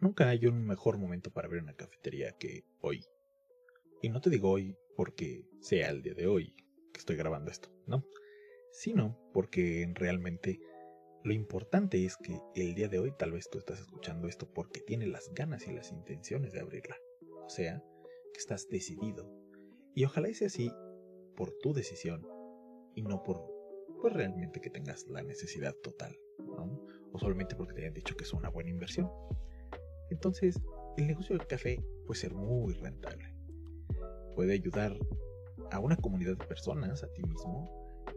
Nunca 0.00 0.28
hay 0.28 0.46
un 0.46 0.64
mejor 0.64 0.96
momento 0.98 1.30
para 1.30 1.46
abrir 1.46 1.62
una 1.62 1.74
cafetería 1.74 2.36
que 2.38 2.64
hoy. 2.80 3.04
Y 4.00 4.10
no 4.10 4.20
te 4.20 4.30
digo 4.30 4.50
hoy 4.50 4.76
porque 4.96 5.44
sea 5.60 5.90
el 5.90 6.02
día 6.02 6.14
de 6.14 6.28
hoy 6.28 6.54
que 6.92 7.00
estoy 7.00 7.16
grabando 7.16 7.50
esto, 7.50 7.68
¿no? 7.86 8.04
Sino 8.72 9.18
porque 9.32 9.90
realmente 9.94 10.60
lo 11.24 11.32
importante 11.32 12.04
es 12.04 12.16
que 12.16 12.38
el 12.54 12.76
día 12.76 12.88
de 12.88 13.00
hoy 13.00 13.12
tal 13.18 13.32
vez 13.32 13.50
tú 13.50 13.58
estás 13.58 13.80
escuchando 13.80 14.28
esto 14.28 14.48
porque 14.52 14.80
tienes 14.80 15.08
las 15.08 15.32
ganas 15.34 15.66
y 15.66 15.72
las 15.72 15.90
intenciones 15.90 16.52
de 16.52 16.60
abrirla. 16.60 16.96
O 17.44 17.48
sea, 17.48 17.82
que 18.32 18.38
estás 18.38 18.68
decidido. 18.68 19.28
Y 19.94 20.04
ojalá 20.04 20.32
sea 20.32 20.46
así 20.46 20.70
por 21.34 21.52
tu 21.58 21.72
decisión 21.72 22.24
y 22.94 23.02
no 23.02 23.22
por 23.24 23.42
pues 24.00 24.12
realmente 24.12 24.60
que 24.60 24.70
tengas 24.70 25.06
la 25.08 25.22
necesidad 25.22 25.74
total, 25.82 26.16
¿no? 26.38 26.86
O 27.12 27.18
solamente 27.18 27.56
porque 27.56 27.74
te 27.74 27.80
hayan 27.80 27.94
dicho 27.94 28.14
que 28.16 28.22
es 28.22 28.32
una 28.32 28.48
buena 28.48 28.70
inversión. 28.70 29.10
Entonces, 30.10 30.60
el 30.96 31.06
negocio 31.06 31.36
del 31.36 31.46
café 31.46 31.82
puede 32.06 32.20
ser 32.20 32.34
muy 32.34 32.74
rentable. 32.74 33.34
Puede 34.34 34.54
ayudar 34.54 34.96
a 35.70 35.80
una 35.80 35.96
comunidad 35.96 36.36
de 36.36 36.46
personas, 36.46 37.02
a 37.02 37.12
ti 37.12 37.22
mismo, 37.22 37.68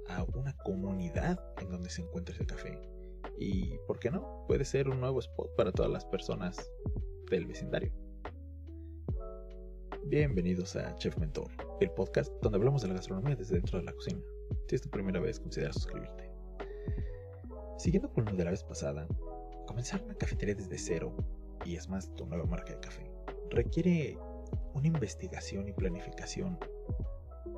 a 0.08 0.24
una 0.36 0.56
comunidad 0.58 1.40
en 1.60 1.70
donde 1.70 1.90
se 1.90 2.02
encuentra 2.02 2.34
ese 2.34 2.46
café. 2.46 2.80
Y, 3.38 3.78
¿por 3.88 4.00
qué 4.00 4.10
no? 4.10 4.46
Puede 4.48 4.66
ser 4.66 4.90
un 4.90 5.00
nuevo 5.00 5.20
spot 5.20 5.56
para 5.56 5.72
todas 5.72 5.92
las 5.92 6.06
personas 6.06 6.72
del 7.30 7.46
vecindario. 7.46 7.92
Bienvenidos 10.06 10.76
a 10.76 10.96
Chef 10.96 11.18
Mentor, 11.18 11.50
el 11.80 11.92
podcast 11.92 12.32
donde 12.42 12.58
hablamos 12.58 12.82
de 12.82 12.90
la 12.90 12.96
gastronomía 12.96 13.36
desde 13.36 13.56
dentro 13.56 13.80
de 13.80 13.86
la 13.86 13.94
cocina. 13.94 14.22
Si 14.68 14.76
es 14.76 14.82
tu 14.82 14.90
primera 14.90 15.20
vez, 15.20 15.40
considera 15.40 15.72
suscribirte. 15.74 16.30
Siguiendo 17.78 18.12
con 18.12 18.26
lo 18.26 18.34
de 18.34 18.44
la 18.44 18.52
vez 18.52 18.64
pasada, 18.64 19.08
comenzar 19.68 20.04
una 20.04 20.16
cafetería 20.16 20.56
desde 20.56 20.78
cero 20.78 21.16
y 21.66 21.76
es 21.76 21.90
más 21.90 22.14
tu 22.16 22.26
nueva 22.26 22.46
marca 22.46 22.74
de 22.74 22.80
café, 22.80 23.12
requiere 23.50 24.18
una 24.74 24.88
investigación 24.88 25.68
y 25.68 25.74
planificación 25.74 26.58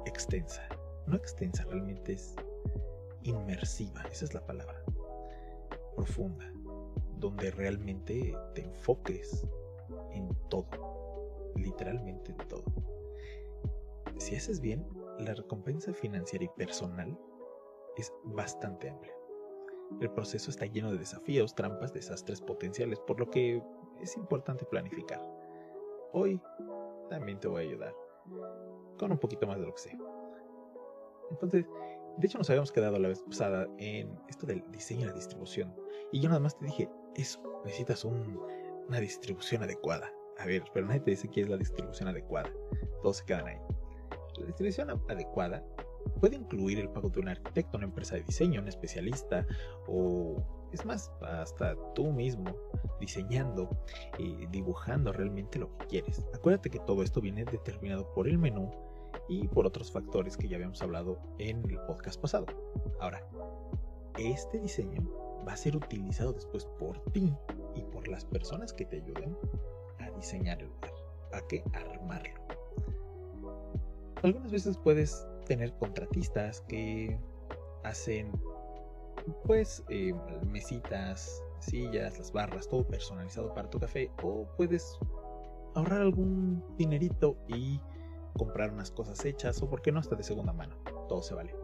extensa. 0.06 0.68
No 1.08 1.16
extensa, 1.16 1.64
realmente 1.66 2.14
es 2.14 2.36
inmersiva, 3.24 4.04
esa 4.12 4.26
es 4.26 4.34
la 4.34 4.46
palabra. 4.46 4.82
Profunda, 5.96 6.52
donde 7.18 7.52
realmente 7.52 8.36
te 8.56 8.62
enfoques 8.62 9.48
en 10.12 10.30
todo, 10.50 11.54
literalmente 11.56 12.32
en 12.32 12.38
todo. 12.48 12.66
Si 14.18 14.36
haces 14.36 14.60
bien, 14.60 14.88
la 15.20 15.34
recompensa 15.34 15.94
financiera 15.94 16.46
y 16.46 16.50
personal 16.50 17.18
es 17.98 18.12
bastante 18.24 18.90
amplia. 18.90 19.14
El 20.02 20.10
proceso 20.12 20.50
está 20.50 20.66
lleno 20.66 20.92
de 20.92 20.98
desafíos, 20.98 21.56
trampas, 21.56 21.94
desastres 21.94 22.42
potenciales, 22.42 23.00
por 23.00 23.20
lo 23.20 23.30
que 23.30 23.62
es 24.02 24.18
importante 24.18 24.66
planificar. 24.66 25.22
Hoy 26.12 26.42
también 27.10 27.40
te 27.40 27.48
voy 27.48 27.66
a 27.66 27.70
ayudar 27.70 27.96
con 28.98 29.12
un 29.12 29.18
poquito 29.18 29.48
más 29.48 29.60
de 29.60 29.66
lo 29.66 29.74
que 29.74 29.82
sé. 29.82 29.98
Entonces, 31.32 31.66
de 32.18 32.28
hecho 32.28 32.38
nos 32.38 32.50
habíamos 32.50 32.72
quedado 32.72 33.00
la 33.00 33.08
vez 33.08 33.22
pasada 33.24 33.68
en 33.78 34.20
esto 34.28 34.46
del 34.46 34.64
diseño 34.72 35.02
y 35.02 35.06
la 35.06 35.14
distribución. 35.14 35.74
Y 36.12 36.20
yo 36.20 36.30
nada 36.30 36.40
más 36.40 36.58
te 36.58 36.66
dije, 36.66 36.90
eso, 37.16 37.42
necesitas 37.66 38.06
una 38.06 39.00
distribución 39.00 39.64
adecuada. 39.64 40.12
A 40.38 40.46
ver, 40.46 40.64
pero 40.74 40.86
nadie 40.86 41.02
te 41.02 41.12
dice 41.12 41.28
qué 41.30 41.42
es 41.42 41.50
la 41.50 41.58
distribución 41.58 42.10
adecuada. 42.10 42.52
Todos 43.02 43.18
se 43.18 43.26
quedan 43.26 43.48
ahí. 43.48 43.58
La 44.38 44.46
distribución 44.48 44.90
adecuada 45.10 45.64
puede 46.20 46.36
incluir 46.36 46.80
el 46.80 46.90
pago 46.90 47.10
de 47.10 47.20
un 47.20 47.30
arquitecto, 47.30 47.78
una 47.78 47.88
empresa 47.88 48.16
de 48.16 48.24
diseño, 48.24 48.62
un 48.62 48.68
especialista 48.68 49.46
o 49.88 50.44
es 50.74 50.86
más, 50.86 51.12
hasta 51.22 51.76
tú 51.94 52.12
mismo 52.12 52.56
diseñando 53.00 53.70
y 54.18 54.48
dibujando 54.48 55.14
realmente 55.14 55.60
lo 55.60 55.78
que 55.78 55.86
quieres. 55.86 56.26
Acuérdate 56.34 56.70
que 56.70 56.80
todo 56.80 57.04
esto 57.04 57.22
viene 57.22 57.46
determinado 57.46 58.12
por 58.14 58.28
el 58.28 58.40
menú 58.40 58.72
y 59.30 59.48
por 59.48 59.68
otros 59.68 59.92
factores 59.92 60.36
que 60.36 60.48
ya 60.48 60.56
habíamos 60.56 60.82
hablado 60.82 61.20
en 61.38 61.70
el 61.70 61.80
podcast 61.82 62.20
pasado. 62.20 62.48
Ahora, 63.00 63.24
este 64.18 64.60
diseño 64.60 65.08
va 65.48 65.54
a 65.54 65.58
ser 65.58 65.76
utilizado 65.76 66.34
después 66.34 66.66
por 66.80 67.00
ti 67.12 67.34
y 67.76 67.82
por 67.84 68.08
las 68.08 68.26
personas 68.26 68.74
que 68.74 68.86
te 68.86 68.98
ayuden 68.98 69.38
a 70.00 70.10
diseñar 70.12 70.62
el 70.62 70.70
lugar, 70.70 70.94
a 71.34 71.42
que 71.48 71.64
armarlo. 71.74 72.42
Algunas 74.24 74.52
veces 74.52 74.78
puedes 74.78 75.28
tener 75.46 75.74
contratistas 75.74 76.62
que 76.62 77.20
hacen 77.84 78.32
pues 79.46 79.84
eh, 79.90 80.14
mesitas, 80.48 81.44
sillas, 81.60 82.18
las 82.18 82.32
barras, 82.32 82.68
todo 82.68 82.86
personalizado 82.86 83.54
para 83.54 83.70
tu 83.70 83.80
café 83.80 84.12
o 84.22 84.48
puedes 84.58 84.98
ahorrar 85.76 86.02
algún 86.02 86.64
dinerito 86.78 87.38
y 87.48 87.80
comprar 88.38 88.72
unas 88.72 88.92
cosas 88.92 89.24
hechas 89.26 89.62
o 89.62 89.70
por 89.70 89.82
qué 89.82 89.92
no 89.92 90.00
hasta 90.00 90.16
de 90.16 90.24
segunda 90.24 90.54
mano, 90.54 90.76
todo 91.08 91.22
se 91.22 91.34
vale. 91.34 91.56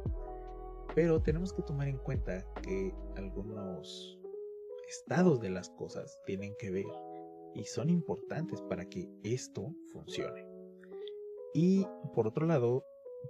Pero 0.95 1.21
tenemos 1.21 1.53
que 1.53 1.61
tomar 1.63 1.87
en 1.87 1.97
cuenta 1.97 2.45
que 2.61 2.93
algunos 3.15 4.19
estados 4.87 5.39
de 5.39 5.49
las 5.49 5.69
cosas 5.69 6.19
tienen 6.25 6.55
que 6.57 6.71
ver 6.71 6.85
y 7.53 7.63
son 7.65 7.89
importantes 7.89 8.61
para 8.61 8.85
que 8.85 9.09
esto 9.23 9.73
funcione. 9.91 10.45
Y 11.53 11.85
por 12.13 12.27
otro 12.27 12.45
lado, 12.45 12.83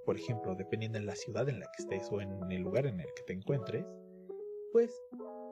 por 0.06 0.18
ejemplo, 0.18 0.56
dependiendo 0.56 1.00
de 1.00 1.06
la 1.06 1.16
ciudad 1.16 1.48
en 1.50 1.60
la 1.60 1.66
que 1.68 1.84
estés 1.84 2.10
o 2.12 2.22
en 2.22 2.52
el 2.52 2.62
lugar 2.62 2.86
en 2.86 3.00
el 3.00 3.08
que 3.16 3.24
te 3.24 3.34
encuentres, 3.34 3.86
pues 4.72 4.92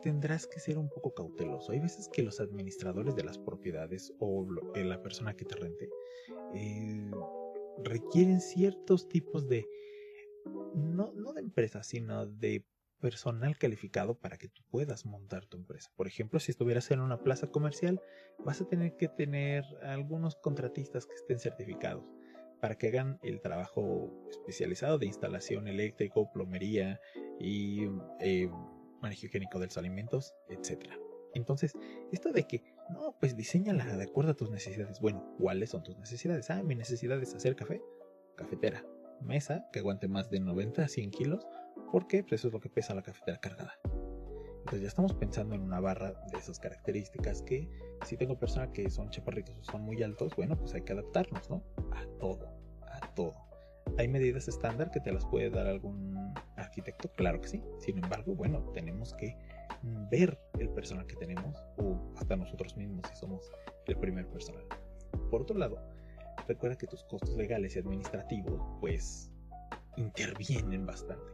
tendrás 0.02 0.48
que 0.48 0.60
ser 0.60 0.78
un 0.78 0.90
poco 0.90 1.14
cauteloso. 1.14 1.72
Hay 1.72 1.80
veces 1.80 2.10
que 2.12 2.24
los 2.24 2.40
administradores 2.40 3.16
de 3.16 3.24
las 3.24 3.38
propiedades 3.38 4.14
o 4.20 4.48
eh, 4.76 4.84
la 4.84 5.02
persona 5.02 5.36
que 5.36 5.46
te 5.46 5.56
rente 5.56 5.90
eh, 6.54 7.12
requieren 7.84 8.42
ciertos 8.42 9.10
tipos 9.10 9.48
de, 9.48 9.66
no, 10.76 11.12
no 11.14 11.34
de 11.34 11.42
empresa, 11.42 11.84
sino 11.84 12.26
de 12.26 12.66
personal 13.00 13.58
calificado 13.58 14.16
para 14.16 14.38
que 14.38 14.50
tú 14.50 14.64
puedas 14.70 15.06
montar 15.06 15.46
tu 15.46 15.58
empresa. 15.58 15.92
Por 15.96 16.08
ejemplo, 16.08 16.40
si 16.40 16.52
estuvieras 16.52 16.90
en 16.90 17.00
una 17.00 17.22
plaza 17.24 17.48
comercial, 17.48 18.02
vas 18.40 18.62
a 18.62 18.68
tener 18.68 18.98
que 18.98 19.08
tener 19.08 19.64
algunos 19.84 20.36
contratistas 20.36 21.06
que 21.06 21.14
estén 21.14 21.40
certificados 21.40 22.17
para 22.60 22.76
que 22.76 22.88
hagan 22.88 23.20
el 23.24 23.42
trabajo 23.42 24.12
especializado 24.30 24.98
de 24.98 25.06
instalación 25.06 25.68
eléctrico, 25.68 26.32
plomería 26.32 27.00
y 27.40 27.86
eh, 28.20 28.50
manejo 29.02 29.28
higiénico 29.28 29.60
de 29.60 29.68
los 29.68 29.78
alimentos, 29.78 30.34
etc. 30.50 30.92
Entonces, 31.34 31.74
esto 32.12 32.32
de 32.32 32.48
que, 32.48 32.64
no, 32.90 33.16
pues 33.20 33.36
diseñala 33.36 33.86
de 33.98 34.04
acuerdo 34.04 34.32
a 34.32 34.36
tus 34.36 34.50
necesidades. 34.50 35.00
Bueno, 35.00 35.36
¿cuáles 35.40 35.70
son 35.70 35.84
tus 35.84 35.98
necesidades? 35.98 36.50
Ah, 36.50 36.64
mi 36.64 36.76
necesidad 36.76 37.22
es 37.22 37.34
hacer 37.34 37.56
café, 37.56 37.82
cafetera, 38.36 38.84
mesa 39.22 39.68
que 39.72 39.80
aguante 39.80 40.08
más 40.08 40.30
de 40.30 40.40
90 40.40 40.84
a 40.84 40.88
100 40.88 41.12
kilos, 41.12 41.46
porque 41.92 42.24
pues 42.24 42.42
eso 42.42 42.48
es 42.48 42.54
lo 42.54 42.60
que 42.60 42.70
pesa 42.70 42.96
la 42.96 43.04
cafetera 43.04 43.40
cargada. 43.40 43.80
Entonces 44.68 44.82
ya 44.82 44.90
estamos 44.90 45.14
pensando 45.14 45.56
en 45.56 45.62
una 45.62 45.80
barra 45.80 46.12
de 46.30 46.38
esas 46.38 46.60
características 46.60 47.42
que 47.44 47.70
si 48.04 48.18
tengo 48.18 48.38
personas 48.38 48.72
que 48.74 48.90
son 48.90 49.10
chaparritos 49.10 49.56
o 49.56 49.64
son 49.64 49.84
muy 49.84 50.04
altos, 50.04 50.36
bueno, 50.36 50.58
pues 50.58 50.74
hay 50.74 50.82
que 50.82 50.92
adaptarnos, 50.92 51.50
¿no? 51.50 51.64
A 51.94 52.06
todo, 52.20 52.50
a 52.82 53.14
todo. 53.16 53.34
¿Hay 53.98 54.10
medidas 54.10 54.50
estándar 54.50 54.92
que 54.92 55.00
te 55.00 55.14
las 55.14 55.26
puede 55.28 55.50
dar 55.50 55.68
algún 55.68 56.18
arquitecto? 56.58 57.10
Claro 57.14 57.40
que 57.40 57.48
sí. 57.48 57.64
Sin 57.80 57.98
embargo, 58.04 58.36
bueno, 58.36 58.60
tenemos 58.74 59.14
que 59.14 59.38
ver 60.12 60.38
el 60.60 60.68
personal 60.72 61.08
que 61.08 61.16
tenemos 61.16 61.64
o 61.78 61.98
hasta 62.18 62.36
nosotros 62.36 62.76
mismos 62.76 63.08
si 63.08 63.16
somos 63.16 63.50
el 63.86 63.96
primer 63.96 64.28
personal. 64.28 64.66
Por 65.32 65.44
otro 65.44 65.58
lado, 65.58 65.82
recuerda 66.46 66.78
que 66.78 66.88
tus 66.88 67.06
costos 67.06 67.38
legales 67.38 67.78
y 67.78 67.80
administrativos 67.80 68.62
pues 68.82 69.32
intervienen 69.96 70.86
bastante. 70.86 71.32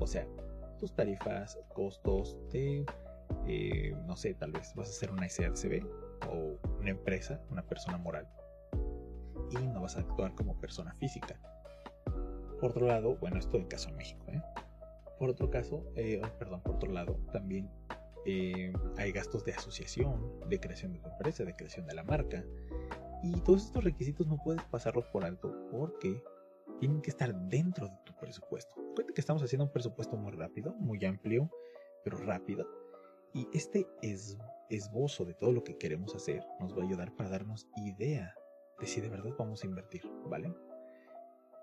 O 0.00 0.06
sea, 0.08 0.26
tus 0.82 0.96
tarifas, 0.96 1.56
costos 1.74 2.36
de, 2.50 2.84
eh, 3.46 3.94
no 4.04 4.16
sé, 4.16 4.34
tal 4.34 4.50
vez 4.50 4.74
vas 4.74 4.88
a 4.88 4.92
ser 4.92 5.12
una 5.12 5.28
SRCB 5.28 5.86
o 6.28 6.58
una 6.80 6.90
empresa, 6.90 7.40
una 7.50 7.62
persona 7.62 7.98
moral. 7.98 8.26
Y 9.52 9.58
no 9.68 9.82
vas 9.82 9.96
a 9.96 10.00
actuar 10.00 10.34
como 10.34 10.58
persona 10.58 10.92
física. 10.96 11.38
Por 12.60 12.70
otro 12.70 12.88
lado, 12.88 13.16
bueno, 13.18 13.38
esto 13.38 13.58
en 13.58 13.66
caso 13.66 13.90
en 13.90 13.96
México, 13.96 14.24
¿eh? 14.26 14.42
Por 15.20 15.30
otro 15.30 15.50
caso, 15.50 15.84
eh, 15.94 16.20
oh, 16.20 16.38
perdón, 16.40 16.60
por 16.62 16.74
otro 16.74 16.90
lado, 16.90 17.16
también 17.32 17.70
hay 18.96 19.12
gastos 19.12 19.44
de 19.44 19.52
asociación, 19.52 20.40
de 20.48 20.58
creación 20.58 20.94
de 20.94 20.98
tu 20.98 21.10
empresa, 21.10 21.44
de 21.44 21.54
creación 21.54 21.86
de 21.86 21.94
la 21.94 22.02
marca. 22.02 22.44
Y 23.22 23.40
todos 23.42 23.66
estos 23.66 23.84
requisitos 23.84 24.26
no 24.26 24.36
puedes 24.42 24.64
pasarlos 24.64 25.04
por 25.12 25.24
alto 25.24 25.54
porque 25.70 26.20
tienen 26.80 27.00
que 27.02 27.10
estar 27.10 27.32
dentro 27.48 27.86
de 27.86 27.94
tu 28.04 28.16
presupuesto. 28.16 28.81
Que 29.14 29.20
estamos 29.20 29.42
haciendo 29.42 29.64
un 29.64 29.72
presupuesto 29.72 30.16
muy 30.16 30.32
rápido, 30.32 30.74
muy 30.74 31.04
amplio, 31.04 31.50
pero 32.04 32.16
rápido. 32.18 32.66
Y 33.34 33.46
este 33.52 33.86
es, 34.02 34.38
esbozo 34.68 35.24
de 35.24 35.34
todo 35.34 35.52
lo 35.52 35.62
que 35.62 35.76
queremos 35.76 36.14
hacer 36.14 36.42
nos 36.60 36.76
va 36.76 36.82
a 36.82 36.86
ayudar 36.86 37.14
para 37.14 37.30
darnos 37.30 37.68
idea 37.76 38.34
de 38.80 38.86
si 38.86 39.00
de 39.00 39.08
verdad 39.08 39.32
vamos 39.38 39.62
a 39.62 39.66
invertir, 39.66 40.02
¿vale? 40.26 40.52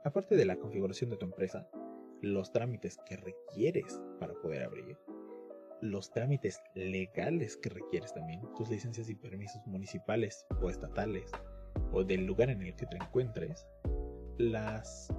Aparte 0.03 0.35
de 0.35 0.45
la 0.45 0.57
configuración 0.57 1.09
de 1.09 1.17
tu 1.17 1.25
empresa, 1.25 1.67
los 2.21 2.51
trámites 2.51 2.97
que 3.05 3.17
requieres 3.17 3.99
para 4.19 4.33
poder 4.35 4.63
abrir, 4.63 4.97
los 5.81 6.11
trámites 6.11 6.61
legales 6.75 7.57
que 7.57 7.69
requieres 7.69 8.13
también, 8.13 8.41
tus 8.55 8.69
licencias 8.69 9.09
y 9.09 9.15
permisos 9.15 9.65
municipales 9.65 10.45
o 10.61 10.69
estatales 10.69 11.31
o 11.91 12.03
del 12.03 12.25
lugar 12.25 12.49
en 12.49 12.61
el 12.61 12.75
que 12.75 12.85
te 12.85 12.97
encuentres, 12.97 13.65
las 14.37 15.13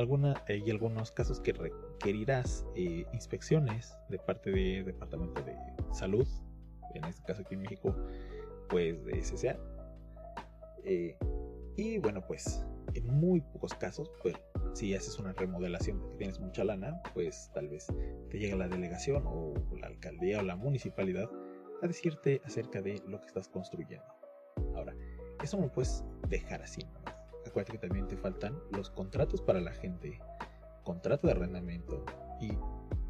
alguna, 0.00 0.42
y 0.48 0.70
algunos 0.70 1.12
casos 1.12 1.40
que 1.40 1.52
requerirás 1.52 2.64
eh, 2.74 3.04
inspecciones 3.12 3.96
de 4.08 4.18
parte 4.18 4.50
del 4.50 4.84
Departamento 4.84 5.42
de 5.42 5.56
Salud, 5.92 6.26
en 6.94 7.04
este 7.04 7.22
caso 7.24 7.42
aquí 7.42 7.54
en 7.54 7.62
México, 7.62 7.94
pues 8.68 9.04
de 9.04 9.22
SSA. 9.22 9.56
Eh, 10.84 11.16
y 11.76 11.98
bueno, 11.98 12.22
pues 12.26 12.64
en 12.94 13.06
muy 13.06 13.40
pocos 13.40 13.74
casos, 13.74 14.10
pues 14.22 14.34
si 14.72 14.94
haces 14.94 15.18
una 15.18 15.32
remodelación 15.32 16.00
porque 16.00 16.16
tienes 16.16 16.40
mucha 16.40 16.64
lana, 16.64 17.00
pues 17.14 17.50
tal 17.54 17.68
vez 17.68 17.86
te 18.30 18.38
llega 18.38 18.56
la 18.56 18.68
delegación 18.68 19.22
o 19.26 19.54
la 19.78 19.88
alcaldía 19.88 20.40
o 20.40 20.42
la 20.42 20.56
municipalidad 20.56 21.30
a 21.82 21.86
decirte 21.86 22.40
acerca 22.44 22.80
de 22.82 23.02
lo 23.06 23.20
que 23.20 23.26
estás 23.26 23.48
construyendo. 23.48 24.04
Ahora, 24.74 24.94
eso 25.42 25.56
no 25.56 25.64
lo 25.64 25.72
puedes 25.72 26.04
dejar 26.28 26.62
así 26.62 26.82
Acuérdate 27.50 27.72
que 27.72 27.88
también 27.88 28.06
te 28.06 28.16
faltan 28.16 28.56
los 28.70 28.90
contratos 28.90 29.42
para 29.42 29.60
la 29.60 29.72
gente, 29.72 30.20
contrato 30.84 31.26
de 31.26 31.32
arrendamiento 31.32 32.04
y 32.40 32.56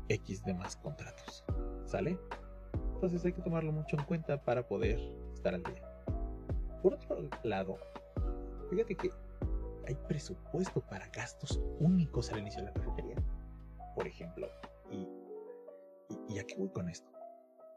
X 0.08 0.42
demás 0.44 0.76
contratos. 0.76 1.44
¿Sale? 1.84 2.18
Entonces 2.94 3.22
hay 3.26 3.34
que 3.34 3.42
tomarlo 3.42 3.70
mucho 3.70 3.98
en 3.98 4.04
cuenta 4.04 4.42
para 4.42 4.66
poder 4.66 4.98
estar 5.34 5.54
al 5.54 5.62
día. 5.62 5.82
Por 6.82 6.94
otro 6.94 7.28
lado, 7.42 7.76
fíjate 8.70 8.94
que 8.94 9.10
hay 9.86 9.94
presupuesto 10.08 10.80
para 10.80 11.08
gastos 11.08 11.60
únicos 11.78 12.32
al 12.32 12.38
inicio 12.38 12.60
de 12.60 12.68
la 12.68 12.72
cafetería. 12.72 13.16
Por 13.94 14.06
ejemplo, 14.06 14.48
y, 14.90 15.06
y, 16.32 16.38
aquí 16.38 16.54
voy 16.56 16.70
con 16.70 16.88
esto. 16.88 17.12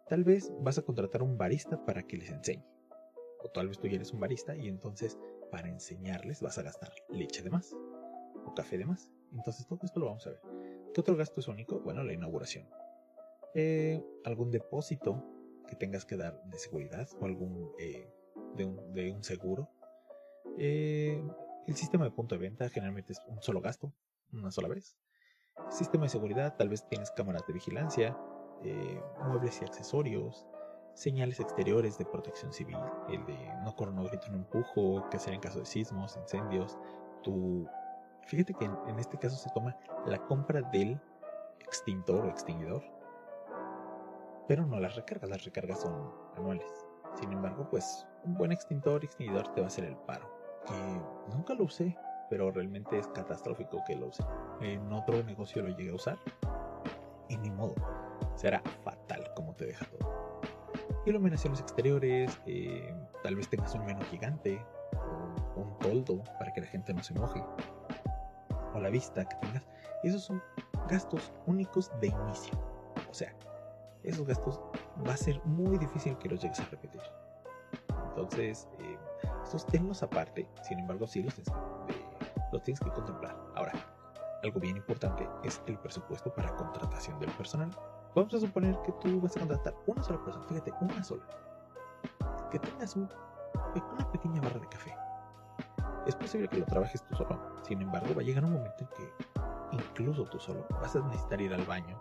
Tal 0.07 0.24
vez 0.24 0.50
vas 0.62 0.77
a 0.77 0.83
contratar 0.83 1.21
un 1.21 1.38
barista 1.38 1.83
para 1.83 2.04
que 2.04 2.15
les 2.15 2.30
enseñe. 2.30 2.63
O 3.44 3.50
tal 3.50 3.68
vez 3.68 3.77
tú 3.80 3.88
ya 3.88 3.95
eres 3.95 4.13
un 4.13 4.21
barista 4.21 4.56
y 4.56 4.69
entonces 4.69 5.19
para 5.53 5.69
enseñarles 5.69 6.41
vas 6.41 6.57
a 6.57 6.63
gastar 6.63 6.91
leche 7.09 7.44
de 7.44 7.51
más 7.51 7.75
o 8.44 8.55
café 8.55 8.75
de 8.79 8.85
más. 8.85 9.11
Entonces 9.33 9.67
todo 9.67 9.79
esto 9.83 10.00
lo 10.00 10.07
vamos 10.07 10.25
a 10.25 10.31
ver. 10.31 10.41
¿Qué 10.95 11.00
otro 11.00 11.15
gasto 11.15 11.41
es 11.41 11.47
único? 11.47 11.79
Bueno, 11.79 12.03
la 12.03 12.11
inauguración. 12.11 12.67
Eh, 13.53 14.03
algún 14.25 14.50
depósito 14.50 15.23
que 15.69 15.75
tengas 15.75 16.05
que 16.05 16.17
dar 16.17 16.44
de 16.45 16.57
seguridad 16.57 17.07
o 17.19 17.25
algún 17.25 17.71
eh, 17.77 18.11
de, 18.55 18.65
un, 19.11 19.23
seguro. 19.23 19.69
Eh, 20.57 21.23
el 21.67 21.75
sistema 21.75 22.05
de 22.05 22.11
punto 22.11 22.33
de 22.33 22.41
venta 22.41 22.67
generalmente 22.69 23.13
es 23.13 23.21
un 23.27 23.39
solo 23.44 23.61
gasto, 23.61 23.94
una 24.31 24.50
sola 24.50 24.69
vez. 24.69 24.97
sistema 25.69 26.05
de 26.05 26.09
seguridad, 26.09 26.55
tal 26.57 26.69
vez 26.69 26.89
tienes 26.89 27.11
cámaras 27.11 27.45
de 27.45 27.53
vigilancia, 27.53 28.17
muebles 29.23 29.61
y 29.61 29.65
accesorios, 29.65 30.47
señales 30.93 31.39
exteriores 31.39 31.97
de 31.97 32.05
protección 32.05 32.53
civil, 32.53 32.77
el 33.09 33.25
de 33.25 33.37
no 33.63 33.75
correr 33.75 33.95
grito 34.09 34.27
no 34.29 34.37
empujo, 34.37 35.09
que 35.09 35.17
hacer 35.17 35.33
en 35.33 35.39
caso 35.39 35.59
de 35.59 35.65
sismos, 35.65 36.17
incendios. 36.17 36.77
Tu... 37.23 37.67
Fíjate 38.25 38.53
que 38.53 38.65
en, 38.65 38.99
este 38.99 39.17
caso 39.17 39.35
se 39.35 39.49
toma 39.49 39.75
la 40.05 40.17
compra 40.25 40.61
del 40.61 40.99
extintor 41.59 42.25
o 42.25 42.29
extinguidor, 42.29 42.83
pero 44.47 44.65
no 44.65 44.79
las 44.79 44.95
recargas, 44.95 45.29
las 45.29 45.43
recargas 45.43 45.81
son 45.81 46.11
anuales. 46.37 46.85
Sin 47.19 47.31
embargo, 47.31 47.67
pues 47.69 48.07
un 48.23 48.35
buen 48.35 48.51
extintor 48.51 49.03
extinguidor 49.03 49.47
te 49.53 49.61
va 49.61 49.67
a 49.67 49.67
hacer 49.67 49.85
el 49.85 49.97
paro 49.97 50.29
que 50.65 51.35
nunca 51.35 51.53
lo 51.53 51.65
usé, 51.65 51.95
pero 52.29 52.51
realmente 52.51 52.97
es 52.97 53.07
catastrófico 53.07 53.83
que 53.85 53.95
lo 53.95 54.07
use. 54.07 54.23
En 54.61 54.91
otro 54.91 55.21
negocio 55.23 55.61
lo 55.61 55.75
llegué 55.75 55.91
a 55.91 55.95
usar 55.95 56.17
y 57.27 57.37
ni 57.37 57.51
modo, 57.51 57.75
será 58.35 58.61
fatal 58.83 59.29
como 59.35 59.53
te 59.55 59.65
deja 59.65 59.85
todo. 59.85 60.22
Iluminaciones 61.05 61.59
exteriores, 61.59 62.39
eh, 62.45 62.95
tal 63.23 63.35
vez 63.35 63.50
tengas 63.50 63.75
un 63.75 63.85
menú 63.85 64.01
gigante, 64.05 64.65
un 65.55 65.77
toldo 65.79 66.23
para 66.39 66.53
que 66.53 66.61
la 66.61 66.67
gente 66.67 66.94
no 66.94 67.03
se 67.03 67.13
moje, 67.13 67.44
o 68.73 68.79
la 68.79 68.89
vista 68.89 69.25
que 69.25 69.35
tengas. 69.38 69.67
Esos 70.03 70.23
son 70.23 70.41
gastos 70.89 71.33
únicos 71.45 71.91
de 72.00 72.07
inicio. 72.07 72.57
O 73.09 73.13
sea, 73.13 73.35
esos 74.03 74.25
gastos 74.25 74.61
va 75.05 75.13
a 75.13 75.17
ser 75.17 75.44
muy 75.45 75.77
difícil 75.77 76.17
que 76.17 76.29
los 76.29 76.41
llegues 76.41 76.59
a 76.61 76.65
repetir. 76.65 77.01
Entonces, 78.09 78.69
eh, 78.79 78.97
estos 79.44 79.65
tenlos 79.65 80.03
aparte, 80.03 80.47
sin 80.61 80.79
embargo, 80.79 81.05
sí 81.07 81.21
los, 81.21 81.33
los 82.51 82.63
tienes 82.63 82.79
que 82.79 82.91
contemplar. 82.91 83.35
Ahora, 83.55 83.73
algo 84.44 84.59
bien 84.59 84.77
importante 84.77 85.27
es 85.44 85.61
el 85.67 85.77
presupuesto 85.79 86.33
para 86.33 86.55
contratación 86.55 87.19
del 87.19 87.31
personal. 87.31 87.71
Vamos 88.15 88.33
a 88.33 88.39
suponer 88.39 88.80
que 88.83 88.92
tú 88.94 89.19
vas 89.21 89.36
a 89.36 89.39
contratar 89.39 89.74
una 89.88 90.04
sola 90.04 90.24
persona, 90.24 90.45
fíjate, 90.45 90.71
una 90.81 91.04
sola. 91.04 91.24
Que 92.51 92.60
tengas 92.60 92.95
una 92.95 93.10
pequeña 94.12 94.39
barra 94.42 94.60
de 94.60 94.69
café. 94.69 94.95
Es 96.06 96.15
posible 96.15 96.48
que 96.48 96.57
lo 96.57 96.65
trabajes 96.65 97.01
tú 97.04 97.15
solo, 97.15 97.39
sin 97.63 97.81
embargo, 97.81 98.13
va 98.15 98.21
a 98.21 98.25
llegar 98.25 98.44
un 98.44 98.54
momento 98.54 98.83
en 98.83 98.88
que 98.89 99.12
incluso 99.71 100.25
tú 100.25 100.39
solo 100.39 100.68
vas 100.69 100.95
a 100.95 101.00
necesitar 101.00 101.42
ir 101.42 101.54
al 101.54 101.65
baño, 101.65 102.00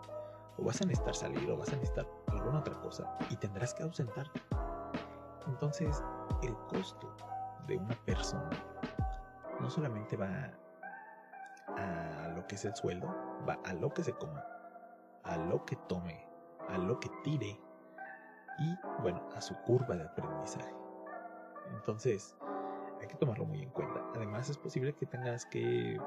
o 0.57 0.65
vas 0.65 0.81
a 0.81 0.85
necesitar 0.85 1.15
salir, 1.15 1.49
o 1.49 1.57
vas 1.57 1.69
a 1.69 1.77
necesitar 1.77 2.05
alguna 2.27 2.59
otra 2.59 2.79
cosa, 2.81 3.17
y 3.29 3.35
tendrás 3.37 3.73
que 3.73 3.83
ausentarte. 3.83 4.41
Entonces, 5.47 6.03
el 6.43 6.55
costo 6.67 7.15
de 7.65 7.77
una 7.77 7.95
persona 8.05 8.49
no 9.59 9.69
solamente 9.69 10.17
va 10.17 10.51
a 11.77 12.27
lo 12.35 12.45
que 12.45 12.55
es 12.55 12.65
el 12.65 12.75
sueldo, 12.75 13.07
va 13.47 13.57
a 13.63 13.73
lo 13.73 13.89
que 13.93 14.03
se 14.03 14.13
coma, 14.13 14.43
a 15.23 15.37
lo 15.37 15.65
que 15.65 15.75
tome, 15.87 16.25
a 16.69 16.77
lo 16.77 16.99
que 16.99 17.09
tire 17.23 17.59
y, 18.59 18.75
bueno, 19.01 19.21
a 19.35 19.41
su 19.41 19.55
curva 19.61 19.95
de 19.95 20.03
aprendizaje. 20.03 20.73
Entonces, 21.73 22.35
hay 23.01 23.07
que 23.07 23.15
tomarlo 23.15 23.45
muy 23.45 23.61
en 23.61 23.69
cuenta. 23.69 24.01
Además, 24.15 24.49
es 24.49 24.57
posible 24.57 24.93
que 24.93 25.05
tengas 25.05 25.45
que 25.45 25.99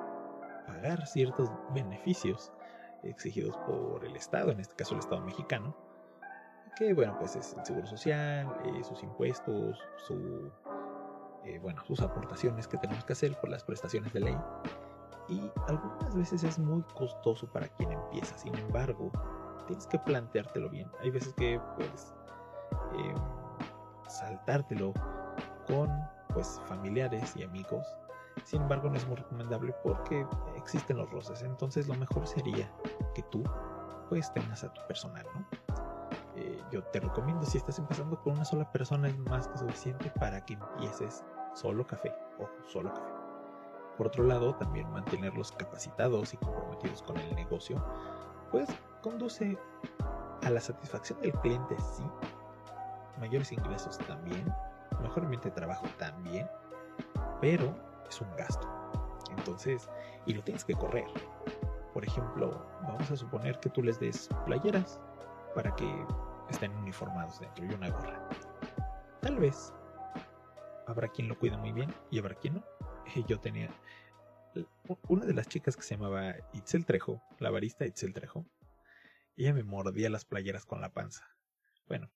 pagar 0.66 1.06
ciertos 1.06 1.50
beneficios 1.74 2.52
exigidos 3.02 3.56
por 3.58 4.04
el 4.04 4.16
Estado, 4.16 4.50
en 4.50 4.60
este 4.60 4.74
caso 4.74 4.94
el 4.94 5.00
Estado 5.00 5.20
mexicano, 5.22 5.76
que, 6.76 6.92
bueno, 6.92 7.16
pues 7.18 7.36
es 7.36 7.54
el 7.54 7.64
seguro 7.64 7.86
social, 7.86 8.54
eh, 8.64 8.84
sus 8.84 9.02
impuestos, 9.02 9.78
su 9.96 10.50
eh, 11.46 11.60
sus 11.86 12.00
aportaciones 12.00 12.66
que 12.66 12.76
tenemos 12.76 13.04
que 13.04 13.12
hacer 13.12 13.38
por 13.40 13.48
las 13.48 13.62
prestaciones 13.62 14.12
de 14.12 14.20
ley. 14.20 14.36
Y 15.28 15.50
algunas 15.66 16.14
veces 16.14 16.44
es 16.44 16.58
muy 16.58 16.82
costoso 16.94 17.46
para 17.48 17.68
quien 17.68 17.92
empieza. 17.92 18.36
Sin 18.38 18.54
embargo, 18.56 19.10
tienes 19.66 19.86
que 19.86 19.98
planteártelo 19.98 20.70
bien. 20.70 20.90
Hay 21.00 21.10
veces 21.10 21.34
que 21.34 21.60
puedes 21.76 22.14
em, 22.96 23.16
saltártelo 24.08 24.92
con 25.66 25.90
pues 26.32 26.60
familiares 26.66 27.34
y 27.36 27.42
amigos. 27.42 27.86
Sin 28.44 28.62
embargo, 28.62 28.90
no 28.90 28.96
es 28.96 29.06
muy 29.08 29.16
recomendable 29.16 29.74
porque 29.82 30.26
existen 30.56 30.98
los 30.98 31.10
roces. 31.10 31.42
Entonces, 31.42 31.88
lo 31.88 31.94
mejor 31.94 32.26
sería 32.26 32.70
que 33.14 33.22
tú 33.24 33.42
pues 34.08 34.32
tengas 34.32 34.62
a 34.62 34.72
tu 34.72 34.80
personal, 34.86 35.26
¿no? 35.34 35.44
Eh, 36.36 36.62
yo 36.70 36.82
te 36.84 37.00
recomiendo 37.00 37.44
si 37.46 37.58
estás 37.58 37.78
empezando 37.78 38.20
con 38.20 38.34
una 38.34 38.44
sola 38.44 38.70
persona 38.70 39.08
es 39.08 39.18
más 39.18 39.48
que 39.48 39.58
suficiente 39.58 40.12
para 40.20 40.44
que 40.44 40.54
empieces 40.54 41.24
solo 41.54 41.86
café, 41.86 42.12
ojo, 42.38 42.52
solo 42.68 42.92
café. 42.92 43.15
Por 43.96 44.08
otro 44.08 44.24
lado, 44.24 44.54
también 44.56 44.90
mantenerlos 44.92 45.52
capacitados 45.52 46.34
y 46.34 46.36
comprometidos 46.36 47.02
con 47.02 47.16
el 47.16 47.34
negocio, 47.34 47.82
pues 48.50 48.68
conduce 49.02 49.58
a 50.42 50.50
la 50.50 50.60
satisfacción 50.60 51.20
del 51.20 51.32
cliente, 51.40 51.76
sí, 51.78 52.04
mayores 53.18 53.52
ingresos 53.52 53.98
también, 53.98 54.52
mejor 55.02 55.24
ambiente 55.24 55.48
de 55.48 55.54
trabajo 55.54 55.86
también, 55.98 56.48
pero 57.40 57.74
es 58.08 58.20
un 58.20 58.28
gasto. 58.36 58.68
Entonces, 59.36 59.88
y 60.26 60.34
lo 60.34 60.42
tienes 60.42 60.64
que 60.64 60.74
correr. 60.74 61.06
Por 61.92 62.04
ejemplo, 62.04 62.66
vamos 62.82 63.10
a 63.10 63.16
suponer 63.16 63.58
que 63.60 63.70
tú 63.70 63.82
les 63.82 63.98
des 63.98 64.28
playeras 64.44 65.00
para 65.54 65.74
que 65.74 66.06
estén 66.50 66.72
uniformados 66.76 67.40
dentro 67.40 67.64
y 67.64 67.74
una 67.74 67.88
gorra. 67.90 68.28
Tal 69.20 69.38
vez 69.38 69.72
habrá 70.86 71.08
quien 71.08 71.28
lo 71.28 71.38
cuida 71.38 71.56
muy 71.56 71.72
bien 71.72 71.92
y 72.10 72.18
habrá 72.18 72.34
quien 72.34 72.54
no. 72.54 72.75
Yo 73.24 73.40
tenía 73.40 73.70
una 75.08 75.24
de 75.24 75.34
las 75.34 75.48
chicas 75.48 75.76
que 75.76 75.82
se 75.82 75.96
llamaba 75.96 76.34
Itzel 76.52 76.86
Trejo, 76.86 77.22
la 77.38 77.50
barista 77.50 77.86
Itzel 77.86 78.12
Trejo, 78.12 78.46
ella 79.36 79.52
me 79.52 79.62
mordía 79.62 80.08
las 80.08 80.24
playeras 80.24 80.64
con 80.64 80.80
la 80.80 80.92
panza. 80.92 81.24
Bueno, 81.86 82.10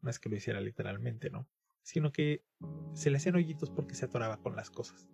no 0.00 0.10
es 0.10 0.18
que 0.18 0.28
lo 0.28 0.36
hiciera 0.36 0.60
literalmente, 0.60 1.30
¿no? 1.30 1.48
Sino 1.82 2.12
que 2.12 2.44
se 2.94 3.10
le 3.10 3.18
hacían 3.18 3.36
hoyitos 3.36 3.70
porque 3.70 3.94
se 3.94 4.06
atoraba 4.06 4.38
con 4.38 4.56
las 4.56 4.70
cosas. 4.70 5.06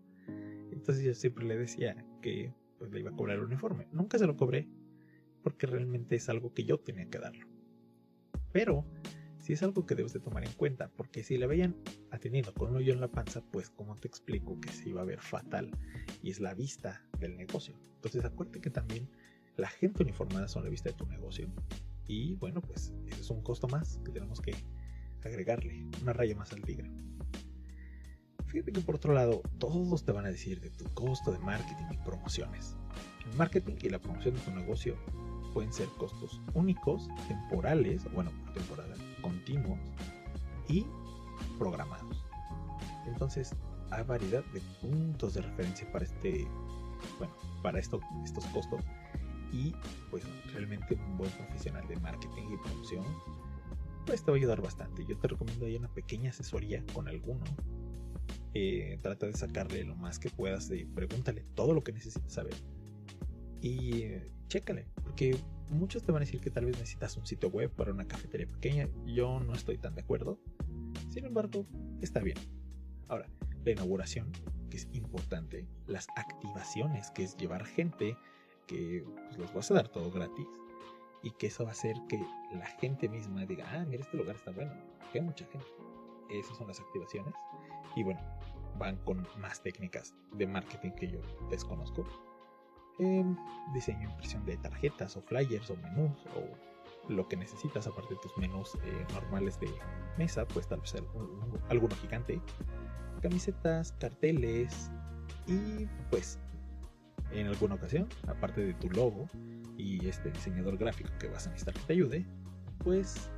Entonces 0.70 1.04
yo 1.04 1.14
siempre 1.14 1.44
le 1.44 1.56
decía 1.56 2.06
que 2.22 2.54
pues, 2.78 2.90
le 2.92 3.00
iba 3.00 3.10
a 3.10 3.16
cobrar 3.16 3.36
el 3.36 3.44
uniforme. 3.44 3.88
Nunca 3.92 4.18
se 4.18 4.26
lo 4.26 4.36
cobré 4.36 4.68
porque 5.42 5.66
realmente 5.66 6.16
es 6.16 6.28
algo 6.28 6.54
que 6.54 6.64
yo 6.64 6.78
tenía 6.78 7.08
que 7.10 7.18
darlo. 7.18 7.46
Pero 8.52 8.86
si 9.44 9.52
es 9.52 9.62
algo 9.62 9.84
que 9.84 9.94
debes 9.94 10.14
de 10.14 10.20
tomar 10.20 10.42
en 10.42 10.52
cuenta, 10.54 10.88
porque 10.96 11.22
si 11.22 11.36
la 11.36 11.46
veían 11.46 11.76
atendiendo 12.10 12.54
con 12.54 12.70
un 12.70 12.76
hoyo 12.76 12.94
en 12.94 13.00
la 13.02 13.08
panza, 13.08 13.42
pues 13.52 13.68
como 13.68 13.94
te 13.94 14.08
explico 14.08 14.58
que 14.58 14.72
se 14.72 14.88
iba 14.88 15.02
a 15.02 15.04
ver 15.04 15.20
fatal 15.20 15.70
y 16.22 16.30
es 16.30 16.40
la 16.40 16.54
vista 16.54 17.04
del 17.18 17.36
negocio. 17.36 17.74
Entonces 17.96 18.24
acuérdate 18.24 18.62
que 18.62 18.70
también 18.70 19.10
la 19.58 19.68
gente 19.68 20.02
uniformada 20.02 20.48
son 20.48 20.64
la 20.64 20.70
vista 20.70 20.88
de 20.88 20.96
tu 20.96 21.06
negocio 21.06 21.52
Y 22.06 22.36
bueno, 22.36 22.62
pues 22.62 22.94
ese 23.06 23.20
es 23.20 23.28
un 23.28 23.42
costo 23.42 23.68
más 23.68 24.00
que 24.02 24.12
tenemos 24.12 24.40
que 24.40 24.54
agregarle, 25.22 25.86
una 26.00 26.14
raya 26.14 26.34
más 26.34 26.50
al 26.54 26.62
tigre. 26.62 26.90
Fíjate 28.46 28.72
que 28.72 28.80
por 28.80 28.94
otro 28.94 29.12
lado, 29.12 29.42
todos 29.58 30.06
te 30.06 30.12
van 30.12 30.24
a 30.24 30.30
decir 30.30 30.62
de 30.62 30.70
tu 30.70 30.86
costo 30.94 31.32
de 31.32 31.38
marketing 31.40 31.84
y 31.92 31.98
promociones. 31.98 32.78
El 33.30 33.36
marketing 33.36 33.76
y 33.82 33.90
la 33.90 33.98
promoción 33.98 34.36
de 34.36 34.40
tu 34.40 34.52
negocio 34.52 34.96
pueden 35.54 35.72
ser 35.72 35.88
costos 35.96 36.42
únicos, 36.52 37.08
temporales, 37.28 38.04
bueno, 38.12 38.30
por 38.44 38.52
temporada, 38.52 38.94
continuos 39.22 39.78
y 40.68 40.84
programados. 41.58 42.26
Entonces, 43.06 43.54
hay 43.90 44.04
variedad 44.04 44.44
de 44.52 44.60
puntos 44.82 45.34
de 45.34 45.42
referencia 45.42 45.90
para 45.92 46.04
este, 46.04 46.46
bueno, 47.18 47.32
para 47.62 47.78
esto, 47.78 48.00
estos 48.24 48.44
costos 48.46 48.84
y 49.52 49.72
pues 50.10 50.24
realmente 50.52 50.96
un 50.96 51.16
buen 51.16 51.30
profesional 51.30 51.86
de 51.86 51.96
marketing 52.00 52.42
y 52.52 52.56
promoción 52.56 53.04
pues 54.04 54.22
te 54.22 54.30
va 54.30 54.36
a 54.36 54.38
ayudar 54.38 54.60
bastante. 54.60 55.04
Yo 55.06 55.16
te 55.16 55.28
recomiendo 55.28 55.64
ahí 55.64 55.76
una 55.76 55.88
pequeña 55.88 56.30
asesoría 56.30 56.84
con 56.92 57.08
alguno 57.08 57.44
eh, 58.56 58.98
trata 59.02 59.26
de 59.26 59.32
sacarle 59.34 59.82
lo 59.84 59.96
más 59.96 60.18
que 60.18 60.30
puedas, 60.30 60.68
de 60.68 60.86
pregúntale 60.94 61.44
todo 61.54 61.74
lo 61.74 61.82
que 61.82 61.92
necesites 61.92 62.32
saber 62.32 62.54
y 63.60 64.02
eh, 64.02 64.30
chécale, 64.54 64.86
porque 65.02 65.36
muchos 65.70 66.04
te 66.04 66.12
van 66.12 66.22
a 66.22 66.26
decir 66.26 66.40
que 66.40 66.48
tal 66.48 66.66
vez 66.66 66.78
necesitas 66.78 67.16
un 67.16 67.26
sitio 67.26 67.48
web 67.48 67.72
para 67.72 67.90
una 67.90 68.06
cafetería 68.06 68.46
pequeña. 68.46 68.88
Yo 69.04 69.40
no 69.40 69.52
estoy 69.52 69.78
tan 69.78 69.96
de 69.96 70.02
acuerdo. 70.02 70.38
Sin 71.10 71.24
embargo, 71.24 71.66
está 72.00 72.20
bien. 72.20 72.38
Ahora, 73.08 73.28
la 73.64 73.72
inauguración, 73.72 74.30
que 74.70 74.76
es 74.76 74.88
importante, 74.92 75.66
las 75.88 76.06
activaciones, 76.14 77.10
que 77.10 77.24
es 77.24 77.36
llevar 77.36 77.66
gente, 77.66 78.16
que 78.68 79.04
pues, 79.26 79.38
los 79.38 79.52
vas 79.52 79.72
a 79.72 79.74
dar 79.74 79.88
todo 79.88 80.12
gratis, 80.12 80.46
y 81.24 81.32
que 81.32 81.48
eso 81.48 81.64
va 81.64 81.70
a 81.70 81.72
hacer 81.72 81.96
que 82.08 82.24
la 82.52 82.66
gente 82.78 83.08
misma 83.08 83.46
diga, 83.46 83.66
ah, 83.72 83.84
mira, 83.88 84.04
este 84.04 84.16
lugar 84.16 84.36
está 84.36 84.52
bueno, 84.52 84.72
que 85.12 85.18
hay 85.18 85.24
mucha 85.24 85.46
gente. 85.46 85.66
Esas 86.30 86.56
son 86.56 86.68
las 86.68 86.78
activaciones. 86.78 87.34
Y 87.96 88.04
bueno, 88.04 88.20
van 88.78 88.98
con 88.98 89.26
más 89.40 89.60
técnicas 89.64 90.14
de 90.32 90.46
marketing 90.46 90.92
que 90.92 91.08
yo 91.08 91.18
desconozco. 91.50 92.06
Diseño 93.72 94.08
e 94.08 94.12
impresión 94.12 94.44
de 94.44 94.56
tarjetas 94.58 95.16
o 95.16 95.22
flyers 95.22 95.70
o 95.70 95.76
menús 95.76 96.12
o 96.36 97.12
lo 97.12 97.28
que 97.28 97.36
necesitas 97.36 97.86
aparte 97.86 98.14
de 98.14 98.20
tus 98.20 98.36
menús 98.38 98.74
eh, 98.84 99.06
normales 99.12 99.58
de 99.60 99.68
mesa, 100.16 100.46
pues 100.46 100.66
tal 100.68 100.80
vez 100.80 100.94
alguno 101.68 101.94
gigante, 101.96 102.40
camisetas, 103.20 103.92
carteles 103.98 104.90
y 105.46 105.86
pues 106.10 106.38
en 107.32 107.48
alguna 107.48 107.74
ocasión, 107.74 108.08
aparte 108.28 108.64
de 108.64 108.74
tu 108.74 108.88
logo 108.90 109.26
y 109.76 110.06
este 110.06 110.30
diseñador 110.30 110.78
gráfico 110.78 111.10
que 111.18 111.28
vas 111.28 111.46
a 111.46 111.50
necesitar 111.50 111.74
que 111.74 111.80
te 111.80 111.92
ayude, 111.94 112.26
pues 112.82 113.30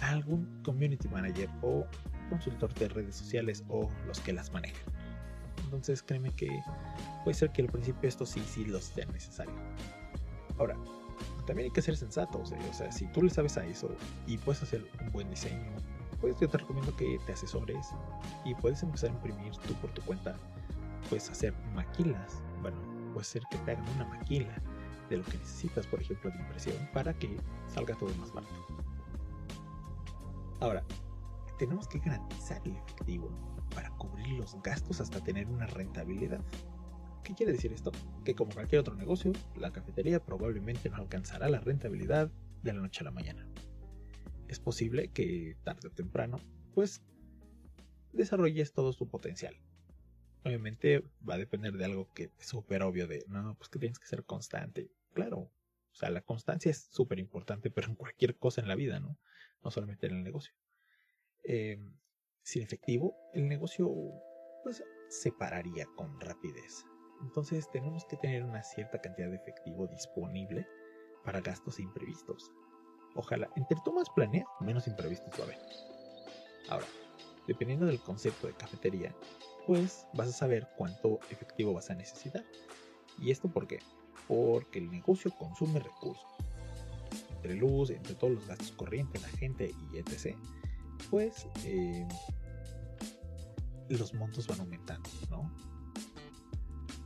algún 0.00 0.62
community 0.64 1.08
manager 1.08 1.48
o 1.62 1.86
consultor 2.28 2.72
de 2.74 2.88
redes 2.88 3.14
sociales 3.14 3.64
o 3.68 3.88
los 4.06 4.20
que 4.20 4.32
las 4.32 4.52
manejan. 4.52 4.91
Entonces 5.72 6.02
créeme 6.02 6.30
que 6.32 6.62
puede 7.24 7.34
ser 7.34 7.50
que 7.50 7.62
al 7.62 7.68
principio 7.68 8.06
esto 8.06 8.26
sí, 8.26 8.42
sí 8.46 8.66
los 8.66 8.84
sea 8.84 9.06
necesario. 9.06 9.54
Ahora, 10.58 10.76
también 11.46 11.68
hay 11.68 11.72
que 11.72 11.80
ser 11.80 11.96
sensato, 11.96 12.40
o 12.40 12.44
sea, 12.44 12.92
si 12.92 13.06
tú 13.06 13.22
le 13.22 13.30
sabes 13.30 13.56
a 13.56 13.64
eso 13.64 13.88
y 14.26 14.36
puedes 14.36 14.62
hacer 14.62 14.86
un 15.00 15.10
buen 15.12 15.30
diseño, 15.30 15.72
pues 16.20 16.38
yo 16.38 16.46
te 16.46 16.58
recomiendo 16.58 16.94
que 16.94 17.18
te 17.24 17.32
asesores 17.32 17.88
y 18.44 18.54
puedes 18.54 18.82
empezar 18.82 19.10
a 19.10 19.14
imprimir 19.14 19.50
tú 19.66 19.72
por 19.76 19.90
tu 19.92 20.02
cuenta, 20.02 20.36
puedes 21.08 21.30
hacer 21.30 21.54
maquilas, 21.74 22.42
bueno, 22.60 22.76
puede 23.14 23.24
ser 23.24 23.42
que 23.50 23.56
te 23.58 23.70
hagan 23.72 23.88
una 23.96 24.04
maquila 24.04 24.54
de 25.08 25.16
lo 25.16 25.24
que 25.24 25.38
necesitas, 25.38 25.86
por 25.86 26.02
ejemplo, 26.02 26.30
de 26.30 26.38
impresión, 26.38 26.76
para 26.92 27.14
que 27.14 27.34
salga 27.66 27.94
todo 27.94 28.14
más 28.16 28.30
barato. 28.30 28.54
Ahora, 30.60 30.84
tenemos 31.58 31.88
que 31.88 31.98
garantizar 31.98 32.60
el 32.66 32.76
efectivo 32.76 33.30
cubrir 34.02 34.28
los 34.30 34.60
gastos 34.62 35.00
hasta 35.00 35.22
tener 35.22 35.46
una 35.46 35.66
rentabilidad. 35.66 36.40
¿Qué 37.22 37.34
quiere 37.34 37.52
decir 37.52 37.72
esto? 37.72 37.92
Que 38.24 38.34
como 38.34 38.52
cualquier 38.52 38.80
otro 38.80 38.96
negocio, 38.96 39.32
la 39.56 39.72
cafetería 39.72 40.18
probablemente 40.18 40.90
no 40.90 40.96
alcanzará 40.96 41.48
la 41.48 41.60
rentabilidad 41.60 42.32
de 42.64 42.72
la 42.72 42.80
noche 42.80 43.02
a 43.02 43.04
la 43.04 43.12
mañana. 43.12 43.46
Es 44.48 44.58
posible 44.58 45.08
que 45.12 45.56
tarde 45.62 45.86
o 45.86 45.92
temprano, 45.92 46.38
pues, 46.74 47.00
desarrolles 48.12 48.72
todo 48.72 48.92
su 48.92 49.08
potencial. 49.08 49.54
Obviamente 50.44 51.04
va 51.26 51.34
a 51.34 51.38
depender 51.38 51.74
de 51.74 51.84
algo 51.84 52.12
que 52.12 52.32
es 52.36 52.46
súper 52.46 52.82
obvio 52.82 53.06
de, 53.06 53.24
no, 53.28 53.54
pues 53.54 53.68
que 53.68 53.78
tienes 53.78 54.00
que 54.00 54.08
ser 54.08 54.24
constante. 54.24 54.90
Claro, 55.14 55.38
o 55.38 55.94
sea, 55.94 56.10
la 56.10 56.22
constancia 56.22 56.72
es 56.72 56.88
súper 56.90 57.20
importante, 57.20 57.70
pero 57.70 57.86
en 57.86 57.94
cualquier 57.94 58.36
cosa 58.36 58.60
en 58.60 58.66
la 58.66 58.74
vida, 58.74 58.98
¿no? 58.98 59.16
No 59.62 59.70
solamente 59.70 60.08
en 60.08 60.16
el 60.16 60.22
negocio. 60.24 60.52
Eh, 61.44 61.78
sin 62.42 62.62
efectivo, 62.62 63.16
el 63.34 63.48
negocio 63.48 63.88
pues 64.62 64.82
se 65.08 65.32
pararía 65.32 65.86
con 65.96 66.18
rapidez. 66.20 66.84
Entonces 67.22 67.70
tenemos 67.70 68.04
que 68.06 68.16
tener 68.16 68.42
una 68.42 68.62
cierta 68.62 69.00
cantidad 69.00 69.28
de 69.28 69.36
efectivo 69.36 69.86
disponible 69.86 70.66
para 71.24 71.40
gastos 71.40 71.78
imprevistos. 71.78 72.50
Ojalá, 73.14 73.48
entre 73.56 73.78
tú 73.84 73.92
más 73.92 74.08
planeas, 74.10 74.46
menos 74.60 74.88
imprevistos 74.88 75.32
va 75.38 75.44
a 75.44 75.46
haber. 75.46 75.58
Ahora, 76.68 76.86
dependiendo 77.46 77.86
del 77.86 78.00
concepto 78.00 78.46
de 78.46 78.54
cafetería, 78.54 79.14
pues 79.66 80.06
vas 80.14 80.28
a 80.28 80.32
saber 80.32 80.66
cuánto 80.76 81.20
efectivo 81.30 81.74
vas 81.74 81.90
a 81.90 81.94
necesitar. 81.94 82.44
¿Y 83.18 83.30
esto 83.30 83.48
por 83.48 83.68
qué? 83.68 83.78
Porque 84.26 84.78
el 84.78 84.90
negocio 84.90 85.30
consume 85.38 85.78
recursos. 85.78 86.26
Entre 87.30 87.54
luz, 87.54 87.90
entre 87.90 88.14
todos 88.14 88.32
los 88.32 88.46
gastos 88.46 88.72
corrientes, 88.72 89.22
la 89.22 89.28
gente 89.28 89.70
y 89.92 89.98
etc 89.98 90.36
pues 91.12 91.46
los 93.90 94.14
montos 94.14 94.46
van 94.46 94.60
aumentando, 94.60 95.10
¿no? 95.28 95.54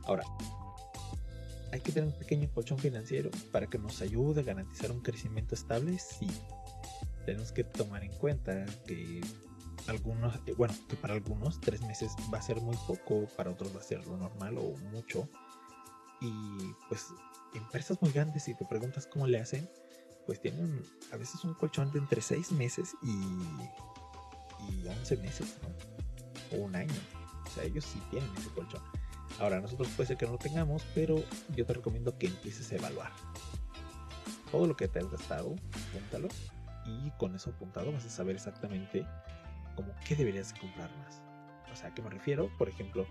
Ahora, 0.05 0.23
¿hay 1.73 1.81
que 1.81 1.91
tener 1.91 2.07
un 2.07 2.17
pequeño 2.17 2.49
colchón 2.53 2.77
financiero 2.77 3.29
para 3.51 3.67
que 3.67 3.77
nos 3.77 4.01
ayude 4.01 4.39
a 4.39 4.43
garantizar 4.45 4.93
un 4.93 5.01
crecimiento 5.01 5.55
estable? 5.55 5.99
Sí. 5.99 6.27
Tenemos 7.25 7.51
que 7.51 7.65
tomar 7.65 8.05
en 8.05 8.13
cuenta 8.13 8.65
que 8.85 9.19
algunos, 9.87 10.35
eh, 10.45 10.53
bueno, 10.55 10.73
que 10.87 10.95
para 10.95 11.13
algunos 11.13 11.59
tres 11.59 11.81
meses 11.81 12.13
va 12.33 12.37
a 12.37 12.41
ser 12.41 12.61
muy 12.61 12.77
poco, 12.87 13.27
para 13.35 13.51
otros 13.51 13.75
va 13.75 13.81
a 13.81 13.83
ser 13.83 14.07
lo 14.07 14.15
normal 14.15 14.57
o 14.57 14.77
mucho. 14.93 15.27
Y 16.21 16.31
pues 16.87 17.07
empresas 17.53 18.01
muy 18.01 18.13
grandes, 18.13 18.43
si 18.43 18.55
te 18.55 18.63
preguntas 18.63 19.05
cómo 19.05 19.27
le 19.27 19.41
hacen, 19.41 19.69
pues 20.25 20.39
tienen 20.39 20.81
a 21.11 21.17
veces 21.17 21.43
un 21.43 21.53
colchón 21.55 21.91
de 21.91 21.99
entre 21.99 22.21
6 22.21 22.53
meses 22.53 22.95
y, 23.01 23.17
y 24.69 24.87
11 24.87 25.17
meses, 25.17 25.55
O 26.51 26.57
un 26.57 26.75
año. 26.75 26.93
O 27.45 27.49
sea, 27.49 27.63
ellos 27.63 27.85
sí 27.85 28.01
tienen 28.09 28.29
ese 28.37 28.49
colchón. 28.49 28.81
Ahora, 29.39 29.59
nosotros 29.61 29.87
puede 29.95 30.07
ser 30.07 30.17
que 30.17 30.25
no 30.25 30.33
lo 30.33 30.37
tengamos, 30.37 30.85
pero 30.95 31.23
yo 31.55 31.65
te 31.65 31.73
recomiendo 31.73 32.17
que 32.17 32.27
empieces 32.27 32.71
a 32.71 32.75
evaluar. 32.75 33.11
Todo 34.51 34.65
lo 34.65 34.75
que 34.75 34.87
te 34.87 34.99
has 34.99 35.11
gastado, 35.11 35.55
apúntalo. 35.89 36.27
Y 36.85 37.11
con 37.17 37.35
eso 37.35 37.49
apuntado 37.49 37.91
vas 37.91 38.05
a 38.05 38.09
saber 38.09 38.35
exactamente 38.35 39.05
como 39.75 39.93
qué 40.07 40.15
deberías 40.15 40.53
comprar 40.53 40.89
más. 40.97 41.21
O 41.71 41.75
sea, 41.75 41.89
¿a 41.89 41.93
qué 41.93 42.01
me 42.01 42.09
refiero? 42.09 42.49
Por 42.57 42.69
ejemplo, 42.69 43.05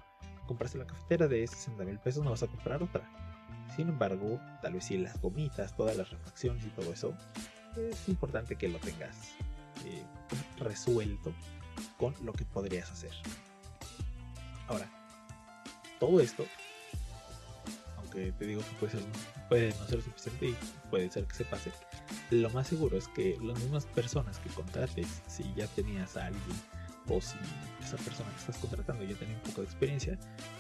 compraste 0.47 0.79
la 0.79 0.87
cafetera 0.87 1.29
de 1.29 1.47
60 1.47 1.85
mil 1.85 1.99
pesos, 1.99 2.25
no 2.25 2.31
vas 2.31 2.43
a 2.43 2.47
comprar 2.47 2.83
otra 2.83 3.07
sin 3.75 3.89
embargo, 3.89 4.41
tal 4.63 4.75
vez 4.75 4.85
si 4.85 4.97
las 4.97 5.21
gomitas, 5.21 5.77
todas 5.77 5.97
las 5.97 6.11
refacciones 6.11 6.65
y 6.65 6.71
todo 6.71 6.93
eso, 6.93 7.15
es 7.77 8.09
importante 8.09 8.57
que 8.57 8.69
lo 8.69 8.79
tengas 8.79 9.35
eh, 9.85 10.05
resuelto 10.59 11.33
con 11.99 12.15
lo 12.25 12.33
que 12.33 12.45
podrías 12.45 12.91
hacer. 12.91 13.13
Ahora, 14.69 14.91
todo 15.99 16.21
esto, 16.21 16.45
aunque 17.99 18.33
te 18.33 18.47
digo 18.47 18.63
que 18.63 18.89
puede, 19.49 19.75
no 19.75 19.87
ser 19.87 20.03
suficiente 20.03 20.49
y 20.49 20.57
puede 20.91 21.11
ser 21.11 21.25
que 21.25 21.35
se 21.35 21.45
pase, 21.45 21.73
lo 22.31 22.51
más 22.51 22.69
seguro 22.69 22.97
es 22.97 23.09
que 23.09 23.39
las 23.43 23.59
mismas 23.61 23.87
personas 23.87 24.39
que 24.39 24.51
contrates, 24.51 25.23
si 25.27 25.45
ya 25.55 25.67
tenías 25.69 26.17
a 26.17 26.27
alguien 26.27 26.57
o 27.09 27.21
si 27.21 27.37
esa 27.81 27.97
persona 27.99 28.29
que 28.31 28.41
estás 28.41 28.59
contratando 28.59 29.05
ya 29.05 29.15
tiene 29.15 29.35
un 29.35 29.41
poco 29.43 29.61
de 29.61 29.69
experiencia, 29.69 30.19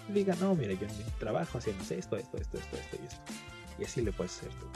diga, 0.09 0.35
no, 0.37 0.55
mira, 0.55 0.75
yo 0.75 0.87
en 0.87 0.97
mi 0.97 1.05
trabajo 1.19 1.59
hacemos 1.59 1.91
esto, 1.91 2.17
esto, 2.17 2.37
esto, 2.37 2.59
esto, 2.59 2.77
esto 2.77 2.97
y 3.03 3.07
esto. 3.07 3.21
Y 3.81 3.85
así 3.85 4.01
le 4.01 4.13
puedes 4.13 4.39
hacer 4.39 4.51
tú. 4.51 4.67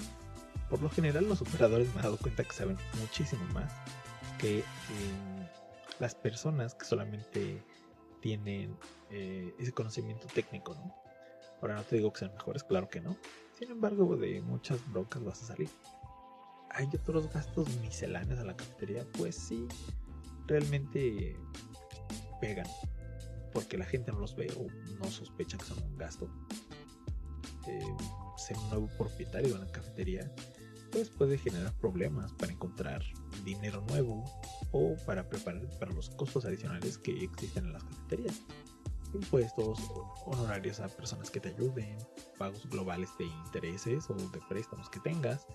Por 0.69 0.83
lo 0.83 0.91
general 0.91 1.29
los 1.29 1.41
operadores 1.43 1.93
me 1.95 2.01
he 2.01 2.05
dado 2.05 2.17
cuenta 2.17 2.43
que 2.43 2.53
saben 2.53 2.77
muchísimo 3.01 3.45
más 3.53 3.73
que 4.41 4.61
eh, 4.61 4.65
las 5.99 6.15
personas 6.15 6.75
que 6.75 6.87
solamente 6.87 7.63
tienen 8.21 8.77
eh, 9.11 9.55
ese 9.59 9.73
conocimiento 9.73 10.27
técnico, 10.29 10.75
¿no? 10.75 10.95
Ahora 11.61 11.75
no 11.75 11.83
te 11.83 11.97
digo 11.97 12.13
que 12.13 12.21
sean 12.21 12.33
mejores, 12.33 12.65
claro 12.65 12.89
que 12.89 13.01
no. 13.01 13.17
Sin 13.59 13.71
embargo, 13.71 14.17
de 14.17 14.41
muchas 14.41 14.79
broncas 14.91 15.23
vas 15.23 15.43
a 15.43 15.47
salir. 15.47 15.69
¿Hay 16.71 16.87
otros 16.87 17.31
gastos 17.33 17.69
misceláneos 17.77 18.39
a 18.41 18.45
la 18.45 18.57
cafetería? 18.57 19.05
Pues 19.19 19.37
sí, 19.37 19.69
realmente 20.47 21.37
pegan 22.41 22.67
porque 23.53 23.77
la 23.77 23.85
gente 23.85 24.13
no 24.13 24.21
los 24.21 24.37
ve 24.37 24.51
o 24.57 24.67
no 24.99 25.11
sospecha 25.11 25.59
que 25.59 25.65
son 25.65 25.83
un 25.83 25.99
gasto. 25.99 26.31
Eh, 27.67 27.97
ser 28.39 28.57
un 28.57 28.71
nuevo 28.71 28.89
propietario 28.97 29.51
de 29.51 29.55
una 29.61 29.71
cafetería 29.71 30.33
pues 30.91 31.11
puede 31.11 31.37
generar 31.37 31.73
problemas 31.75 32.33
para 32.33 32.53
encontrar 32.53 33.03
dinero 33.45 33.83
nuevo 33.89 34.25
o 34.73 34.97
para 35.07 35.29
preparar 35.29 35.67
para 35.79 35.93
los 35.93 36.11
costos 36.11 36.45
adicionales 36.45 36.99
que 36.99 37.25
existen 37.25 37.67
en 37.67 37.73
las 37.75 37.85
cafeterías. 37.85 38.41
Impuestos, 39.13 39.79
honorarios 40.27 40.79
a 40.79 40.89
personas 40.89 41.31
que 41.31 41.41
te 41.41 41.49
ayuden, 41.49 41.99
pagos 42.39 42.69
globales 42.71 43.11
de 43.19 43.25
intereses 43.25 44.09
o 44.09 44.15
de 44.15 44.41
préstamos 44.49 44.89
que 44.89 45.01
tengas, 45.01 45.47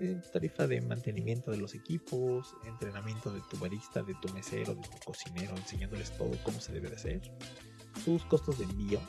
eh, 0.00 0.20
tarifa 0.30 0.66
de 0.66 0.82
mantenimiento 0.82 1.50
de 1.50 1.56
los 1.56 1.74
equipos, 1.74 2.54
entrenamiento 2.64 3.30
de 3.30 3.40
tu 3.50 3.56
barista, 3.58 4.02
de 4.02 4.14
tu 4.20 4.32
mesero, 4.34 4.74
de 4.74 4.82
tu 4.82 4.98
cocinero, 5.04 5.56
enseñándoles 5.56 6.16
todo 6.18 6.32
cómo 6.44 6.60
se 6.60 6.72
debe 6.72 6.90
de 6.90 6.96
hacer, 6.96 7.22
tus 8.04 8.22
costos 8.26 8.58
de 8.58 8.64
envío 8.64 9.00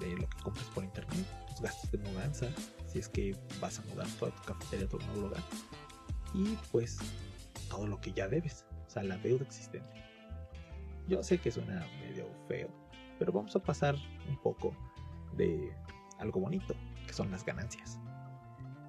de 0.00 0.16
lo 0.16 0.26
que 0.28 0.42
compras 0.42 0.66
por 0.74 0.84
internet, 0.84 1.26
tus 1.48 1.60
gastos 1.60 1.90
de 1.90 1.98
mudanza, 1.98 2.48
si 2.86 2.98
es 2.98 3.08
que 3.08 3.36
vas 3.60 3.78
a 3.78 3.82
mudar 3.82 4.08
toda 4.18 4.34
tu 4.34 4.42
cafetería 4.42 4.86
a 4.86 4.88
tu 4.88 4.98
nuevo 4.98 5.20
lugar, 5.22 5.42
y 6.34 6.56
pues 6.72 6.98
todo 7.68 7.86
lo 7.86 8.00
que 8.00 8.12
ya 8.12 8.28
debes, 8.28 8.64
o 8.86 8.90
sea, 8.90 9.02
la 9.02 9.16
deuda 9.18 9.44
existente. 9.44 10.04
Yo 11.08 11.22
sé 11.22 11.38
que 11.38 11.50
suena 11.50 11.86
medio 12.00 12.28
feo, 12.48 12.68
pero 13.18 13.32
vamos 13.32 13.54
a 13.56 13.60
pasar 13.60 13.96
un 14.28 14.36
poco 14.42 14.74
de 15.36 15.72
algo 16.18 16.40
bonito, 16.40 16.74
que 17.06 17.12
son 17.12 17.30
las 17.30 17.44
ganancias 17.44 17.98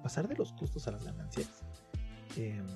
pasar 0.02 0.28
de 0.28 0.36
los 0.36 0.52
costos 0.52 0.86
a 0.88 0.92
las 0.92 1.04
ganancias 1.04 1.64
em, 2.36 2.66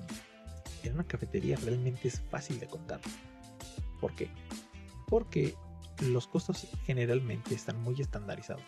en 0.83 0.93
una 0.93 1.03
cafetería 1.03 1.57
realmente 1.57 2.07
es 2.07 2.21
fácil 2.21 2.59
de 2.59 2.67
contar. 2.67 2.99
¿Por 3.99 4.13
qué? 4.13 4.29
Porque 5.07 5.55
los 6.01 6.27
costos 6.27 6.67
generalmente 6.85 7.55
están 7.55 7.81
muy 7.81 7.99
estandarizados. 8.01 8.63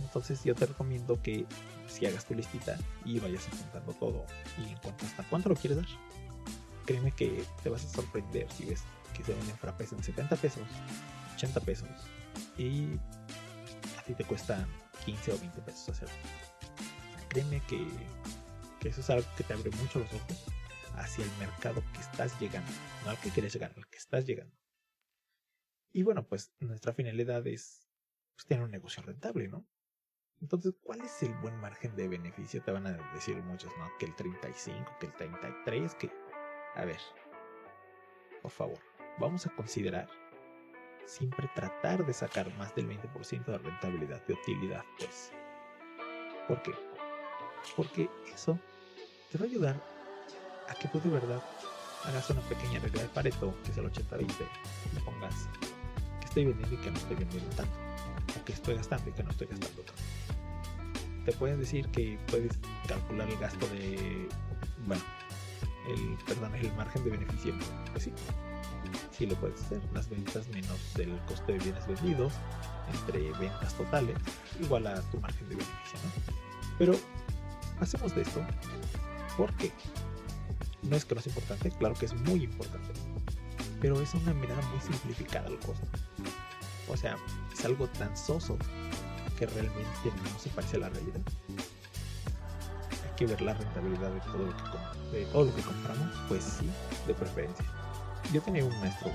Entonces 0.00 0.42
yo 0.44 0.54
te 0.54 0.66
recomiendo 0.66 1.20
que 1.22 1.46
si 1.88 2.06
hagas 2.06 2.24
tu 2.24 2.34
listita 2.34 2.76
y 3.04 3.18
vayas 3.18 3.46
apuntando 3.48 3.92
todo 3.94 4.24
y 4.58 4.70
en 4.70 4.78
cuanto 4.78 5.06
hasta 5.06 5.22
cuánto 5.24 5.48
lo 5.48 5.56
quieres 5.56 5.78
dar. 5.78 5.86
Créeme 6.86 7.12
que 7.12 7.44
te 7.62 7.68
vas 7.68 7.84
a 7.84 7.88
sorprender 7.88 8.50
si 8.52 8.64
ves 8.64 8.82
que 9.14 9.22
se 9.22 9.34
venden 9.34 9.56
frappés 9.56 9.92
en 9.92 10.02
70 10.02 10.36
pesos, 10.36 10.62
80 11.34 11.60
pesos 11.60 11.88
y 12.56 12.86
a 13.98 14.02
ti 14.06 14.14
te 14.14 14.24
cuesta 14.24 14.66
15 15.04 15.32
o 15.32 15.38
20 15.38 15.60
pesos 15.62 15.88
hacerlo 15.90 16.14
créeme 17.30 17.62
que, 17.68 17.86
eso 18.88 19.00
es 19.00 19.10
algo 19.10 19.26
que 19.36 19.44
te 19.44 19.54
abre 19.54 19.70
mucho 19.70 20.00
los 20.00 20.12
ojos 20.12 20.44
hacia 20.96 21.24
el 21.24 21.30
mercado 21.38 21.82
que 21.94 22.00
estás 22.00 22.38
llegando, 22.40 22.70
no 23.04 23.10
al 23.10 23.20
que 23.20 23.30
quieres 23.30 23.54
llegar, 23.54 23.72
al 23.76 23.86
que 23.88 23.96
estás 23.96 24.26
llegando. 24.26 24.54
Y 25.92 26.02
bueno, 26.02 26.26
pues 26.26 26.52
nuestra 26.58 26.92
finalidad 26.92 27.46
es 27.46 27.88
pues, 28.34 28.46
tener 28.46 28.64
un 28.64 28.70
negocio 28.70 29.02
rentable, 29.02 29.48
¿no? 29.48 29.66
Entonces, 30.40 30.74
¿cuál 30.82 31.02
es 31.02 31.22
el 31.22 31.34
buen 31.34 31.56
margen 31.60 31.94
de 31.96 32.08
beneficio? 32.08 32.62
Te 32.62 32.72
van 32.72 32.86
a 32.86 32.92
decir 33.14 33.36
muchos, 33.42 33.70
¿no? 33.78 33.90
Que 33.98 34.06
el 34.06 34.14
35, 34.14 34.96
que 34.98 35.06
el 35.06 35.12
33, 35.12 35.94
que... 35.96 36.10
A 36.76 36.84
ver, 36.84 37.00
por 38.40 38.50
favor, 38.50 38.78
vamos 39.18 39.46
a 39.46 39.50
considerar 39.50 40.08
siempre 41.04 41.50
tratar 41.54 42.06
de 42.06 42.12
sacar 42.12 42.52
más 42.56 42.74
del 42.74 42.88
20% 42.88 43.44
de 43.44 43.58
rentabilidad, 43.58 44.24
de 44.26 44.34
utilidad, 44.34 44.84
pues. 44.98 45.32
¿Por 46.48 46.62
qué? 46.62 46.72
Porque 47.76 48.08
eso 48.32 48.58
te 49.30 49.38
va 49.38 49.44
a 49.44 49.48
ayudar 49.48 49.82
a 50.68 50.74
que 50.74 50.88
tú 50.88 51.00
de 51.00 51.10
verdad 51.10 51.42
hagas 52.04 52.30
una 52.30 52.40
pequeña 52.42 52.80
regla 52.80 53.02
de 53.02 53.08
Pareto, 53.08 53.54
que 53.64 53.72
es 53.72 53.76
el 53.76 53.92
80-20, 53.92 54.32
y 54.96 55.00
pongas 55.00 55.48
que 56.20 56.26
estoy 56.26 56.44
vendiendo 56.46 56.74
y 56.74 56.78
que 56.78 56.90
no 56.90 56.96
estoy 56.96 57.16
vendiendo 57.16 57.56
tanto, 57.56 57.78
o 58.38 58.44
que 58.44 58.52
estoy 58.52 58.76
gastando 58.76 59.10
y 59.10 59.12
que 59.12 59.22
no 59.22 59.30
estoy 59.30 59.46
gastando. 59.46 59.82
Te 61.24 61.32
puedes 61.32 61.58
decir 61.58 61.86
que 61.88 62.18
puedes 62.28 62.58
calcular 62.86 63.28
el 63.28 63.38
gasto 63.38 63.66
de, 63.68 64.28
bueno, 64.86 65.02
el, 65.88 66.16
perdón, 66.26 66.54
el 66.54 66.72
margen 66.74 67.04
de 67.04 67.10
beneficio. 67.10 67.54
Pues 67.92 68.04
sí, 68.04 68.12
sí 69.10 69.26
lo 69.26 69.34
puedes 69.36 69.60
hacer. 69.62 69.80
Las 69.92 70.08
ventas 70.08 70.48
menos 70.48 70.78
el 70.98 71.18
coste 71.26 71.52
de 71.52 71.58
bienes 71.58 71.86
vendidos 71.86 72.32
entre 72.92 73.30
ventas 73.32 73.74
totales 73.74 74.16
igual 74.60 74.86
a 74.86 75.00
tu 75.10 75.20
margen 75.20 75.48
de 75.48 75.56
beneficio, 75.56 75.98
¿no? 76.04 76.34
Pero 76.78 76.94
hacemos 77.80 78.14
de 78.14 78.22
esto 78.22 78.40
porque 79.36 79.72
no 80.82 80.96
es 80.96 81.04
que 81.04 81.14
no 81.14 81.20
es 81.20 81.26
importante, 81.26 81.70
claro 81.70 81.94
que 81.94 82.06
es 82.06 82.14
muy 82.14 82.44
importante, 82.44 82.92
pero 83.80 84.00
es 84.00 84.14
una 84.14 84.34
mirada 84.34 84.60
muy 84.68 84.80
simplificada 84.80 85.46
al 85.46 85.58
costo. 85.58 85.86
O 86.90 86.96
sea, 86.96 87.16
es 87.52 87.64
algo 87.64 87.86
tan 87.88 88.16
soso 88.16 88.56
que 89.38 89.46
realmente 89.46 89.86
no 90.04 90.38
se 90.38 90.48
parece 90.50 90.76
a 90.76 90.80
la 90.80 90.88
realidad. 90.88 91.20
Hay 93.04 93.16
que 93.16 93.26
ver 93.26 93.40
la 93.40 93.54
rentabilidad 93.54 94.10
de 94.10 94.20
todo 95.26 95.44
lo 95.44 95.54
que, 95.54 95.62
compramos, 95.62 96.08
pues 96.28 96.44
sí, 96.44 96.70
de 97.06 97.14
preferencia. 97.14 97.64
Yo 98.32 98.42
tenía 98.42 98.64
un 98.64 98.80
maestro 98.80 99.10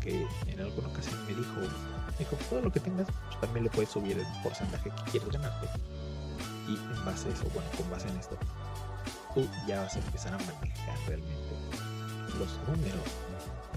que 0.00 0.26
en 0.46 0.60
alguna 0.60 0.88
ocasión 0.88 1.24
me 1.26 1.34
dijo, 1.34 1.60
me 1.60 2.18
dijo, 2.18 2.36
todo 2.50 2.60
lo 2.60 2.72
que 2.72 2.80
tengas, 2.80 3.06
pues 3.26 3.40
también 3.40 3.64
le 3.64 3.70
puedes 3.70 3.90
subir 3.90 4.18
el 4.18 4.42
porcentaje 4.42 4.90
que 4.90 5.10
quieres 5.10 5.30
ganarte 5.30 5.68
y 6.68 6.74
en 6.74 7.04
base 7.04 7.28
a 7.28 7.32
eso, 7.32 7.44
bueno, 7.54 7.68
con 7.76 7.90
base 7.90 8.08
en 8.08 8.16
esto, 8.16 8.36
tú 9.34 9.48
ya 9.66 9.82
vas 9.82 9.94
a 9.94 9.98
empezar 10.00 10.34
a 10.34 10.38
manejar 10.38 10.98
realmente 11.06 11.56
los 12.38 12.68
números 12.68 13.02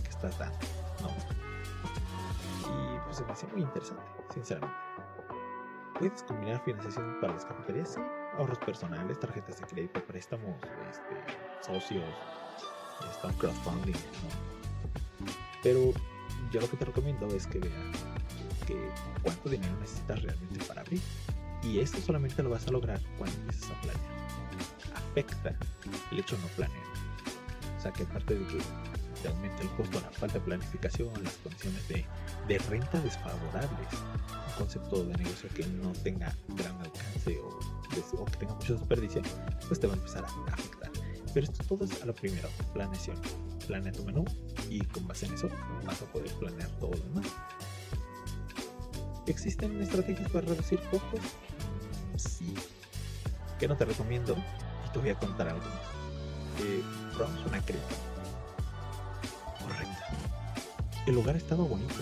que 0.04 0.10
estás 0.10 0.38
dando, 0.38 0.58
¿no? 1.02 1.39
Se 3.20 3.26
me 3.26 3.34
hace 3.34 3.48
muy 3.48 3.64
interesante, 3.64 4.02
sinceramente. 4.34 4.78
Puedes 6.00 6.24
combinar 6.24 6.64
financiación 6.64 7.20
para 7.20 7.34
las 7.34 7.44
cafeterías, 7.44 7.98
ahorros 8.38 8.58
personales, 8.60 9.20
tarjetas 9.20 9.60
de 9.60 9.68
crédito, 9.68 10.02
préstamos, 10.06 10.56
este, 10.90 11.70
socios, 11.70 12.06
está 13.12 13.28
crowdfunding, 13.38 13.92
¿no? 13.92 15.28
Pero 15.62 15.92
yo 16.50 16.62
lo 16.62 16.70
que 16.70 16.78
te 16.78 16.86
recomiendo 16.86 17.28
es 17.28 17.46
que 17.46 17.60
veas 17.60 17.74
que 18.66 18.90
cuánto 19.22 19.50
dinero 19.50 19.76
necesitas 19.82 20.24
realmente 20.24 20.64
para 20.64 20.80
abrir 20.80 21.02
y 21.62 21.82
esto 21.82 22.00
solamente 22.00 22.42
lo 22.42 22.52
vas 22.52 22.70
a 22.70 22.72
lograr 22.72 23.02
cuando 23.18 23.36
empieces 23.36 23.70
a 23.70 23.82
planear. 23.82 24.06
Afecta 24.96 25.56
el 26.14 26.20
hecho 26.20 26.38
no 26.38 26.48
planear. 26.56 26.88
O 27.78 27.82
sea 27.82 27.92
que 27.92 28.04
aparte 28.04 28.36
de 28.36 28.48
que 28.48 28.60
te 29.22 29.28
aumenta 29.28 29.62
el 29.62 29.70
costo, 29.72 30.00
la 30.02 30.10
falta 30.12 30.36
de 30.36 30.46
planificación, 30.46 31.12
las 31.24 31.34
condiciones 31.36 31.88
de, 31.88 32.06
de 32.48 32.58
renta 32.70 33.00
desfavorables, 33.02 33.88
un 33.94 34.54
concepto 34.58 35.04
de 35.06 35.18
negocio 35.18 35.50
que 35.56 35.66
no 35.66 35.92
tenga 36.04 36.36
gran 36.50 36.76
alcance 36.82 37.38
o, 37.40 37.60
o 38.18 38.26
que 38.26 38.38
tenga 38.38 38.54
mucha 38.54 38.74
desperdicio, 38.74 39.22
pues 39.68 39.80
te 39.80 39.88
va 39.88 39.94
a 39.94 39.98
empezar 39.98 40.24
a 40.24 40.28
afectar. 40.54 40.92
Pero 41.34 41.46
esto 41.46 41.64
todo 41.66 41.86
es 41.86 42.02
a 42.02 42.06
lo 42.06 42.14
primero, 42.14 42.50
planeación. 42.74 43.18
Planea 43.68 43.92
tu 43.92 44.04
menú 44.04 44.26
y 44.70 44.80
con 44.86 45.08
base 45.08 45.28
en 45.28 45.36
eso 45.36 45.48
vas 45.86 46.02
a 46.02 46.06
poder 46.06 46.32
planear 46.34 46.70
todo 46.80 46.92
lo 46.92 47.04
demás. 47.04 47.28
¿Existen 49.28 49.80
estrategias 49.80 50.32
para 50.32 50.48
reducir 50.48 50.80
costos? 50.90 51.20
Sí. 52.18 52.56
Que 53.60 53.68
no 53.68 53.78
te 53.78 53.86
recomiendo 53.86 54.36
y 54.88 54.92
te 54.92 55.00
voy 55.00 55.10
a 55.10 55.16
contar 55.20 55.50
algo. 55.50 55.66
Eh, 56.62 56.82
probamos 57.16 57.46
una 57.46 57.62
crema. 57.62 57.84
El 61.06 61.16
lugar 61.16 61.36
estaba 61.36 61.64
bonito. 61.64 61.96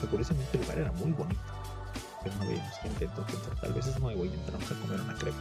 O 0.00 0.16
el 0.16 0.60
lugar 0.60 0.78
era 0.78 0.92
muy 0.92 1.12
bonito. 1.12 1.40
Pero 2.22 2.34
no 2.36 2.46
veíamos 2.46 2.74
gente, 2.78 3.04
entonces 3.04 3.38
tal 3.60 3.72
vez 3.72 3.86
es 3.86 3.98
nuevo 4.00 4.24
y 4.24 4.28
entramos 4.28 4.70
a 4.70 4.80
comer 4.80 5.00
una 5.00 5.14
crema. 5.14 5.38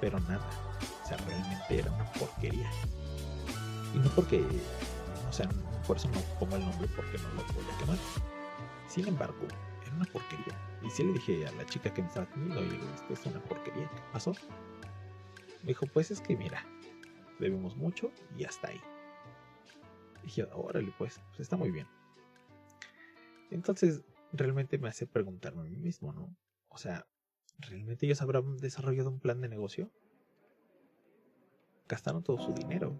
Pero 0.00 0.20
nada. 0.20 0.48
O 1.04 1.08
sea, 1.08 1.16
realmente 1.18 1.78
era 1.78 1.90
una 1.92 2.04
porquería. 2.12 2.70
Y 3.94 3.98
no 3.98 4.08
porque, 4.10 4.44
o 5.28 5.32
sea, 5.32 5.48
por 5.86 5.96
eso 5.96 6.08
no 6.08 6.20
pongo 6.38 6.56
el 6.56 6.64
nombre 6.64 6.88
porque 6.96 7.18
no 7.18 7.28
lo 7.30 7.42
voy 7.52 7.64
a 7.74 7.78
quemar. 7.78 7.98
Sin 8.88 9.08
embargo, 9.08 9.46
una 9.96 10.04
porquería. 10.06 10.58
Y 10.82 10.90
si 10.90 11.04
le 11.04 11.12
dije 11.12 11.46
a 11.46 11.52
la 11.52 11.66
chica 11.66 11.92
que 11.92 12.02
me 12.02 12.08
estaba 12.08 12.26
atendiendo, 12.26 12.60
oye, 12.60 12.80
esto 12.94 13.12
es 13.12 13.26
una 13.26 13.40
porquería, 13.40 13.88
¿qué 13.88 14.02
pasó? 14.12 14.32
Me 15.62 15.68
dijo, 15.68 15.86
pues 15.86 16.10
es 16.10 16.20
que 16.20 16.36
mira, 16.36 16.64
debemos 17.38 17.76
mucho 17.76 18.10
y 18.36 18.44
hasta 18.44 18.68
ahí. 18.68 18.80
Dije, 20.22 20.44
órale, 20.52 20.92
pues, 20.98 21.20
pues 21.28 21.40
está 21.40 21.56
muy 21.56 21.70
bien. 21.70 21.86
Entonces, 23.50 24.02
realmente 24.32 24.78
me 24.78 24.88
hace 24.88 25.06
preguntarme 25.06 25.62
a 25.62 25.64
mí 25.64 25.76
mismo, 25.76 26.12
¿no? 26.12 26.34
O 26.68 26.78
sea, 26.78 27.06
¿realmente 27.58 28.06
ellos 28.06 28.22
habrán 28.22 28.56
desarrollado 28.56 29.10
un 29.10 29.20
plan 29.20 29.40
de 29.40 29.48
negocio? 29.48 29.90
¿Gastaron 31.88 32.22
todo 32.22 32.38
su 32.38 32.52
dinero? 32.54 32.98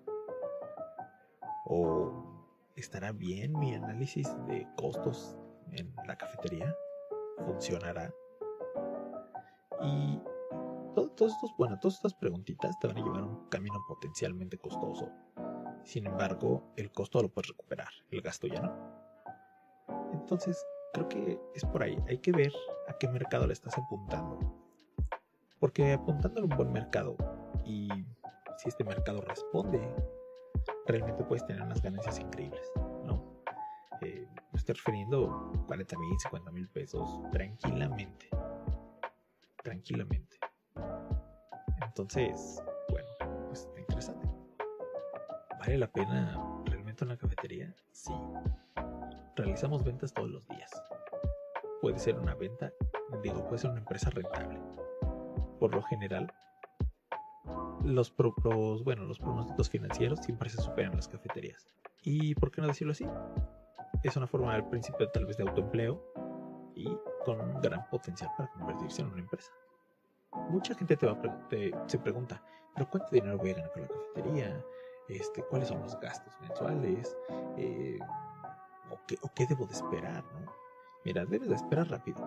¿O 1.65 2.33
estará 2.77 3.13
bien 3.13 3.59
mi 3.59 3.75
análisis 3.75 4.29
de 4.47 4.67
costos 4.77 5.37
en 5.73 5.95
la 6.07 6.17
cafetería 6.17 6.75
funcionará. 7.45 8.13
Y 9.81 10.21
todos 10.95 11.33
estos, 11.33 11.55
bueno, 11.59 11.79
todas 11.81 11.97
estas 11.97 12.15
preguntitas 12.15 12.79
te 12.79 12.87
van 12.87 12.99
a 12.99 13.01
llevar 13.01 13.23
a 13.23 13.27
un 13.27 13.49
camino 13.49 13.83
potencialmente 13.89 14.59
costoso. 14.59 15.09
Sin 15.85 16.07
embargo, 16.07 16.73
el 16.77 16.93
costo 16.93 17.21
lo 17.23 17.29
puedes 17.29 17.49
recuperar, 17.49 17.89
el 18.11 18.23
gasto 18.23 18.47
ya 18.47 18.61
no. 18.61 19.03
Entonces, 20.13 20.65
creo 20.93 21.09
que 21.09 21.41
es 21.55 21.65
por 21.65 21.83
ahí. 21.83 21.99
Hay 22.09 22.19
que 22.19 22.33
ver 22.33 22.53
a 22.89 22.97
qué 22.99 23.09
mercado 23.09 23.47
le 23.47 23.53
estás 23.53 23.77
apuntando. 23.77 24.39
Porque 25.59 25.93
apuntando 25.93 26.41
a 26.41 26.45
un 26.45 26.51
buen 26.51 26.73
mercado 26.73 27.17
y 27.65 27.89
si 28.59 28.69
este 28.69 28.85
mercado 28.85 29.21
responde, 29.23 29.81
realmente 30.87 31.25
puedes 31.25 31.47
tener 31.47 31.63
unas 31.63 31.83
ganancias 31.83 32.19
increíbles, 32.19 32.71
¿no? 33.05 33.43
Eh, 34.01 34.27
me 34.53 34.59
estoy 34.59 34.75
refiriendo 34.75 35.53
40 35.67 35.99
mil, 35.99 36.19
50 36.19 36.51
mil 36.51 36.69
pesos 36.69 37.21
tranquilamente. 37.31 38.29
Tranquilamente. 39.63 40.39
Entonces, 41.87 42.63
¿Vale 45.65 45.79
la 45.79 45.87
pena 45.87 46.37
realmente 46.65 47.05
una 47.05 47.17
cafetería? 47.17 47.73
Sí. 47.93 48.13
Realizamos 49.37 49.85
ventas 49.85 50.13
todos 50.13 50.29
los 50.29 50.49
días. 50.49 50.73
Puede 51.81 52.01
ser 52.01 52.19
una 52.19 52.35
venta, 52.35 52.73
digo, 53.23 53.47
puede 53.47 53.59
ser 53.59 53.71
una 53.71 53.79
empresa 53.79 54.11
rentable. 54.11 54.59
Por 55.61 55.73
lo 55.73 55.81
general, 55.85 56.33
los, 57.85 58.13
bueno, 58.83 59.05
los 59.05 59.21
pronósticos 59.21 59.71
financieros 59.71 60.19
siempre 60.19 60.51
se 60.51 60.61
superan 60.61 60.97
las 60.97 61.07
cafeterías. 61.07 61.65
¿Y 62.03 62.35
por 62.35 62.51
qué 62.51 62.61
no 62.61 62.67
decirlo 62.67 62.91
así? 62.91 63.07
Es 64.03 64.17
una 64.17 64.27
forma 64.27 64.55
al 64.55 64.69
principio 64.69 65.09
tal 65.11 65.27
vez 65.27 65.37
de 65.37 65.45
autoempleo 65.45 66.03
y 66.75 66.89
con 67.25 67.41
un 67.41 67.61
gran 67.61 67.89
potencial 67.89 68.33
para 68.37 68.51
convertirse 68.51 69.03
en 69.03 69.13
una 69.13 69.21
empresa. 69.21 69.53
Mucha 70.51 70.75
gente 70.75 70.97
te, 70.97 71.07
va 71.07 71.17
se 71.87 72.01
pregunta, 72.01 72.43
¿pero 72.75 72.91
cuánto 72.91 73.11
dinero 73.13 73.39
voy 73.39 73.53
a 73.53 73.55
ganar 73.55 73.71
con 73.71 73.83
la 73.83 73.89
cafetería? 73.89 74.65
Este, 75.09 75.43
¿Cuáles 75.43 75.69
son 75.69 75.81
los 75.81 75.99
gastos 76.01 76.33
mensuales? 76.41 77.17
Eh, 77.57 77.99
o, 78.91 78.99
qué, 79.07 79.17
¿O 79.23 79.31
qué 79.35 79.47
debo 79.47 79.67
de 79.67 79.75
esperar? 79.75 80.25
¿no? 80.25 80.53
Mira, 81.05 81.25
debes 81.25 81.49
de 81.49 81.57
esperar 81.57 81.89
rápido. 81.89 82.21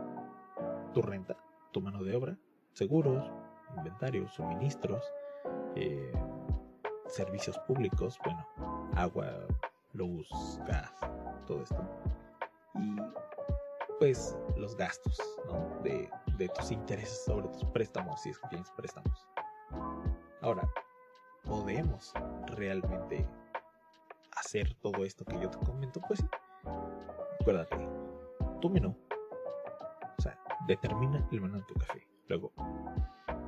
Tu 0.93 1.01
renta, 1.01 1.35
tu 1.71 1.81
mano 1.81 2.03
de 2.03 2.15
obra, 2.15 2.37
seguros, 2.73 3.31
inventarios, 3.77 4.33
suministros, 4.33 5.03
eh, 5.75 6.11
servicios 7.07 7.57
públicos, 7.59 8.17
bueno, 8.23 8.45
agua, 8.95 9.47
luz, 9.93 10.29
gas, 10.67 10.91
todo 11.45 11.63
esto. 11.63 11.81
Y 12.75 12.97
pues 13.99 14.37
los 14.57 14.75
gastos 14.75 15.17
de, 15.83 16.09
de 16.37 16.49
tus 16.49 16.71
intereses 16.71 17.23
sobre 17.25 17.47
tus 17.49 17.63
préstamos, 17.65 18.21
si 18.21 18.29
es 18.29 18.39
que 18.39 18.49
tienes 18.49 18.69
préstamos. 18.71 19.27
Ahora, 20.41 20.69
¿podemos 21.65 22.13
realmente 22.55 23.27
hacer 24.37 24.75
todo 24.75 25.03
esto 25.03 25.25
que 25.25 25.39
yo 25.39 25.49
te 25.49 25.57
comento? 25.65 25.99
Pues 26.07 26.19
sí. 26.19 26.27
Acuérdate, 27.41 27.75
tu 28.61 28.69
menú. 28.69 28.95
O 30.15 30.21
sea, 30.21 30.39
determina 30.67 31.27
el 31.31 31.41
menú 31.41 31.57
de 31.57 31.63
tu 31.63 31.73
café. 31.73 32.07
Luego, 32.27 32.51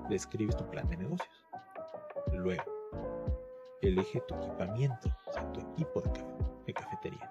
describes 0.09 0.57
tu 0.57 0.67
plan 0.67 0.89
de 0.89 0.97
negocios. 0.97 1.45
Luego, 2.33 2.63
elige 3.83 4.19
tu 4.21 4.33
equipamiento, 4.33 5.15
o 5.27 5.31
sea, 5.31 5.53
tu 5.53 5.59
equipo 5.59 6.01
de, 6.65 6.73
cafetería. 6.73 7.29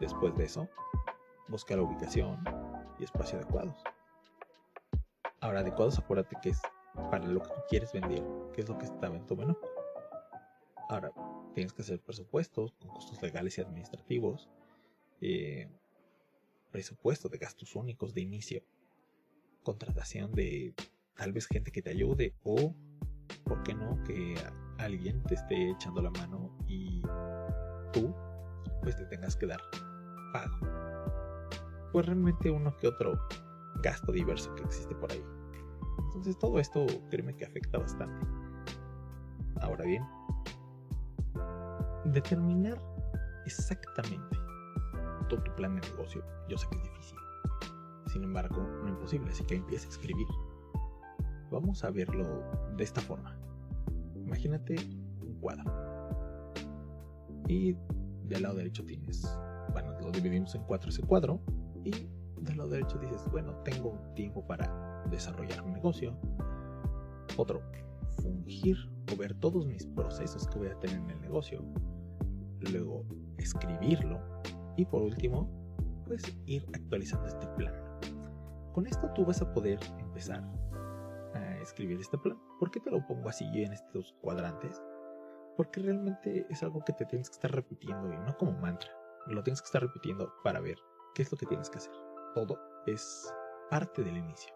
Después 0.00 0.34
de 0.34 0.44
eso, 0.46 0.68
busca 1.46 1.76
la 1.76 1.82
ubicación 1.82 2.42
y 2.98 3.04
espacio 3.04 3.38
adecuados. 3.38 3.80
Ahora, 5.40 5.60
adecuados, 5.60 5.96
acuérdate 5.96 6.36
que 6.42 6.50
es 6.50 6.60
para 7.10 7.26
lo 7.26 7.42
que 7.42 7.48
tú 7.48 7.60
quieres 7.68 7.92
vender, 7.92 8.22
que 8.54 8.60
es 8.60 8.68
lo 8.68 8.78
que 8.78 8.86
estaba 8.86 9.16
en 9.16 9.26
tu 9.26 9.36
menú. 9.36 9.56
Ahora, 10.88 11.12
tienes 11.54 11.72
que 11.72 11.82
hacer 11.82 12.00
presupuestos 12.00 12.72
con 12.72 12.90
costos 12.90 13.20
legales 13.22 13.58
y 13.58 13.60
administrativos, 13.60 14.48
eh, 15.20 15.68
presupuesto 16.70 17.28
de 17.28 17.38
gastos 17.38 17.74
únicos 17.74 18.14
de 18.14 18.20
inicio, 18.22 18.62
contratación 19.62 20.32
de 20.32 20.74
tal 21.16 21.32
vez 21.32 21.46
gente 21.46 21.70
que 21.72 21.82
te 21.82 21.90
ayude 21.90 22.34
o 22.44 22.74
¿por 23.44 23.62
qué 23.62 23.74
no 23.74 24.02
que 24.04 24.34
alguien 24.78 25.22
te 25.24 25.34
esté 25.34 25.70
echando 25.70 26.00
la 26.00 26.10
mano 26.10 26.56
y 26.66 27.02
tú 27.92 28.14
pues 28.82 28.96
te 28.96 29.04
tengas 29.06 29.36
que 29.36 29.46
dar 29.46 29.60
pago? 30.32 30.58
Pues 31.92 32.06
realmente 32.06 32.50
uno 32.50 32.76
que 32.76 32.86
otro 32.86 33.18
gasto 33.82 34.12
diverso 34.12 34.54
que 34.54 34.62
existe 34.62 34.94
por 34.94 35.10
ahí. 35.12 35.39
Entonces 36.06 36.38
todo 36.38 36.58
esto 36.58 36.86
créeme 37.10 37.34
que 37.36 37.44
afecta 37.44 37.78
bastante. 37.78 38.26
Ahora 39.60 39.84
bien, 39.84 40.04
determinar 42.04 42.80
exactamente 43.46 44.36
todo 45.28 45.42
tu 45.42 45.54
plan 45.54 45.76
de 45.76 45.88
negocio, 45.88 46.24
yo 46.48 46.56
sé 46.56 46.66
que 46.70 46.76
es 46.76 46.82
difícil. 46.82 47.18
Sin 48.06 48.24
embargo, 48.24 48.56
no 48.56 48.86
es 48.86 48.90
imposible, 48.90 49.30
así 49.30 49.44
que 49.44 49.56
empieza 49.56 49.86
a 49.86 49.90
escribir 49.90 50.26
Vamos 51.50 51.82
a 51.82 51.90
verlo 51.90 52.44
de 52.76 52.84
esta 52.84 53.00
forma. 53.00 53.36
Imagínate 54.14 54.76
un 55.20 55.34
cuadro. 55.40 55.64
Y 57.48 57.76
del 58.28 58.42
lado 58.42 58.54
derecho 58.54 58.84
tienes, 58.84 59.36
bueno, 59.72 59.98
lo 60.00 60.12
dividimos 60.12 60.54
en 60.54 60.62
cuatro 60.62 60.90
ese 60.90 61.02
cuadro. 61.02 61.40
Y 61.84 61.90
derecho 62.70 62.98
dices, 62.98 63.24
bueno, 63.30 63.54
tengo 63.64 63.98
tiempo 64.14 64.46
para 64.46 65.04
desarrollar 65.10 65.62
un 65.62 65.72
negocio. 65.72 66.16
Otro, 67.36 67.62
fungir 68.22 68.76
o 69.12 69.16
ver 69.16 69.34
todos 69.34 69.66
mis 69.66 69.86
procesos 69.86 70.46
que 70.48 70.58
voy 70.58 70.68
a 70.68 70.78
tener 70.78 70.96
en 70.96 71.10
el 71.10 71.20
negocio. 71.20 71.62
Luego, 72.72 73.04
escribirlo. 73.38 74.20
Y 74.76 74.84
por 74.84 75.02
último, 75.02 75.50
pues 76.06 76.22
ir 76.46 76.64
actualizando 76.74 77.26
este 77.26 77.46
plan. 77.48 77.74
Con 78.72 78.86
esto 78.86 79.10
tú 79.14 79.24
vas 79.24 79.42
a 79.42 79.52
poder 79.52 79.78
empezar 79.98 80.42
escribir 81.62 82.00
este 82.00 82.18
plan. 82.18 82.38
¿Por 82.58 82.70
qué 82.70 82.80
te 82.80 82.90
lo 82.90 83.06
pongo 83.06 83.28
así 83.28 83.44
en 83.54 83.72
estos 83.72 84.14
cuadrantes? 84.20 84.82
Porque 85.56 85.80
realmente 85.80 86.46
es 86.48 86.62
algo 86.62 86.82
que 86.84 86.92
te 86.92 87.04
tienes 87.06 87.28
que 87.28 87.34
estar 87.34 87.52
repitiendo 87.52 88.12
y 88.12 88.18
no 88.18 88.36
como 88.36 88.52
mantra. 88.52 88.90
Lo 89.26 89.42
tienes 89.42 89.60
que 89.60 89.66
estar 89.66 89.82
repitiendo 89.82 90.32
para 90.42 90.60
ver 90.60 90.76
qué 91.14 91.22
es 91.22 91.32
lo 91.32 91.38
que 91.38 91.46
tienes 91.46 91.68
que 91.70 91.78
hacer. 91.78 91.92
Todo 92.34 92.58
es 92.86 93.32
parte 93.70 94.02
del 94.02 94.16
inicio. 94.16 94.52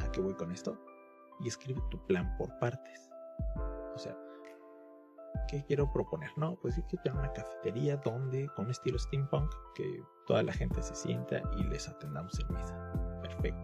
¿A 0.00 0.10
qué 0.12 0.20
voy 0.20 0.34
con 0.34 0.50
esto? 0.52 0.78
Y 1.40 1.48
escribe 1.48 1.80
tu 1.90 2.04
plan 2.06 2.36
por 2.36 2.48
partes. 2.58 3.10
O 3.94 3.98
sea, 3.98 4.16
¿qué 5.48 5.64
quiero 5.66 5.90
proponer? 5.92 6.30
No, 6.36 6.56
pues 6.56 6.76
yo 6.76 6.82
quiero 6.86 7.02
tener 7.02 7.18
una 7.18 7.32
cafetería 7.32 7.96
donde, 7.98 8.48
con 8.56 8.70
estilo 8.70 8.98
steampunk, 8.98 9.50
que 9.74 10.02
toda 10.26 10.42
la 10.42 10.52
gente 10.52 10.82
se 10.82 10.94
sienta 10.94 11.42
y 11.56 11.64
les 11.64 11.88
atendamos 11.88 12.38
en 12.40 12.54
mesa. 12.54 12.92
Perfecto. 13.22 13.60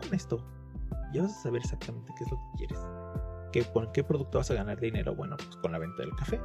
con 0.00 0.14
esto 0.14 0.44
ya 1.12 1.22
vas 1.22 1.36
a 1.36 1.42
saber 1.42 1.60
exactamente 1.62 2.12
qué 2.16 2.24
es 2.24 2.30
lo 2.30 2.36
que 2.36 2.58
quieres. 2.58 2.78
¿Qué, 3.52 3.64
¿Con 3.72 3.92
qué 3.92 4.04
producto 4.04 4.38
vas 4.38 4.50
a 4.50 4.54
ganar 4.54 4.78
dinero? 4.78 5.14
Bueno, 5.14 5.36
pues 5.36 5.56
con 5.56 5.72
la 5.72 5.78
venta 5.78 6.02
del 6.02 6.14
café. 6.14 6.40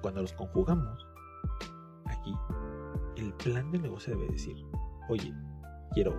Cuando 0.00 0.22
los 0.22 0.32
conjugamos, 0.32 1.06
aquí, 2.06 2.32
el 3.24 3.34
plan 3.34 3.70
de 3.72 3.78
negocio 3.78 4.16
debe 4.16 4.32
decir, 4.32 4.56
oye, 5.08 5.32
quiero, 5.92 6.14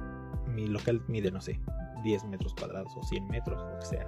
mi 0.47 0.67
local 0.67 1.03
mide, 1.07 1.31
no 1.31 1.41
sé, 1.41 1.59
10 2.03 2.25
metros 2.25 2.53
cuadrados 2.55 2.91
o 2.95 3.03
100 3.03 3.27
metros, 3.27 3.61
lo 3.61 3.79
que 3.79 3.85
sea. 3.85 4.07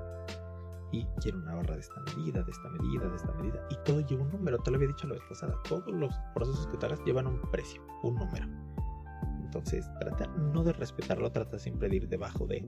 Y 0.91 1.05
quiero 1.21 1.39
una 1.39 1.55
barra 1.55 1.75
de 1.75 1.81
esta 1.81 1.99
medida, 2.01 2.41
de 2.43 2.51
esta 2.51 2.69
medida, 2.69 3.09
de 3.09 3.15
esta 3.15 3.31
medida. 3.33 3.67
Y 3.69 3.75
todo 3.83 4.01
lleva 4.01 4.23
un 4.23 4.31
número, 4.31 4.57
te 4.59 4.71
lo 4.71 4.77
había 4.77 4.87
dicho 4.87 5.07
la 5.07 5.15
vez 5.15 5.23
pasada. 5.27 5.53
Todos 5.67 5.93
los 5.93 6.13
procesos 6.33 6.67
que 6.67 6.77
te 6.77 6.85
hagas 6.85 7.03
llevan 7.05 7.27
un 7.27 7.41
precio, 7.51 7.81
un 8.03 8.15
número. 8.15 8.47
Entonces, 9.43 9.89
trata 9.99 10.27
no 10.27 10.63
de 10.63 10.73
respetarlo, 10.73 11.31
trata 11.31 11.59
siempre 11.59 11.89
de 11.89 11.97
ir 11.97 12.07
debajo 12.07 12.45
de 12.45 12.65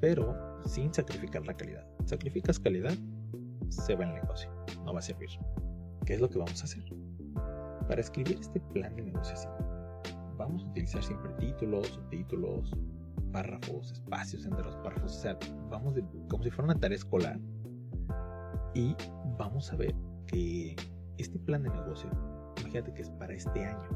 pero 0.00 0.60
sin 0.64 0.92
sacrificar 0.92 1.44
la 1.46 1.56
calidad. 1.56 1.86
Sacrificas 2.04 2.58
calidad, 2.58 2.94
se 3.68 3.94
va 3.94 4.04
el 4.04 4.14
negocio, 4.14 4.50
no 4.84 4.92
va 4.92 5.00
a 5.00 5.02
servir. 5.02 5.30
¿Qué 6.06 6.14
es 6.14 6.20
lo 6.20 6.30
que 6.30 6.38
vamos 6.38 6.60
a 6.60 6.64
hacer? 6.64 6.84
Para 7.88 8.00
escribir 8.00 8.38
este 8.38 8.60
plan 8.60 8.94
de 8.96 9.02
negociación, 9.02 9.52
vamos 10.36 10.64
a 10.64 10.68
utilizar 10.68 11.02
siempre 11.02 11.32
títulos, 11.38 11.88
subtítulos, 11.88 12.70
párrafos, 13.32 13.92
espacios 13.92 14.44
entre 14.46 14.64
los 14.64 14.76
párrafos, 14.76 15.16
o 15.16 15.20
sea, 15.20 15.38
vamos 15.70 15.94
como 16.28 16.44
si 16.44 16.50
fuera 16.50 16.70
una 16.70 16.80
tarea 16.80 16.96
escolar 16.96 17.38
y 18.74 18.94
vamos 19.38 19.72
a 19.72 19.76
ver 19.76 19.94
que 20.26 20.76
este 21.16 21.38
plan 21.40 21.62
de 21.62 21.70
negocio, 21.70 22.10
imagínate 22.60 22.94
que 22.94 23.02
es 23.02 23.10
para 23.10 23.34
este 23.34 23.64
año. 23.64 23.88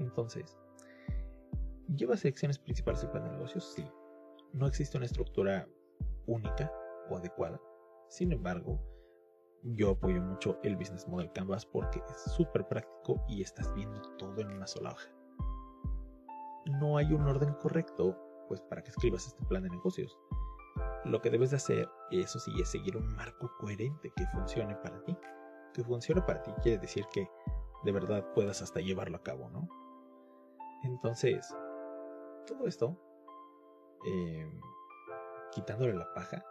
Entonces, 0.00 0.56
¿Lleva 1.96 2.16
secciones 2.16 2.58
principales 2.58 3.02
del 3.02 3.10
plan 3.10 3.24
de 3.24 3.30
negocios? 3.32 3.74
Sí. 3.74 3.84
No 4.54 4.66
existe 4.66 4.96
una 4.96 5.04
estructura 5.04 5.68
única 6.26 6.72
o 7.10 7.16
adecuada. 7.16 7.60
Sin 8.08 8.32
embargo, 8.32 8.80
yo 9.62 9.90
apoyo 9.92 10.20
mucho 10.20 10.58
el 10.62 10.76
Business 10.76 11.06
Model 11.06 11.32
Canvas 11.32 11.64
porque 11.64 12.02
es 12.10 12.32
súper 12.32 12.66
práctico 12.66 13.22
y 13.28 13.42
estás 13.42 13.72
viendo 13.74 14.00
todo 14.18 14.40
en 14.40 14.50
una 14.50 14.66
sola 14.66 14.90
hoja. 14.90 15.08
No 16.80 16.96
hay 16.96 17.12
un 17.12 17.26
orden 17.26 17.54
correcto, 17.54 18.16
pues 18.48 18.60
para 18.62 18.82
que 18.82 18.90
escribas 18.90 19.26
este 19.26 19.44
plan 19.46 19.62
de 19.62 19.70
negocios. 19.70 20.18
Lo 21.04 21.20
que 21.20 21.30
debes 21.30 21.50
de 21.50 21.56
hacer, 21.56 21.88
eso 22.10 22.38
sí, 22.38 22.52
es 22.60 22.70
seguir 22.70 22.96
un 22.96 23.14
marco 23.14 23.50
coherente 23.58 24.12
que 24.16 24.26
funcione 24.28 24.74
para 24.76 25.02
ti. 25.04 25.16
Que 25.74 25.84
funcione 25.84 26.22
para 26.22 26.42
ti 26.42 26.52
quiere 26.62 26.78
decir 26.78 27.06
que 27.12 27.28
de 27.84 27.92
verdad 27.92 28.32
puedas 28.34 28.62
hasta 28.62 28.80
llevarlo 28.80 29.16
a 29.16 29.22
cabo, 29.22 29.48
¿no? 29.50 29.68
Entonces, 30.84 31.54
todo 32.46 32.66
esto 32.66 32.98
eh, 34.06 34.60
quitándole 35.52 35.94
la 35.94 36.12
paja, 36.14 36.44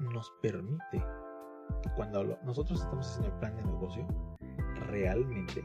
nos 0.00 0.32
permite 0.42 1.04
cuando 1.96 2.38
nosotros 2.44 2.80
estamos 2.80 3.06
haciendo 3.06 3.32
el 3.32 3.38
plan 3.40 3.56
de 3.56 3.64
negocio, 3.64 4.06
realmente 4.88 5.64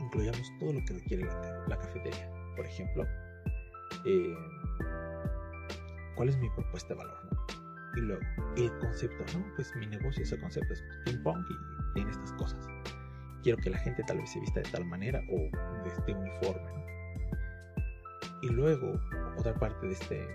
incluyamos 0.00 0.52
todo 0.58 0.72
lo 0.72 0.84
que 0.84 0.94
requiere 0.94 1.24
la, 1.68 1.78
cafetería. 1.78 2.30
Por 2.56 2.66
ejemplo, 2.66 3.06
eh, 4.04 4.34
¿cuál 6.16 6.28
es 6.28 6.36
mi 6.38 6.48
propuesta 6.50 6.94
de 6.94 6.94
valor? 6.96 7.18
Y 7.96 8.00
luego, 8.00 8.22
el 8.56 8.78
concepto, 8.78 9.24
¿no? 9.38 9.44
Pues 9.56 9.74
mi 9.76 9.86
negocio, 9.86 10.22
ese 10.22 10.38
concepto 10.38 10.72
es 10.72 10.84
ping 11.04 11.22
pong 11.22 11.44
y 11.48 11.94
tiene 11.94 12.10
estas 12.10 12.32
cosas. 12.34 12.66
Quiero 13.42 13.58
que 13.58 13.70
la 13.70 13.78
gente 13.78 14.02
tal 14.06 14.18
vez 14.18 14.30
se 14.30 14.40
vista 14.40 14.60
de 14.60 14.70
tal 14.70 14.84
manera 14.84 15.20
o 15.30 15.36
de 15.36 15.88
este 15.88 16.12
uniforme. 16.12 16.70
Y 18.42 18.48
luego, 18.48 19.00
otra 19.38 19.54
parte 19.54 19.86
de 19.86 19.92
este, 19.92 20.28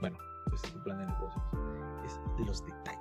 bueno, 0.00 0.18
pues 0.48 0.64
este 0.64 0.78
plan 0.80 0.98
de 0.98 1.06
negocios 1.06 1.44
es 2.04 2.46
los 2.46 2.64
detalles. 2.64 2.93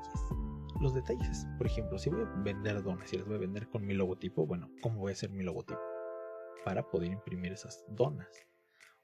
Los 0.84 0.94
detalles 0.94 1.48
por 1.58 1.66
ejemplo, 1.66 1.98
si 1.98 2.10
voy 2.10 2.24
a 2.24 2.26
vender 2.44 2.84
donas 2.84 3.14
y 3.14 3.18
las 3.18 3.26
voy 3.26 3.36
a 3.36 3.40
vender 3.40 3.70
con 3.70 3.86
mi 3.86 3.94
logotipo, 3.94 4.46
bueno, 4.46 4.70
¿cómo 4.82 5.00
voy 5.00 5.12
a 5.12 5.14
hacer 5.14 5.30
mi 5.30 5.42
logotipo? 5.42 5.80
Para 6.66 6.90
poder 6.90 7.10
imprimir 7.10 7.54
esas 7.54 7.86
donas. 7.88 8.28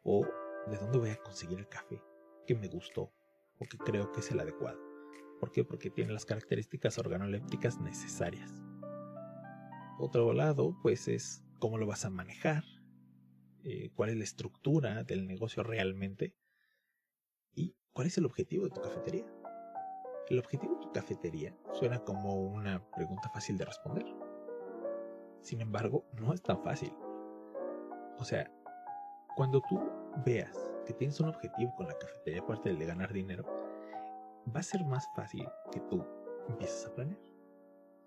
O 0.03 0.27
de 0.67 0.75
dónde 0.75 0.99
voy 0.99 1.11
a 1.11 1.15
conseguir 1.15 1.57
el 1.57 1.69
café 1.69 2.03
que 2.45 2.53
me 2.53 2.67
gustó 2.67 3.13
o 3.59 3.65
que 3.65 3.77
creo 3.77 4.11
que 4.11 4.19
es 4.19 4.29
el 4.29 4.41
adecuado. 4.41 4.77
¿Por 5.39 5.53
qué? 5.53 5.63
Porque 5.63 5.89
tiene 5.89 6.11
las 6.11 6.25
características 6.25 6.97
organolépticas 6.97 7.79
necesarias. 7.79 8.51
Otro 9.99 10.33
lado, 10.33 10.77
pues 10.81 11.07
es 11.07 11.45
cómo 11.59 11.77
lo 11.77 11.87
vas 11.87 12.03
a 12.03 12.09
manejar, 12.09 12.65
eh, 13.63 13.89
cuál 13.95 14.09
es 14.09 14.17
la 14.17 14.25
estructura 14.25 15.05
del 15.05 15.27
negocio 15.27 15.63
realmente 15.63 16.35
y 17.55 17.77
cuál 17.93 18.07
es 18.07 18.17
el 18.17 18.25
objetivo 18.25 18.65
de 18.65 18.71
tu 18.71 18.81
cafetería. 18.81 19.38
El 20.29 20.37
objetivo 20.37 20.75
de 20.75 20.81
tu 20.81 20.91
cafetería 20.91 21.55
suena 21.73 21.97
como 22.03 22.35
una 22.35 22.79
pregunta 22.95 23.29
fácil 23.29 23.57
de 23.57 23.65
responder. 23.65 24.05
Sin 25.41 25.59
embargo, 25.59 26.05
no 26.13 26.33
es 26.33 26.41
tan 26.43 26.61
fácil. 26.61 26.93
O 28.19 28.23
sea, 28.23 28.51
cuando 29.35 29.59
tú 29.67 29.79
veas 30.23 30.71
que 30.85 30.93
tienes 30.93 31.19
un 31.19 31.29
objetivo 31.29 31.73
con 31.75 31.87
la 31.87 31.97
cafetería 31.97 32.41
aparte 32.41 32.73
de 32.73 32.85
ganar 32.85 33.11
dinero, 33.11 33.43
va 34.55 34.59
a 34.59 34.63
ser 34.63 34.85
más 34.85 35.07
fácil 35.15 35.47
que 35.71 35.79
tú 35.89 36.05
empieces 36.47 36.85
a 36.85 36.93
planear. 36.93 37.19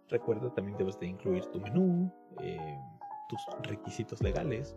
Recuerda, 0.08 0.54
también 0.54 0.78
debes 0.78 0.98
de 1.00 1.06
incluir 1.06 1.44
tu 1.46 1.60
menú, 1.60 2.12
eh, 2.40 2.78
tus 3.28 3.44
requisitos 3.62 4.22
legales, 4.22 4.76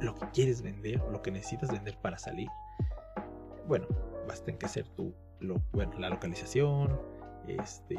lo 0.00 0.14
que 0.16 0.26
quieres 0.30 0.62
vender, 0.62 1.00
lo 1.12 1.22
que 1.22 1.30
necesitas 1.30 1.70
vender 1.70 1.96
para 1.98 2.18
salir. 2.18 2.48
Bueno, 3.68 3.86
basta 4.26 4.50
en 4.50 4.58
que 4.58 4.66
hacer 4.66 4.88
tu, 4.88 5.14
bueno, 5.72 5.98
la 5.98 6.08
localización, 6.08 7.00
este, 7.46 7.96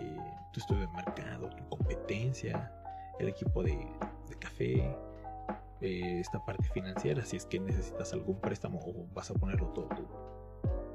tu 0.51 0.59
estudio 0.59 0.81
de 0.81 0.93
mercado, 0.93 1.49
tu 1.49 1.69
competencia, 1.69 2.71
el 3.19 3.29
equipo 3.29 3.63
de, 3.63 3.87
café, 4.39 4.95
eh, 5.81 6.19
esta 6.19 6.43
parte 6.43 6.67
financiera, 6.69 7.23
si 7.23 7.37
es 7.37 7.45
que 7.45 7.59
necesitas 7.59 8.13
algún 8.13 8.39
préstamo 8.39 8.79
o 8.79 9.05
vas 9.13 9.29
a 9.31 9.33
ponerlo 9.33 9.67
todo, 9.69 9.87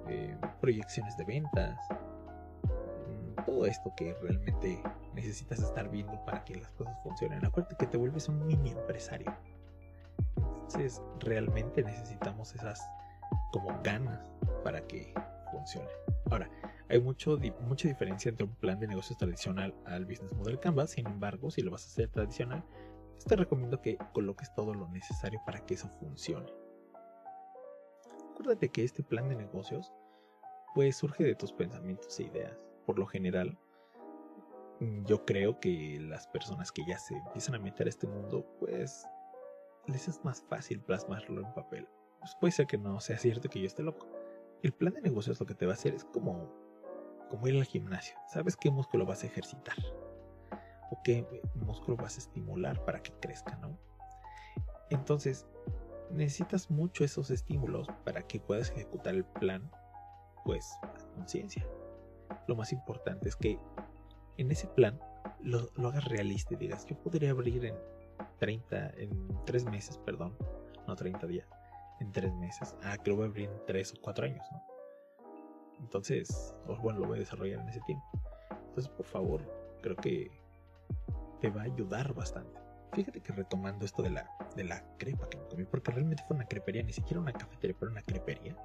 eh, 0.08 0.36
proyecciones 0.60 1.16
de 1.16 1.24
ventas, 1.24 1.78
mm, 2.64 3.44
todo 3.44 3.66
esto 3.66 3.92
que 3.96 4.14
realmente 4.22 4.82
necesitas 5.14 5.60
estar 5.60 5.88
viendo 5.90 6.22
para 6.24 6.44
que 6.44 6.56
las 6.56 6.72
cosas 6.72 6.96
funcionen. 7.02 7.44
Acuérdate 7.44 7.76
que 7.76 7.86
te 7.86 7.96
vuelves 7.96 8.28
un 8.28 8.46
mini 8.46 8.70
empresario. 8.70 9.32
Entonces 10.36 11.00
realmente 11.20 11.82
necesitamos 11.82 12.54
esas 12.54 12.82
como 13.52 13.80
ganas 13.82 14.20
para 14.62 14.80
que 14.86 15.14
funcione. 15.50 15.88
Ahora, 16.30 16.50
hay 16.88 17.00
mucho, 17.00 17.38
mucha 17.60 17.88
diferencia 17.88 18.28
entre 18.28 18.44
un 18.44 18.54
plan 18.54 18.78
de 18.78 18.86
negocios 18.86 19.18
tradicional 19.18 19.74
al 19.84 20.04
Business 20.04 20.32
Model 20.32 20.60
Canvas. 20.60 20.90
Sin 20.90 21.06
embargo, 21.06 21.50
si 21.50 21.62
lo 21.62 21.70
vas 21.70 21.84
a 21.84 21.88
hacer 21.88 22.08
tradicional, 22.08 22.64
pues 23.12 23.24
te 23.24 23.36
recomiendo 23.36 23.80
que 23.80 23.98
coloques 24.12 24.52
todo 24.54 24.74
lo 24.74 24.88
necesario 24.88 25.40
para 25.44 25.64
que 25.64 25.74
eso 25.74 25.88
funcione. 26.00 26.52
Acuérdate 28.32 28.68
que 28.68 28.84
este 28.84 29.02
plan 29.02 29.28
de 29.28 29.36
negocios 29.36 29.92
pues 30.74 30.96
surge 30.96 31.24
de 31.24 31.34
tus 31.34 31.52
pensamientos 31.52 32.18
e 32.20 32.24
ideas. 32.24 32.56
Por 32.86 32.98
lo 32.98 33.06
general, 33.06 33.58
yo 35.06 35.24
creo 35.24 35.58
que 35.58 35.98
las 36.00 36.28
personas 36.28 36.70
que 36.70 36.82
ya 36.86 36.98
se 36.98 37.16
empiezan 37.16 37.56
a 37.56 37.58
meter 37.58 37.86
a 37.86 37.90
este 37.90 38.06
mundo, 38.06 38.46
pues 38.60 39.06
les 39.86 40.08
es 40.08 40.24
más 40.24 40.42
fácil 40.42 40.80
plasmarlo 40.80 41.40
en 41.44 41.52
papel. 41.54 41.88
Pues 42.20 42.36
puede 42.40 42.52
ser 42.52 42.66
que 42.66 42.78
no 42.78 43.00
sea 43.00 43.18
cierto 43.18 43.48
que 43.48 43.60
yo 43.60 43.66
esté 43.66 43.82
loco. 43.82 44.06
El 44.62 44.72
plan 44.72 44.92
de 44.94 45.00
negocios 45.02 45.38
lo 45.38 45.46
que 45.46 45.54
te 45.54 45.66
va 45.66 45.72
a 45.72 45.74
hacer 45.74 45.94
es 45.94 46.04
como, 46.04 46.52
como 47.28 47.46
ir 47.46 47.56
al 47.56 47.64
gimnasio. 47.64 48.16
Sabes 48.26 48.56
qué 48.56 48.70
músculo 48.70 49.06
vas 49.06 49.22
a 49.22 49.26
ejercitar 49.26 49.76
o 50.90 51.00
qué 51.04 51.24
músculo 51.54 51.96
vas 51.96 52.16
a 52.16 52.18
estimular 52.18 52.84
para 52.84 53.02
que 53.02 53.12
crezca, 53.20 53.56
¿no? 53.56 53.78
Entonces, 54.90 55.46
necesitas 56.10 56.70
mucho 56.70 57.04
esos 57.04 57.30
estímulos 57.30 57.86
para 58.04 58.22
que 58.22 58.40
puedas 58.40 58.70
ejecutar 58.70 59.14
el 59.14 59.24
plan, 59.24 59.70
pues, 60.44 60.68
a 60.82 60.92
conciencia. 61.14 61.64
Lo 62.46 62.56
más 62.56 62.72
importante 62.72 63.28
es 63.28 63.36
que 63.36 63.60
en 64.38 64.50
ese 64.50 64.66
plan 64.66 64.98
lo, 65.40 65.70
lo 65.76 65.88
hagas 65.88 66.04
realista 66.06 66.54
y 66.54 66.56
digas, 66.56 66.86
yo 66.86 66.96
podría 66.96 67.30
abrir 67.30 67.64
en 67.64 67.76
30, 68.38 68.90
en 68.96 69.44
3 69.44 69.64
meses, 69.66 69.98
perdón, 69.98 70.36
no 70.86 70.96
30 70.96 71.26
días, 71.26 71.48
3 72.12 72.32
meses. 72.34 72.76
Ah, 72.82 72.96
que 72.98 73.10
lo 73.10 73.16
voy 73.16 73.26
a 73.26 73.28
abrir 73.28 73.50
en 73.50 73.66
3 73.66 73.94
o 73.94 74.00
4 74.02 74.26
años, 74.26 74.44
¿no? 74.52 74.62
Entonces, 75.80 76.54
bueno, 76.82 77.00
lo 77.00 77.06
voy 77.06 77.18
a 77.18 77.20
desarrollar 77.20 77.60
en 77.60 77.68
ese 77.68 77.80
tiempo. 77.82 78.04
Entonces, 78.50 78.88
por 78.88 79.06
favor, 79.06 79.42
creo 79.80 79.96
que 79.96 80.30
te 81.40 81.50
va 81.50 81.62
a 81.62 81.64
ayudar 81.64 82.12
bastante. 82.14 82.60
Fíjate 82.92 83.20
que 83.20 83.32
retomando 83.32 83.84
esto 83.84 84.02
de 84.02 84.10
la, 84.10 84.28
de 84.56 84.64
la 84.64 84.82
crepa 84.96 85.28
que 85.28 85.38
me 85.38 85.46
comí, 85.46 85.64
porque 85.64 85.92
realmente 85.92 86.24
fue 86.26 86.36
una 86.36 86.46
crepería, 86.46 86.82
ni 86.82 86.92
siquiera 86.92 87.20
una 87.20 87.32
cafetería, 87.32 87.76
pero 87.78 87.92
una 87.92 88.02
crepería. 88.02 88.56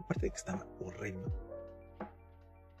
Aparte 0.00 0.26
de 0.26 0.30
que 0.30 0.36
estaba 0.36 0.66
horrendo. 0.80 1.30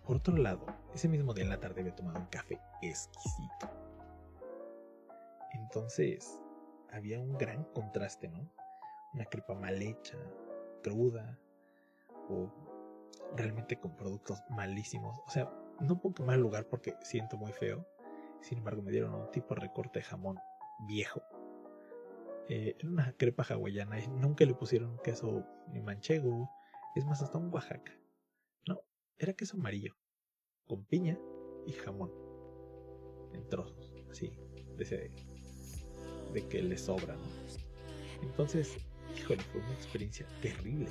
Por 0.04 0.16
otro 0.16 0.36
lado, 0.36 0.66
ese 0.94 1.08
mismo 1.08 1.32
día 1.32 1.44
en 1.44 1.50
la 1.50 1.60
tarde 1.60 1.82
había 1.82 1.94
tomado 1.94 2.18
un 2.18 2.26
café 2.26 2.58
exquisito 2.82 3.82
entonces 5.72 6.38
había 6.90 7.18
un 7.18 7.38
gran 7.38 7.64
contraste, 7.72 8.28
¿no? 8.28 8.46
Una 9.14 9.24
crepa 9.26 9.54
mal 9.54 9.80
hecha, 9.82 10.16
cruda, 10.82 11.38
o 12.28 12.50
realmente 13.36 13.78
con 13.78 13.96
productos 13.96 14.42
malísimos. 14.50 15.18
O 15.26 15.30
sea, 15.30 15.50
no 15.80 16.00
quemar 16.14 16.36
el 16.36 16.42
lugar 16.42 16.66
porque 16.66 16.96
siento 17.02 17.36
muy 17.36 17.52
feo. 17.52 17.86
Sin 18.40 18.58
embargo, 18.58 18.82
me 18.82 18.90
dieron 18.90 19.14
un 19.14 19.30
tipo 19.30 19.54
de 19.54 19.60
recorte 19.60 20.00
de 20.00 20.04
jamón 20.04 20.38
viejo. 20.86 21.22
Eh, 22.48 22.76
era 22.78 22.88
una 22.88 23.12
crepa 23.16 23.44
hawaiana 23.48 24.00
y 24.00 24.08
nunca 24.08 24.44
le 24.44 24.54
pusieron 24.54 24.98
queso 24.98 25.46
ni 25.68 25.80
manchego. 25.80 26.50
Es 26.94 27.04
más, 27.04 27.22
hasta 27.22 27.38
un 27.38 27.52
Oaxaca. 27.52 27.92
No, 28.66 28.82
era 29.18 29.32
queso 29.32 29.56
amarillo, 29.56 29.96
con 30.66 30.84
piña 30.84 31.18
y 31.66 31.72
jamón. 31.72 32.12
En 33.32 33.48
trozos, 33.48 33.94
así, 34.10 34.30
de 34.76 34.84
ese 34.84 35.10
de 36.32 36.48
que 36.48 36.62
le 36.62 36.76
sobra. 36.76 37.16
Entonces, 38.22 38.76
híjole, 39.16 39.42
fue 39.42 39.60
una 39.60 39.74
experiencia 39.74 40.26
terrible, 40.40 40.88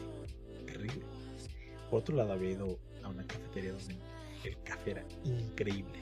terrible. 0.66 1.04
Por 1.90 2.00
otro 2.00 2.16
lado, 2.16 2.34
había 2.34 2.52
ido 2.52 2.80
a 3.04 3.10
una 3.10 3.26
cafetería 3.26 3.74
donde 3.74 3.98
el 4.44 4.62
café 4.64 4.92
era 4.92 5.06
increíble. 5.24 6.00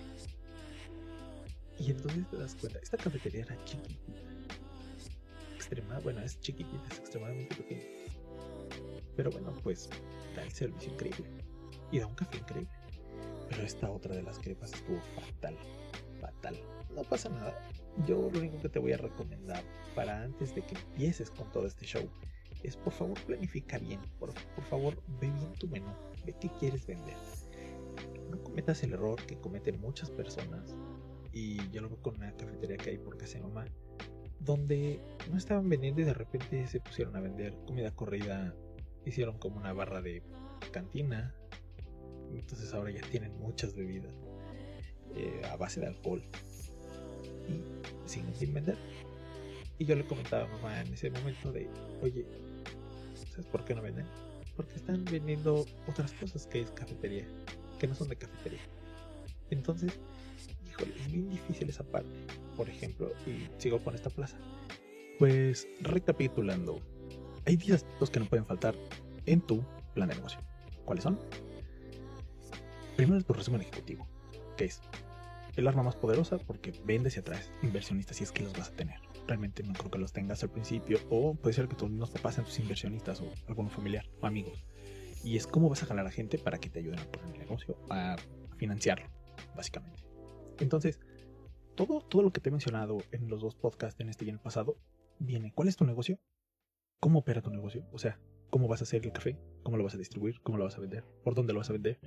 Y 1.80 1.92
entonces 1.92 2.30
te 2.30 2.38
das 2.38 2.56
cuenta, 2.56 2.80
esta 2.80 2.98
cafetería 2.98 3.42
era 3.42 3.64
chiquitita. 3.64 4.22
Extrema, 5.56 6.00
bueno, 6.00 6.22
es 6.22 6.40
chiquitita, 6.42 6.88
es 6.92 7.00
extremadamente 7.00 7.56
pequeña. 7.56 7.84
Pero 9.16 9.32
bueno, 9.32 9.54
pues 9.64 9.90
da 10.36 10.44
el 10.44 10.52
servicio 10.52 10.92
increíble. 10.92 11.26
Y 11.92 12.00
da 12.00 12.08
un 12.08 12.16
café 12.16 12.38
increíble. 12.38 12.70
Pero 13.50 13.64
esta 13.64 13.90
otra 13.90 14.16
de 14.16 14.24
las 14.24 14.40
crepas 14.40 14.74
estuvo 14.74 15.00
fatal. 15.16 15.58
Fatal. 16.22 16.60
No 16.94 17.04
pasa 17.04 17.30
nada 17.30 17.58
yo 18.08 18.30
lo 18.32 18.40
único 18.40 18.62
que 18.62 18.70
te 18.70 18.80
voy 18.80 18.94
a 18.94 18.98
recomendar 18.98 19.64
para 19.96 20.24
antes 20.24 20.56
de 20.56 20.62
que 20.62 20.76
empieces 20.76 21.30
con 21.30 21.52
todo 21.52 21.66
este 21.68 21.86
show 21.86 22.10
es 22.64 22.76
por 22.76 22.94
favor 22.94 23.20
planifica 23.26 23.78
bien, 23.78 24.00
por, 24.20 24.34
favor 24.70 25.02
ve 25.22 25.32
bien 25.32 25.54
tu 25.54 25.68
menú, 25.68 25.92
ve 26.26 26.36
qué 26.40 26.50
quieres 26.60 26.86
vender. 26.86 27.16
No 28.30 28.42
cometas 28.44 28.84
el 28.84 28.94
error 28.94 29.24
que 29.26 29.38
cometen 29.38 29.80
muchas 29.80 30.12
personas 30.12 30.76
y 31.32 31.58
yo 31.72 31.82
lo 31.82 31.90
veo 31.90 32.02
con 32.02 32.16
una 32.16 32.36
cafetería 32.36 32.78
que 32.78 32.92
hay 32.92 32.98
por 32.98 33.18
casa 33.18 33.40
donde 34.40 35.00
no 35.30 35.38
estaban 35.38 35.70
vendiendo 35.70 36.02
y 36.02 36.06
de 36.06 36.14
repente 36.14 36.68
se 36.68 36.80
pusieron 36.80 37.16
a 37.16 37.22
vender 37.22 37.56
comida 37.66 37.92
corrida, 37.92 38.56
hicieron 39.06 39.38
como 39.38 39.58
una 39.58 39.74
barra 39.74 40.02
de 40.02 40.24
cantina, 40.72 41.36
entonces 42.32 42.74
ahora 42.74 42.92
ya 42.92 43.02
tienen 43.10 43.38
muchas 43.38 43.74
bebidas 43.74 44.14
eh, 45.16 45.42
a 45.52 45.58
base 45.58 45.80
de 45.82 45.88
alcohol 45.88 46.24
y 47.50 48.10
sin 48.36 48.54
vender. 48.54 48.78
Y 49.78 49.86
yo 49.86 49.96
le 49.96 50.06
comentaba 50.06 50.44
a 50.44 50.48
mamá 50.48 50.82
en 50.82 50.94
ese 50.94 51.10
momento 51.10 51.52
de, 51.52 51.70
oye, 52.02 52.26
¿Sabes 53.30 53.48
por 53.48 53.64
qué 53.66 53.76
no 53.76 53.82
venden? 53.82 54.06
Porque 54.56 54.76
están 54.76 55.06
vendiendo 55.06 55.66
otras 55.88 56.12
cosas 56.14 56.48
que 56.48 56.62
es 56.62 56.72
cafetería, 56.72 57.26
que 57.80 57.88
no 57.88 57.96
son 57.96 58.10
de 58.10 58.16
cafetería. 58.16 58.60
Entonces, 59.50 59.94
híjole, 60.68 60.94
es 61.00 61.12
bien 61.12 61.30
difícil 61.30 61.70
esa 61.70 61.84
parte. 61.84 62.10
Por 62.58 62.70
ejemplo, 62.70 63.12
y 63.26 63.48
sigo 63.58 63.80
con 63.84 63.96
esta 63.96 64.10
plaza. 64.10 64.38
Pues 65.18 65.68
recapitulando, 65.82 66.82
hay 67.46 67.58
10 67.58 67.76
aspectos 67.76 68.10
que 68.10 68.20
no 68.20 68.26
pueden 68.26 68.46
faltar 68.46 68.76
en 69.26 69.42
tu 69.42 69.64
plan 69.94 70.10
de 70.10 70.16
negocio. 70.16 70.40
¿Cuáles 70.86 71.04
son? 71.04 71.20
Primero, 72.96 73.22
tu 73.22 73.34
resumen 73.34 73.62
ejecutivo, 73.62 74.08
que 74.58 74.66
es 74.66 74.82
el 75.60 75.68
arma 75.68 75.84
más 75.84 75.96
poderosa 75.96 76.38
porque 76.38 76.74
vendes 76.86 77.16
y 77.16 77.20
atraes 77.20 77.52
inversionistas 77.62 78.18
si 78.18 78.24
es 78.24 78.32
que 78.32 78.44
los 78.44 78.54
vas 78.54 78.70
a 78.70 78.76
tener. 78.76 79.00
Realmente 79.28 79.64
no 79.64 79.74
creo 79.74 79.92
que 79.92 80.00
los 80.00 80.14
tengas 80.14 80.42
al 80.44 80.50
principio 80.50 81.00
o 81.10 81.36
puede 81.36 81.54
ser 81.54 81.68
que 81.68 81.76
tus 81.76 81.90
mismos 81.90 82.10
papás 82.10 82.36
sean 82.36 82.46
tus 82.46 82.60
inversionistas 82.60 83.22
o 83.22 83.30
algún 83.48 83.70
familiar 83.70 84.06
o 84.22 84.26
amigos. 84.26 84.66
Y 85.24 85.38
es 85.38 85.48
cómo 85.48 85.70
vas 85.70 85.84
a 85.84 85.86
jalar 85.86 86.08
a 86.08 86.12
gente 86.12 86.38
para 86.38 86.58
que 86.58 86.70
te 86.70 86.80
ayuden 86.80 87.00
a 87.00 87.06
poner 87.06 87.36
el 87.36 87.40
negocio, 87.40 87.78
a 87.90 88.16
financiarlo, 88.58 89.10
básicamente. 89.56 90.04
Entonces, 90.60 91.00
todo, 91.76 92.02
todo 92.02 92.24
lo 92.24 92.32
que 92.32 92.42
te 92.42 92.50
he 92.50 92.52
mencionado 92.52 92.98
en 93.12 93.30
los 93.30 93.42
dos 93.42 93.56
podcasts, 93.56 94.00
en 94.00 94.10
este 94.10 94.26
y 94.26 94.30
en 94.30 94.36
el 94.36 94.42
pasado, 94.42 94.78
viene. 95.20 95.52
¿Cuál 95.54 95.68
es 95.68 95.76
tu 95.76 95.86
negocio? 95.86 96.20
¿Cómo 97.00 97.20
opera 97.20 97.42
tu 97.42 97.50
negocio? 97.50 97.86
O 97.92 98.00
sea, 98.00 98.20
¿cómo 98.50 98.68
vas 98.68 98.82
a 98.82 98.84
hacer 98.84 99.06
el 99.06 99.12
café? 99.12 99.38
¿Cómo 99.64 99.78
lo 99.78 99.84
vas 99.84 99.96
a 99.96 99.98
distribuir? 99.98 100.42
¿Cómo 100.42 100.58
lo 100.58 100.64
vas 100.64 100.78
a 100.78 100.82
vender? 100.82 101.04
¿Por 101.24 101.36
dónde 101.36 101.54
lo 101.54 101.60
vas 101.60 101.70
a 101.70 101.74
vender? 101.74 102.00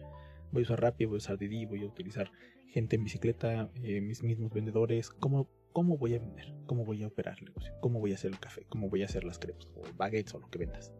Voy 0.53 0.63
a 0.63 0.65
usar 0.65 0.81
Rappi, 0.81 1.07
voy 1.07 1.17
a 1.17 1.19
usar 1.19 1.39
Didi, 1.39 1.65
voy 1.65 1.83
a 1.83 1.87
utilizar 1.87 2.31
gente 2.69 2.97
en 2.97 3.05
bicicleta, 3.05 3.71
eh, 3.83 4.01
mis 4.01 4.23
mismos 4.23 4.53
vendedores. 4.53 5.11
¿Cómo, 5.11 5.49
¿Cómo 5.73 5.97
voy 5.97 6.15
a 6.15 6.19
vender? 6.19 6.55
¿Cómo 6.67 6.85
voy 6.85 7.03
a 7.03 7.07
operar 7.07 7.39
el 7.39 7.47
negocio? 7.47 7.73
¿Cómo 7.81 8.01
voy 8.01 8.13
a 8.13 8.17
hacer 8.17 8.31
el 8.31 8.39
café? 8.39 8.67
¿Cómo 8.69 8.91
voy 8.91 9.03
a 9.03 9.07
hacer 9.07 9.25
las 9.25 9.39
crepes? 9.39 9.67
O 9.75 9.83
baguettes 9.97 10.35
o 10.35 10.41
lo 10.41 10.51
que 10.51 10.59
vendas. 10.59 10.93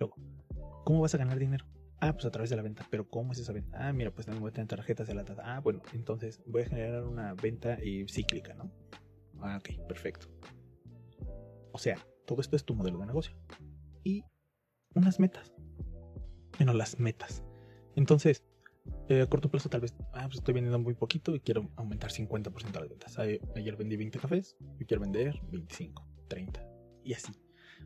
Luego, 0.00 0.16
¿cómo 0.84 1.00
vas 1.00 1.14
a 1.14 1.18
ganar 1.18 1.38
dinero? 1.38 1.66
Ah, 2.00 2.12
pues 2.12 2.24
a 2.24 2.30
través 2.30 2.50
de 2.50 2.56
la 2.56 2.62
venta. 2.62 2.84
Pero 2.90 3.08
¿cómo 3.08 3.32
es 3.32 3.38
esa 3.38 3.52
venta? 3.52 3.88
Ah, 3.88 3.92
mira, 3.92 4.10
pues 4.10 4.26
también 4.26 4.42
voy 4.42 4.50
a 4.50 4.52
tener 4.52 4.66
tarjetas 4.66 5.06
de 5.06 5.14
la 5.14 5.24
tasa. 5.24 5.42
Ah, 5.44 5.60
bueno, 5.60 5.82
entonces 5.92 6.42
voy 6.46 6.62
a 6.62 6.66
generar 6.66 7.04
una 7.04 7.34
venta 7.34 7.78
eh, 7.80 8.06
cíclica, 8.08 8.54
¿no? 8.54 8.72
Ah, 9.40 9.58
ok, 9.60 9.86
perfecto. 9.86 10.26
O 11.72 11.78
sea, 11.78 11.96
todo 12.26 12.40
esto 12.40 12.56
es 12.56 12.64
tu 12.64 12.74
modelo 12.74 12.98
de 12.98 13.06
negocio. 13.06 13.36
Y 14.02 14.24
unas 14.94 15.20
metas. 15.20 15.52
Bueno, 16.56 16.72
las 16.72 16.98
metas. 16.98 17.44
Entonces, 17.94 18.42
eh, 19.08 19.22
a 19.22 19.26
corto 19.26 19.50
plazo 19.50 19.68
tal 19.68 19.80
vez, 19.80 19.94
ah, 20.12 20.26
pues 20.26 20.36
estoy 20.36 20.54
vendiendo 20.54 20.78
muy 20.78 20.94
poquito 20.94 21.34
y 21.34 21.40
quiero 21.40 21.68
aumentar 21.76 22.10
50% 22.10 22.80
las 22.80 22.88
ventas. 22.88 23.18
Ayer 23.18 23.76
vendí 23.76 23.96
20 23.96 24.18
cafés 24.18 24.56
y 24.78 24.84
quiero 24.84 25.00
vender 25.00 25.40
25, 25.50 26.06
30 26.28 26.64
y 27.04 27.14
así. 27.14 27.32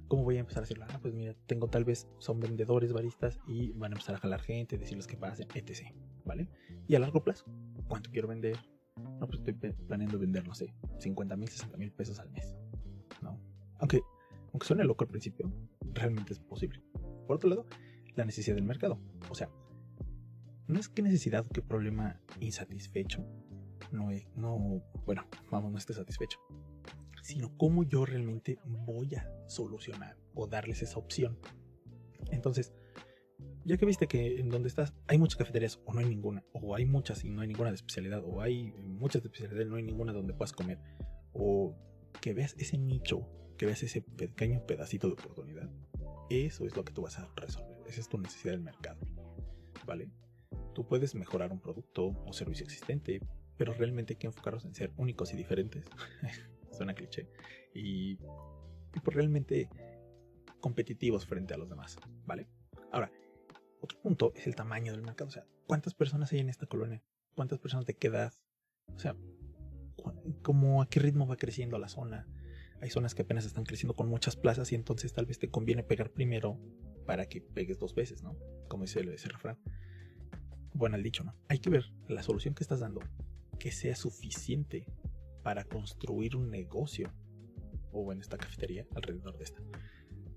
¿Cómo 0.09 0.25
voy 0.25 0.37
a 0.37 0.41
empezar 0.41 0.63
a 0.63 0.65
hacerlo? 0.65 0.85
Ah, 0.91 0.99
pues 1.01 1.15
mira, 1.15 1.35
tengo 1.47 1.69
tal 1.69 1.85
vez, 1.85 2.09
son 2.19 2.41
vendedores, 2.41 2.93
baristas 2.93 3.41
y 3.47 3.73
van 3.73 3.93
a 3.93 3.95
empezar 3.95 4.17
a 4.17 4.19
jalar 4.19 4.43
gente, 4.43 4.77
decirles 4.77 5.07
que 5.07 5.17
pasen, 5.17 5.49
etc. 5.55 5.95
¿Vale? 6.25 6.49
Y 6.87 6.95
a 6.95 6.99
largo 6.99 7.23
plazo, 7.23 7.47
¿cuánto 7.89 8.11
quiero 8.11 8.29
vender? 8.29 8.59
No, 8.97 9.27
pues 9.27 9.39
estoy 9.39 9.55
planeando 9.55 10.19
vender, 10.19 10.47
no 10.47 10.55
sé, 10.55 10.75
50 10.99 11.37
mil, 11.37 11.49
60 11.49 11.77
mil 11.79 11.93
pesos 11.93 12.19
al 12.19 12.31
mes. 12.31 12.55
¿No? 13.23 13.41
Aunque, 13.79 14.03
aunque 14.53 14.67
suene 14.67 14.85
loco 14.85 15.05
al 15.05 15.11
principio, 15.11 15.51
realmente 15.95 16.33
es 16.35 16.41
posible. 16.41 16.83
Por 17.27 17.37
otro 17.37 17.49
lado, 17.49 17.67
la 18.15 18.25
necesidad 18.25 18.57
del 18.57 18.65
mercado. 18.65 19.01
O 19.31 19.35
sea, 19.35 19.51
no 20.67 20.81
es 20.81 20.89
que 20.89 21.03
necesidad 21.03 21.45
o 21.47 21.49
qué 21.49 21.63
problema 21.63 22.21
insatisfecho. 22.41 23.25
No, 23.93 24.09
no, 24.37 24.83
bueno, 25.05 25.27
vamos, 25.51 25.71
no 25.71 25.79
esté 25.79 25.95
satisfecho 25.95 26.41
sino 27.25 27.57
cómo 27.57 27.85
yo 27.85 28.05
realmente 28.05 28.59
voy 28.67 29.15
a 29.15 29.27
solucionar 29.47 30.19
o 30.35 30.47
darles 30.47 30.83
esa 30.83 30.99
opción. 30.99 31.39
Entonces, 32.31 32.75
ya 33.65 33.79
que 33.79 33.87
viste 33.87 34.07
que 34.07 34.41
en 34.41 34.51
donde 34.51 34.69
estás 34.69 34.93
hay 35.07 35.17
muchas 35.17 35.39
cafeterías 35.39 35.81
o 35.87 35.95
no 35.95 36.01
hay 36.01 36.07
ninguna, 36.07 36.45
o 36.53 36.75
hay 36.75 36.85
muchas 36.85 37.25
y 37.25 37.31
no 37.31 37.41
hay 37.41 37.49
ninguna 37.49 37.71
de 37.71 37.77
especialidad, 37.77 38.23
o 38.23 38.43
hay 38.43 38.73
muchas 38.73 39.23
de 39.23 39.29
especialidad 39.29 39.65
y 39.65 39.71
no 39.71 39.77
hay 39.77 39.83
ninguna 39.83 40.13
donde 40.13 40.35
puedas 40.35 40.53
comer, 40.53 40.79
o 41.33 41.75
que 42.21 42.35
veas 42.35 42.55
ese 42.59 42.77
nicho, 42.77 43.27
que 43.57 43.65
veas 43.65 43.83
ese 43.83 44.03
pequeño 44.03 44.67
pedacito 44.67 45.07
de 45.07 45.15
oportunidad, 45.15 45.71
eso 46.29 46.67
es 46.67 46.77
lo 46.77 46.85
que 46.85 46.93
tú 46.93 47.01
vas 47.01 47.19
a 47.19 47.33
resolver. 47.37 47.79
Esa 47.87 48.03
es 48.03 48.09
tu 48.11 48.19
necesidad 48.19 48.53
del 48.53 48.61
mercado. 48.61 49.01
¿Vale? 49.87 50.11
Tú 50.75 50.87
puedes 50.87 51.15
mejorar 51.15 51.53
un 51.53 51.61
producto 51.61 52.07
o 52.27 52.33
servicio 52.33 52.65
existente, 52.65 53.21
pero 53.57 53.73
realmente 53.73 54.15
hay 54.15 54.19
que 54.19 54.27
enfocarnos 54.27 54.65
en 54.65 54.75
ser 54.75 54.93
únicos 54.97 55.33
y 55.33 55.37
diferentes. 55.37 55.85
suena 56.75 56.95
cliché, 56.95 57.29
y, 57.73 58.13
y 58.13 59.01
pues 59.03 59.17
realmente 59.17 59.69
competitivos 60.61 61.27
frente 61.27 61.55
a 61.55 61.57
los 61.57 61.69
demás, 61.69 61.97
¿vale? 62.27 62.49
Ahora, 62.91 63.11
otro 63.81 64.01
punto 64.01 64.33
es 64.35 64.47
el 64.47 64.55
tamaño 64.55 64.93
del 64.93 65.03
mercado, 65.03 65.29
o 65.29 65.33
sea, 65.33 65.47
¿cuántas 65.67 65.95
personas 65.95 66.33
hay 66.33 66.41
en 66.41 66.49
esta 66.49 66.67
colonia? 66.67 67.03
¿Cuántas 67.35 67.59
personas 67.59 67.87
de 67.87 67.95
qué 67.95 68.09
edad? 68.09 68.33
O 68.95 68.99
sea, 68.99 69.17
¿cómo, 70.43 70.83
¿a 70.83 70.89
qué 70.89 71.01
ritmo 71.01 71.27
va 71.27 71.37
creciendo 71.37 71.79
la 71.79 71.89
zona? 71.89 72.27
Hay 72.81 72.91
zonas 72.91 73.15
que 73.15 73.23
apenas 73.23 73.45
están 73.45 73.65
creciendo 73.65 73.95
con 73.95 74.09
muchas 74.09 74.37
plazas 74.37 74.73
y 74.73 74.75
entonces 74.75 75.13
tal 75.13 75.27
vez 75.27 75.39
te 75.39 75.49
conviene 75.51 75.83
pegar 75.83 76.11
primero 76.11 76.59
para 77.07 77.27
que 77.27 77.41
pegues 77.41 77.79
dos 77.79 77.95
veces, 77.95 78.23
¿no? 78.23 78.37
Como 78.69 78.85
dice 78.85 79.01
ese 79.01 79.29
refrán. 79.29 79.59
Bueno, 80.75 80.97
el 80.97 81.05
dicho, 81.05 81.23
¿no? 81.23 81.35
Hay 81.49 81.61
que 81.61 81.71
ver 81.71 81.85
la 82.09 82.23
solución 82.23 82.55
que 82.55 82.65
estás 82.65 82.81
dando 82.81 83.01
que 83.61 83.71
sea 83.71 83.95
suficiente 83.95 84.85
para 85.45 85.65
construir 85.65 86.35
un 86.37 86.51
negocio 86.51 87.13
o 87.93 88.13
en 88.13 88.21
esta 88.21 88.37
cafetería 88.37 88.85
alrededor 88.95 89.39
de 89.39 89.45
esta. 89.45 89.63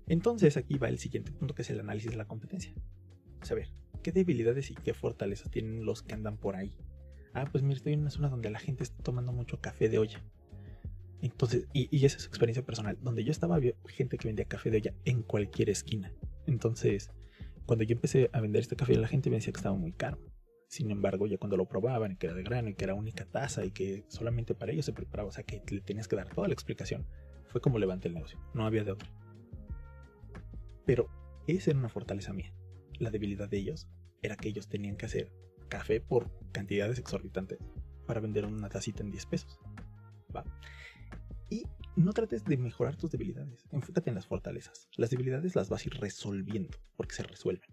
Entonces 0.06 0.56
aquí 0.56 0.78
va 0.78 0.88
el 0.88 0.98
siguiente 0.98 1.32
punto 1.32 1.54
que 1.54 1.62
es 1.62 1.70
el 1.70 1.80
análisis 1.80 2.12
de 2.12 2.16
la 2.16 2.26
competencia. 2.26 2.72
Saber 3.42 3.68
qué 4.02 4.12
debilidades 4.12 4.70
y 4.70 4.74
qué 4.74 4.94
fortalezas 4.94 5.50
tienen 5.50 5.84
los 5.84 6.02
que 6.02 6.14
andan 6.14 6.36
por 6.36 6.54
ahí. 6.54 6.72
Ah, 7.34 7.48
pues 7.50 7.64
mira, 7.64 7.76
estoy 7.76 7.94
en 7.94 8.00
una 8.00 8.10
zona 8.10 8.28
donde 8.28 8.48
la 8.50 8.60
gente 8.60 8.84
está 8.84 9.02
tomando 9.02 9.32
mucho 9.32 9.60
café 9.60 9.88
de 9.88 9.98
olla. 9.98 10.24
Entonces, 11.20 11.66
y, 11.72 11.88
y 11.94 12.06
esa 12.06 12.16
es 12.16 12.22
su 12.22 12.28
experiencia 12.28 12.64
personal. 12.64 12.96
Donde 13.02 13.24
yo 13.24 13.32
estaba 13.32 13.56
había 13.56 13.74
gente 13.86 14.18
que 14.18 14.28
vendía 14.28 14.44
café 14.44 14.70
de 14.70 14.78
olla 14.78 14.94
en 15.04 15.22
cualquier 15.22 15.68
esquina. 15.68 16.12
Entonces, 16.46 17.10
cuando 17.68 17.84
yo 17.84 17.92
empecé 17.92 18.30
a 18.32 18.40
vender 18.40 18.62
este 18.62 18.76
café, 18.76 18.94
la 18.94 19.08
gente 19.08 19.28
me 19.28 19.36
decía 19.36 19.52
que 19.52 19.58
estaba 19.58 19.76
muy 19.76 19.92
caro. 19.92 20.18
Sin 20.68 20.90
embargo, 20.90 21.26
ya 21.26 21.36
cuando 21.36 21.58
lo 21.58 21.66
probaban, 21.66 22.16
que 22.16 22.26
era 22.26 22.34
de 22.34 22.42
grano 22.42 22.70
y 22.70 22.74
que 22.74 22.84
era 22.84 22.94
única 22.94 23.26
taza 23.26 23.62
y 23.62 23.70
que 23.72 24.06
solamente 24.08 24.54
para 24.54 24.72
ellos 24.72 24.86
se 24.86 24.94
preparaba, 24.94 25.28
o 25.28 25.32
sea 25.32 25.44
que 25.44 25.62
le 25.68 25.82
tenías 25.82 26.08
que 26.08 26.16
dar 26.16 26.30
toda 26.30 26.48
la 26.48 26.54
explicación, 26.54 27.06
fue 27.48 27.60
como 27.60 27.78
levanté 27.78 28.08
el 28.08 28.14
negocio. 28.14 28.38
No 28.54 28.64
había 28.64 28.84
de 28.84 28.92
otro. 28.92 29.06
Pero 30.86 31.10
esa 31.46 31.70
era 31.70 31.78
una 31.78 31.90
fortaleza 31.90 32.32
mía. 32.32 32.54
La 32.98 33.10
debilidad 33.10 33.50
de 33.50 33.58
ellos 33.58 33.86
era 34.22 34.36
que 34.36 34.48
ellos 34.48 34.70
tenían 34.70 34.96
que 34.96 35.04
hacer 35.04 35.30
café 35.68 36.00
por 36.00 36.30
cantidades 36.52 36.98
exorbitantes 36.98 37.58
para 38.06 38.20
vender 38.20 38.46
una 38.46 38.70
tacita 38.70 39.02
en 39.02 39.10
10 39.10 39.26
pesos. 39.26 39.60
¿Va? 40.34 40.42
Y 41.50 41.66
no 41.98 42.12
trates 42.12 42.44
de 42.44 42.56
mejorar 42.56 42.96
tus 42.96 43.10
debilidades, 43.10 43.64
enfócate 43.70 44.10
en 44.10 44.16
las 44.16 44.26
fortalezas. 44.26 44.88
Las 44.96 45.10
debilidades 45.10 45.54
las 45.56 45.68
vas 45.68 45.84
a 45.84 45.88
ir 45.88 45.94
resolviendo 45.94 46.76
porque 46.96 47.14
se 47.14 47.22
resuelven 47.22 47.68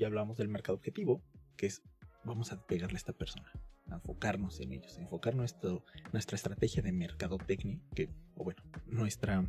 ya 0.00 0.06
hablamos 0.06 0.38
del 0.38 0.48
mercado 0.48 0.76
objetivo, 0.76 1.22
que 1.56 1.66
es 1.66 1.82
vamos 2.24 2.52
a 2.52 2.66
pegarle 2.66 2.96
a 2.96 2.98
esta 2.98 3.12
persona, 3.12 3.52
a 3.90 3.96
enfocarnos 3.96 4.58
en 4.60 4.72
ellos, 4.72 4.96
enfocar 4.98 5.34
nuestra 5.34 6.36
estrategia 6.36 6.82
de 6.82 6.92
mercadotecnia, 6.92 7.80
que, 7.94 8.08
o 8.34 8.44
bueno, 8.44 8.62
nuestra 8.86 9.46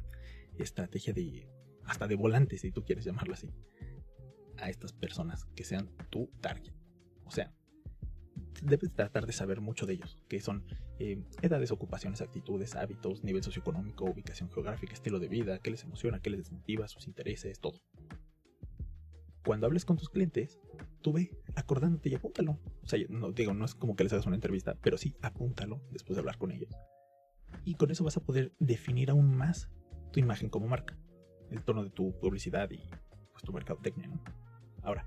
estrategia 0.57 1.13
de, 1.13 1.49
hasta 1.85 2.07
de 2.07 2.15
volante, 2.15 2.57
si 2.57 2.71
tú 2.71 2.83
quieres 2.83 3.05
llamarlo 3.05 3.33
así, 3.33 3.49
a 4.57 4.69
estas 4.69 4.91
personas 4.91 5.45
que 5.55 5.63
sean 5.63 5.89
tu 6.09 6.27
target. 6.41 6.73
O 7.23 7.31
sea, 7.31 7.53
debes 8.61 8.93
tratar 8.93 9.25
de 9.25 9.33
saber 9.33 9.61
mucho 9.61 9.85
de 9.85 9.93
ellos, 9.93 10.19
que 10.27 10.41
son 10.41 10.65
eh, 11.01 11.23
edades, 11.41 11.71
ocupaciones, 11.71 12.21
actitudes, 12.21 12.75
hábitos, 12.75 13.23
nivel 13.23 13.41
socioeconómico, 13.41 14.05
ubicación 14.05 14.51
geográfica, 14.51 14.93
estilo 14.93 15.19
de 15.19 15.27
vida, 15.27 15.59
qué 15.59 15.71
les 15.71 15.83
emociona, 15.83 16.19
qué 16.19 16.29
les 16.29 16.41
desmotiva, 16.41 16.87
sus 16.87 17.07
intereses, 17.07 17.59
todo 17.59 17.79
cuando 19.43 19.65
hables 19.67 19.85
con 19.85 19.97
tus 19.97 20.09
clientes, 20.09 20.59
tú 21.01 21.13
ve 21.13 21.31
acordándote 21.55 22.09
y 22.09 22.15
apúntalo. 22.15 22.59
O 22.83 22.87
sea, 22.87 22.99
no 23.09 23.31
digo, 23.31 23.53
no 23.53 23.65
es 23.65 23.75
como 23.75 23.95
que 23.95 24.03
les 24.03 24.13
hagas 24.13 24.25
una 24.25 24.35
entrevista, 24.35 24.77
pero 24.81 24.97
sí 24.97 25.15
apúntalo 25.21 25.81
después 25.91 26.15
de 26.15 26.19
hablar 26.19 26.37
con 26.37 26.51
ellos. 26.51 26.69
Y 27.65 27.75
con 27.75 27.91
eso 27.91 28.03
vas 28.03 28.17
a 28.17 28.23
poder 28.23 28.53
definir 28.59 29.09
aún 29.09 29.35
más 29.35 29.69
tu 30.11 30.19
imagen 30.19 30.49
como 30.49 30.67
marca, 30.67 30.97
el 31.49 31.63
tono 31.63 31.83
de 31.83 31.89
tu 31.89 32.17
publicidad 32.19 32.69
y 32.71 32.77
pues, 33.31 33.43
tu 33.43 33.51
mercadotecnia. 33.51 34.07
¿no? 34.07 34.21
Ahora, 34.83 35.05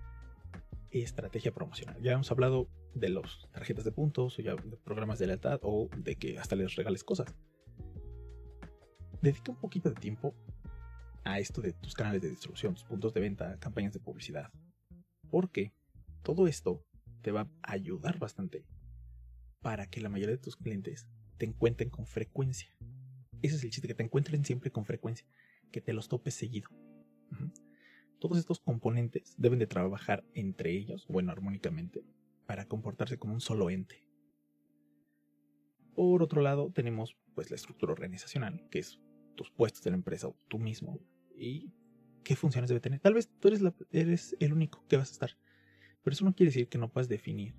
estrategia 0.91 1.53
promocional. 1.53 2.01
Ya 2.03 2.13
hemos 2.13 2.31
hablado 2.31 2.69
de 2.95 3.09
las 3.09 3.49
tarjetas 3.53 3.85
de 3.85 3.93
puntos 3.93 4.39
o 4.39 4.43
ya 4.43 4.55
de 4.55 4.77
programas 4.77 5.19
de 5.19 5.27
lealtad 5.27 5.61
o 5.63 5.89
de 5.97 6.17
que 6.17 6.39
hasta 6.39 6.57
les 6.57 6.75
regales 6.77 7.05
cosas. 7.05 7.35
Dedica 9.21 9.53
un 9.53 9.59
poquito 9.59 9.89
de 9.89 9.97
tiempo 9.97 10.35
a 11.25 11.39
esto 11.39 11.61
de 11.63 11.73
tus 11.73 11.95
canales 11.95 12.23
de 12.23 12.31
distribución, 12.31 12.75
tus 12.75 12.85
puntos 12.85 13.15
de 13.15 13.21
venta, 13.21 13.59
campañas 13.59 13.93
de 13.93 14.01
publicidad. 14.01 14.51
Porque 15.31 15.73
todo 16.23 16.47
esto 16.47 16.85
te 17.23 17.33
va 17.33 17.49
a 17.63 17.73
ayudar 17.73 18.19
bastante 18.19 18.65
para 19.61 19.87
que 19.87 20.01
la 20.01 20.11
mayoría 20.11 20.37
de 20.37 20.43
tus 20.43 20.57
clientes 20.57 21.09
te 21.39 21.47
encuentren 21.47 21.89
con 21.89 22.07
frecuencia. 22.07 22.69
Ese 23.41 23.57
es 23.57 23.65
el 23.65 23.71
chiste, 23.71 23.89
que 23.89 23.95
te 23.95 24.03
encuentren 24.03 24.45
siempre 24.45 24.71
con 24.71 24.85
frecuencia, 24.85 25.27
que 25.73 25.81
te 25.81 25.93
los 25.93 26.09
topes 26.09 26.35
seguido. 26.35 26.69
Todos 28.19 28.39
estos 28.39 28.61
componentes 28.61 29.35
deben 29.37 29.59
de 29.59 29.67
trabajar 29.67 30.25
entre 30.35 30.71
ellos, 30.71 31.07
bueno, 31.09 31.33
armónicamente, 31.33 32.05
para 32.47 32.67
comportarse 32.67 33.19
como 33.19 33.35
un 33.35 33.41
solo 33.41 33.71
ente. 33.71 34.07
Por 35.95 36.23
otro 36.23 36.43
lado, 36.43 36.71
tenemos 36.73 37.17
pues 37.35 37.51
la 37.51 37.57
estructura 37.57 37.93
organizacional, 37.93 38.67
que 38.71 38.81
es 38.81 39.01
tus 39.37 39.51
puestos 39.51 39.83
de 39.83 39.91
la 39.91 39.97
empresa 39.97 40.29
o 40.29 40.37
tú 40.49 40.59
mismo 40.59 41.01
y 41.37 41.73
qué 42.25 42.37
funciones 42.37 42.69
debe 42.69 42.81
tener. 42.81 43.01
Tal 43.01 43.15
vez 43.15 43.31
tú 43.41 43.49
eres, 43.91 44.37
el 44.41 44.53
único 44.53 44.85
que 44.89 44.97
vas 44.97 45.11
a 45.11 45.13
estar, 45.13 45.31
pero 46.03 46.15
eso 46.15 46.25
no 46.25 46.35
quiere 46.35 46.51
decir 46.51 46.69
que 46.69 46.79
no 46.79 46.91
puedas 46.91 47.09
definir 47.09 47.55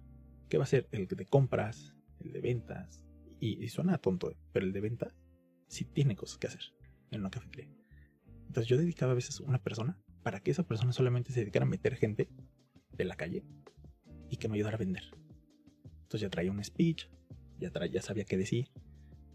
qué 0.50 0.58
va 0.58 0.64
a 0.64 0.68
ser 0.68 0.88
el 0.92 1.08
de 1.08 1.26
compras, 1.26 1.96
el 2.20 2.34
de 2.34 2.42
ventas, 2.42 3.04
y, 3.40 3.68
suena 3.68 3.98
tonto, 3.98 4.34
pero 4.52 4.66
el 4.66 4.74
de 4.74 4.82
ventas 4.82 5.14
sí 5.68 5.86
tiene 5.86 6.16
cosas 6.16 6.38
que 6.38 6.48
hacer 6.48 6.62
en 7.12 7.20
una 7.20 7.30
cafetería. 7.30 7.72
Entonces 8.48 8.68
yo 8.68 8.78
dedicaba 8.78 9.12
a 9.12 9.16
veces 9.16 9.40
una 9.40 9.62
persona 9.62 10.00
para 10.24 10.40
que 10.40 10.52
esa 10.52 10.64
persona 10.64 10.92
solamente 10.94 11.32
se 11.32 11.42
dedicara 11.42 11.66
a 11.66 11.70
meter 11.70 11.96
gente 11.96 12.30
de 12.92 13.06
la 13.06 13.16
calle 13.16 13.44
y 14.30 14.38
que 14.38 14.48
me 14.48 14.56
ayudara 14.56 14.76
a 14.76 14.80
vender. 14.80 15.04
Entonces 16.04 16.22
ya 16.22 16.30
traía 16.30 16.52
un 16.52 16.64
speech, 16.64 17.08
ya, 17.60 17.72
ya 17.88 18.02
sabía 18.02 18.26
qué 18.26 18.38
decir, 18.38 18.70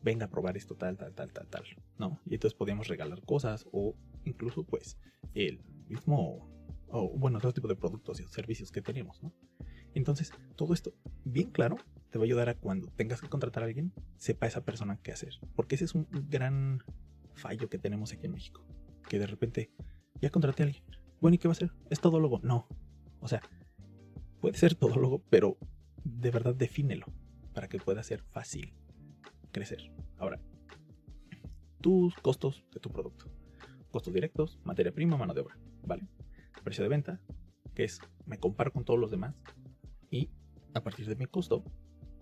venga 0.03 0.27
a 0.27 0.31
probar 0.31 0.57
esto, 0.57 0.75
tal, 0.77 0.97
tal, 0.97 1.15
tal, 1.15 1.33
tal, 1.33 1.47
tal, 1.49 1.65
¿no? 1.99 2.21
Y 2.27 2.35
entonces 2.35 2.57
podíamos 2.57 2.89
regalar 2.89 3.23
cosas 3.23 3.67
o 3.73 3.97
incluso, 4.25 4.65
pues, 4.65 4.99
el 5.35 5.63
mismo, 5.89 6.49
o 6.89 7.19
bueno, 7.19 7.39
otro 7.39 7.53
tipo 7.53 7.69
de 7.69 7.77
productos 7.77 8.21
y 8.21 8.27
servicios 8.29 8.71
que 8.71 8.83
tenemos, 8.83 9.23
¿no? 9.23 9.33
Entonces, 9.95 10.33
todo 10.57 10.73
esto, 10.73 10.95
bien 11.25 11.51
claro, 11.51 11.77
te 12.11 12.19
va 12.19 12.25
a 12.25 12.27
ayudar 12.27 12.49
a 12.49 12.55
cuando 12.55 12.89
tengas 12.93 13.21
que 13.21 13.29
contratar 13.29 13.63
a 13.63 13.67
alguien, 13.67 13.93
sepa 14.17 14.47
esa 14.47 14.65
persona 14.65 15.01
qué 15.03 15.13
hacer. 15.13 15.35
Porque 15.57 15.75
ese 15.75 15.85
es 15.85 15.95
un 15.95 16.07
gran 16.29 16.83
fallo 17.35 17.69
que 17.69 17.79
tenemos 17.79 18.13
aquí 18.13 18.27
en 18.27 18.33
México. 18.33 18.65
Que 19.09 19.19
de 19.19 19.27
repente, 19.27 19.71
ya 20.21 20.31
contraté 20.31 20.63
a 20.63 20.67
alguien. 20.67 20.85
Bueno, 21.21 21.35
¿y 21.35 21.39
qué 21.39 21.49
va 21.49 21.53
a 21.53 21.57
hacer? 21.57 21.73
¿Es 21.91 22.01
todólogo? 22.01 22.41
No. 22.43 22.69
O 23.21 23.29
sea, 23.29 23.43
puede 24.41 24.57
ser 24.57 24.75
todólogo, 24.75 25.23
pero 25.31 25.57
de 26.05 26.31
verdad 26.31 26.55
defínelo 26.55 27.07
para 27.53 27.69
que 27.69 27.79
pueda 27.79 28.03
ser 28.03 28.23
fácil 28.23 28.75
crecer. 29.53 29.93
Ahora, 30.17 30.41
tus 31.81 32.15
costos 32.17 32.65
de 32.73 32.81
tu 32.81 32.91
producto. 32.91 33.27
Costos 33.91 34.15
directos, 34.15 34.61
materia 34.65 34.93
prima, 34.93 35.17
mano 35.17 35.35
de 35.35 35.41
obra, 35.41 35.59
¿vale? 35.87 36.07
Precio 36.63 36.85
de 36.85 36.91
venta, 36.91 37.21
que 37.75 37.85
es 37.85 38.01
me 38.27 38.39
comparo 38.39 38.73
con 38.73 38.85
todos 38.85 39.01
los 39.01 39.11
demás 39.11 39.35
y 40.11 40.31
a 40.75 40.83
partir 40.83 41.07
de 41.07 41.17
mi 41.17 41.27
costo 41.27 41.65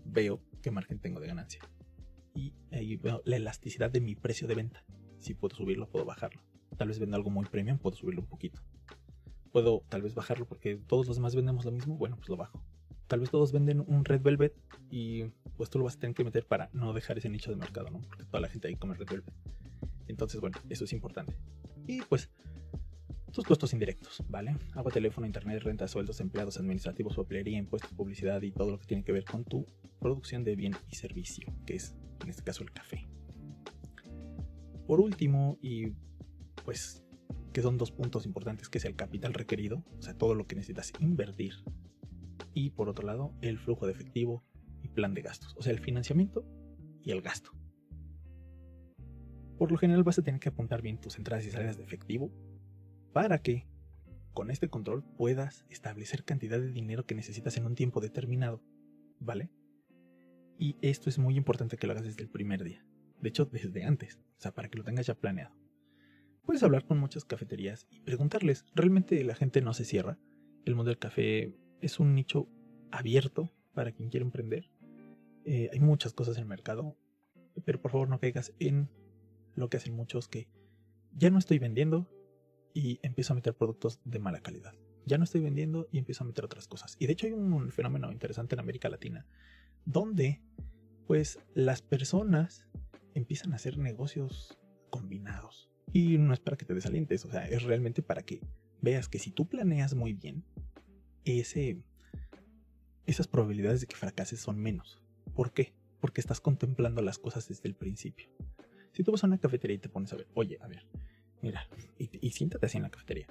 veo 0.05 0.41
qué 0.63 0.71
margen 0.71 0.99
tengo 0.99 1.21
de 1.21 1.27
ganancia. 1.27 1.61
Y 2.35 2.55
ahí 2.73 2.97
veo 2.97 3.21
la 3.25 3.37
elasticidad 3.37 3.91
de 3.91 4.01
mi 4.01 4.15
precio 4.15 4.47
de 4.47 4.55
venta. 4.55 4.85
Si 5.19 5.35
puedo 5.35 5.55
subirlo, 5.57 5.91
puedo 5.91 6.05
bajarlo. 6.05 6.43
Tal 6.77 6.89
vez 6.89 6.99
vendo 6.99 7.17
algo 7.17 7.31
muy 7.31 7.47
premium, 7.47 7.79
puedo 7.79 7.97
subirlo 7.97 8.23
un 8.23 8.29
poquito. 8.29 8.63
Puedo 9.53 9.83
tal 9.89 10.03
vez 10.03 10.15
bajarlo 10.15 10.47
porque 10.47 10.77
todos 10.77 11.07
los 11.07 11.17
demás 11.17 11.35
vendemos 11.35 11.65
lo 11.65 11.71
mismo, 11.71 11.97
bueno, 11.97 12.17
pues 12.17 12.29
lo 12.29 12.37
bajo. 12.37 12.63
Tal 13.07 13.21
vez 13.21 13.31
todos 13.31 13.53
venden 13.53 13.81
un 13.81 14.05
Red 14.05 14.21
Velvet 14.21 14.55
y 14.91 15.25
pues 15.57 15.71
tú 15.71 15.79
lo 15.79 15.85
vas 15.85 15.97
a 15.97 15.99
tener 15.99 16.15
que 16.15 16.25
meter 16.25 16.47
para 16.47 16.69
no 16.73 16.93
dejar 16.93 17.19
ese 17.19 17.31
nicho 17.31 17.51
de 17.51 17.57
mercado, 17.57 17.91
¿no? 17.91 18.01
Porque 18.01 18.25
toda 18.25 18.41
la 18.41 18.49
gente 18.49 18.69
ahí 18.69 18.77
come 18.77 18.95
Red 18.95 19.09
Velvet. 19.09 19.35
Entonces, 20.09 20.41
bueno, 20.41 20.59
eso 20.69 20.85
es 20.85 20.93
importante. 20.93 21.35
Y 21.87 22.03
pues, 22.03 22.31
tus 23.33 23.45
costos 23.45 23.73
indirectos, 23.73 24.23
¿vale? 24.29 24.57
Agua, 24.75 24.91
teléfono, 24.93 25.27
internet, 25.27 25.63
renta, 25.63 25.87
sueldos, 25.89 26.21
empleados 26.21 26.59
administrativos, 26.59 27.17
papelería, 27.17 27.59
impuestos, 27.59 27.93
publicidad 27.93 28.43
y 28.43 28.53
todo 28.53 28.73
lo 28.73 28.79
que 28.79 28.87
tiene 28.87 29.05
que 29.05 29.13
ver 29.13 29.25
con 29.25 29.45
tu 29.45 29.67
producción 30.01 30.45
de 30.45 30.57
bien 30.57 30.75
y 30.91 30.97
servicio, 30.97 31.53
que 31.67 31.77
es 31.77 31.95
en 32.23 32.29
este 32.31 32.43
caso 32.43 32.63
el 32.63 32.73
café. 32.73 33.07
Por 34.87 35.01
último, 35.01 35.59
y 35.61 35.93
pues 36.65 37.03
que 37.59 37.63
son 37.63 37.77
dos 37.77 37.91
puntos 37.91 38.25
importantes, 38.25 38.69
que 38.69 38.79
es 38.79 38.85
el 38.85 38.95
capital 38.95 39.35
requerido, 39.35 39.83
o 39.99 40.01
sea, 40.01 40.15
todo 40.15 40.37
lo 40.37 40.47
que 40.47 40.55
necesitas 40.55 40.93
invertir. 41.01 41.55
Y 42.55 42.71
por 42.71 42.89
otro 42.89 43.05
lado, 43.05 43.35
el 43.41 43.59
flujo 43.59 43.85
de 43.85 43.91
efectivo 43.91 44.45
y 44.81 44.87
plan 44.87 45.13
de 45.13 45.23
gastos, 45.23 45.57
o 45.59 45.63
sea, 45.63 45.73
el 45.73 45.81
financiamiento 45.81 46.47
y 47.03 47.11
el 47.11 47.21
gasto. 47.21 47.51
Por 49.59 49.73
lo 49.73 49.77
general 49.77 50.05
vas 50.05 50.21
a 50.21 50.23
tener 50.23 50.39
que 50.39 50.51
apuntar 50.51 50.83
bien 50.83 51.01
tus 51.01 51.19
entradas 51.19 51.47
y 51.47 51.51
salidas 51.51 51.77
de 51.77 51.83
efectivo 51.83 52.31
para 53.13 53.43
que 53.43 53.67
con 54.35 54.53
este 54.53 54.69
control 54.69 55.03
puedas 55.17 55.67
establecer 55.69 56.23
cantidad 56.23 56.61
de 56.61 56.71
dinero 56.71 57.07
que 57.07 57.17
necesitas 57.17 57.57
en 57.57 57.67
un 57.67 57.75
tiempo 57.75 58.01
determinado, 58.01 58.63
¿vale? 59.19 59.51
Y 60.61 60.77
esto 60.81 61.11
es 61.11 61.19
muy 61.19 61.37
importante 61.37 61.77
que 61.77 61.89
lo 61.89 61.95
hagas 61.95 62.05
desde 62.05 62.23
el 62.23 62.31
primer 62.31 62.63
día. 62.63 62.87
De 63.21 63.31
hecho, 63.31 63.47
desde 63.47 63.83
antes, 63.83 64.21
o 64.39 64.41
sea, 64.43 64.55
para 64.55 64.69
que 64.69 64.79
lo 64.79 64.85
tengas 64.85 65.07
ya 65.07 65.17
planeado. 65.17 65.57
Puedes 66.49 66.63
hablar 66.63 66.87
con 66.87 66.99
muchas 66.99 67.27
cafeterías 67.27 67.87
y 67.91 68.01
preguntarles, 68.01 68.65
¿realmente 68.75 69.23
la 69.23 69.35
gente 69.35 69.61
no 69.61 69.75
se 69.75 69.85
cierra? 69.85 70.19
El 70.65 70.77
mundo 70.77 70.89
del 70.89 70.99
café 70.99 71.55
es 71.83 72.01
un 72.01 72.15
nicho 72.15 72.49
abierto 72.91 73.53
para 73.75 73.93
quien 73.93 74.09
quiere 74.09 74.25
emprender. 74.25 74.71
Eh, 75.45 75.69
hay 75.71 75.79
muchas 75.79 76.15
cosas 76.15 76.39
en 76.39 76.45
el 76.45 76.49
mercado, 76.49 76.97
pero 77.67 77.83
por 77.83 77.91
favor 77.91 78.09
no 78.09 78.19
caigas 78.19 78.55
en 78.61 78.89
lo 79.57 79.69
que 79.69 79.77
hacen 79.77 79.95
muchos 79.95 80.27
que 80.27 80.49
ya 81.13 81.29
no 81.29 81.39
estoy 81.39 81.59
vendiendo 81.59 82.09
y 82.73 82.99
empiezo 83.03 83.35
a 83.35 83.37
meter 83.37 83.55
productos 83.55 84.01
de 84.07 84.19
mala 84.19 84.41
calidad. 84.41 84.73
Ya 85.05 85.19
no 85.19 85.25
estoy 85.25 85.43
vendiendo 85.43 85.87
y 85.93 85.99
empiezo 85.99 86.25
a 86.25 86.29
meter 86.29 86.47
otras 86.47 86.67
cosas. 86.67 86.97
Y 86.99 87.09
de 87.09 87.13
hecho 87.13 87.27
hay 87.27 87.35
un 87.35 87.71
fenómeno 87.73 88.11
interesante 88.11 88.55
en 88.55 88.61
América 88.61 88.89
Latina 88.89 89.27
donde 89.85 90.41
pues 91.07 91.41
las 91.53 91.83
personas 91.83 92.67
empiezan 93.13 93.53
a 93.53 93.57
hacer 93.57 93.77
negocios 93.77 94.59
combinados. 94.89 95.69
Y 95.93 96.19
no 96.19 96.33
es 96.35 96.41
para 96.41 96.57
que 96.57 96.65
te 96.65 96.75
desalientes, 96.75 97.25
o 97.25 97.31
sea, 97.31 97.47
es 97.49 97.63
realmente 97.63 98.03
para 98.03 98.23
que 98.23 98.41
veas 98.81 99.09
que 99.09 99.19
si 99.19 99.31
tú 99.31 99.49
planeas 99.49 99.95
muy 99.95 100.13
bien, 100.13 100.45
ese, 101.25 101.83
esas 103.07 103.27
probabilidades 103.27 103.81
de 103.81 103.87
que 103.87 103.97
fracases 103.97 104.41
son 104.41 104.59
menos. 104.59 105.01
¿Por 105.35 105.53
qué? 105.53 105.75
Porque 106.01 106.21
estás 106.21 106.41
contemplando 106.41 107.03
las 107.03 107.19
cosas 107.19 107.49
desde 107.49 107.69
el 107.69 107.75
principio. 107.75 108.29
Si 108.93 109.03
tú 109.03 109.13
vas 109.13 109.25
a 109.25 109.27
una 109.27 109.39
cafetería 109.39 109.77
y 109.77 109.81
te 109.81 109.89
pones 109.89 110.13
a 110.13 110.17
ver, 110.17 110.29
oye, 110.35 110.59
a 110.61 110.67
ver, 110.67 110.87
mira, 111.43 111.69
y, 111.99 112.11
y 112.21 112.31
siéntate 112.33 112.67
así 112.67 112.77
en 112.77 112.83
la 112.83 112.91
cafetería, 112.91 113.27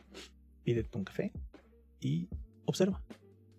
pídete 0.64 0.98
un 0.98 1.04
café 1.04 1.32
y 2.00 2.30
observa. 2.66 3.04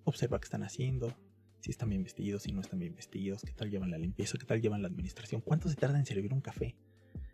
Observa 0.05 0.41
qué 0.41 0.45
están 0.45 0.63
haciendo, 0.63 1.15
si 1.61 1.71
están 1.71 1.89
bien 1.89 2.03
vestidos, 2.03 2.45
si 2.45 2.53
no 2.53 2.61
están 2.61 2.79
bien 2.79 2.95
vestidos, 2.95 3.43
qué 3.43 3.53
tal 3.53 3.71
llevan 3.71 3.91
la 3.91 3.99
limpieza, 3.99 4.39
qué 4.39 4.47
tal 4.47 4.61
llevan 4.61 4.83
la 4.83 4.89
administración, 4.89 5.41
cuánto 5.41 5.69
se 5.69 5.77
tarda 5.77 5.99
en 5.99 6.07
servir 6.07 6.33
un 6.33 6.41
café. 6.41 6.77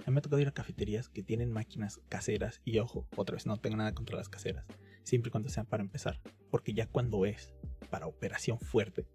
A 0.00 0.10
mí 0.10 0.14
me 0.14 0.18
ha 0.18 0.22
tocado 0.22 0.40
ir 0.40 0.48
a 0.48 0.52
cafeterías 0.52 1.08
que 1.08 1.22
tienen 1.22 1.50
máquinas 1.50 2.00
caseras 2.08 2.60
y 2.64 2.78
ojo, 2.78 3.06
otra 3.16 3.34
vez 3.34 3.46
no 3.46 3.56
tengo 3.56 3.76
nada 3.76 3.94
contra 3.94 4.16
las 4.16 4.28
caseras, 4.28 4.66
siempre 5.02 5.28
y 5.28 5.30
cuando 5.30 5.48
sean 5.48 5.66
para 5.66 5.82
empezar, 5.82 6.20
porque 6.50 6.74
ya 6.74 6.86
cuando 6.86 7.24
es 7.26 7.54
para 7.90 8.06
operación 8.06 8.58
fuerte, 8.58 9.06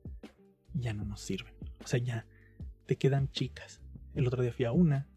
ya 0.73 0.93
no 0.93 1.05
nos 1.05 1.21
sirven. 1.21 1.53
O 1.83 1.87
sea, 1.87 1.99
ya 1.99 2.25
te 2.85 2.97
quedan 2.97 3.29
chicas. 3.31 3.81
El 4.15 4.27
otro 4.27 4.41
día 4.41 4.51
fui 4.51 4.65
a 4.65 4.71
una 4.71 5.07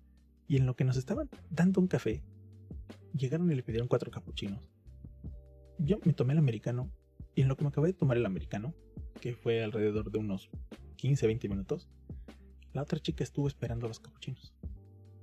y 0.47 0.57
en 0.57 0.67
lo 0.67 0.77
que 0.77 0.85
nos 0.85 0.97
estaban 0.97 1.31
dando 1.51 1.81
un 1.81 1.89
café, 1.89 2.23
llegaron 3.15 3.51
y 3.51 3.55
le 3.55 3.63
pidieron 3.63 3.89
cuatro 3.89 4.11
capuchinos. 4.11 4.71
Yo 5.79 5.99
me 6.05 6.13
tomé 6.13 6.35
el 6.35 6.39
americano 6.39 6.91
y 7.35 7.43
en 7.43 7.49
lo 7.49 7.57
que 7.57 7.65
me 7.65 7.69
acabé 7.69 7.89
de 7.89 7.95
tomar 7.95 8.17
el 8.17 8.27
americano, 8.27 8.75
que 9.21 9.35
fue 9.35 9.63
alrededor 9.63 10.11
de 10.11 10.19
unos 10.19 10.51
15, 10.97 11.27
20 11.27 11.49
minutos, 11.49 11.89
la 12.73 12.83
otra 12.83 12.99
chica 12.99 13.25
estuvo 13.25 13.49
esperando 13.49 13.89
los 13.89 14.01
capuchinos. 14.01 14.55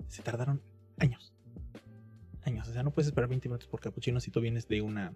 Se 0.10 0.24
tardaron 0.24 0.62
años. 0.98 1.34
Años. 2.44 2.68
O 2.68 2.74
sea, 2.74 2.84
no 2.84 2.92
puedes 2.92 3.08
esperar 3.08 3.30
20 3.30 3.48
minutos 3.48 3.68
por 3.68 3.80
capuchino 3.80 4.20
si 4.20 4.32
tú 4.32 4.42
vienes 4.42 4.68
de 4.68 4.82
una... 4.82 5.14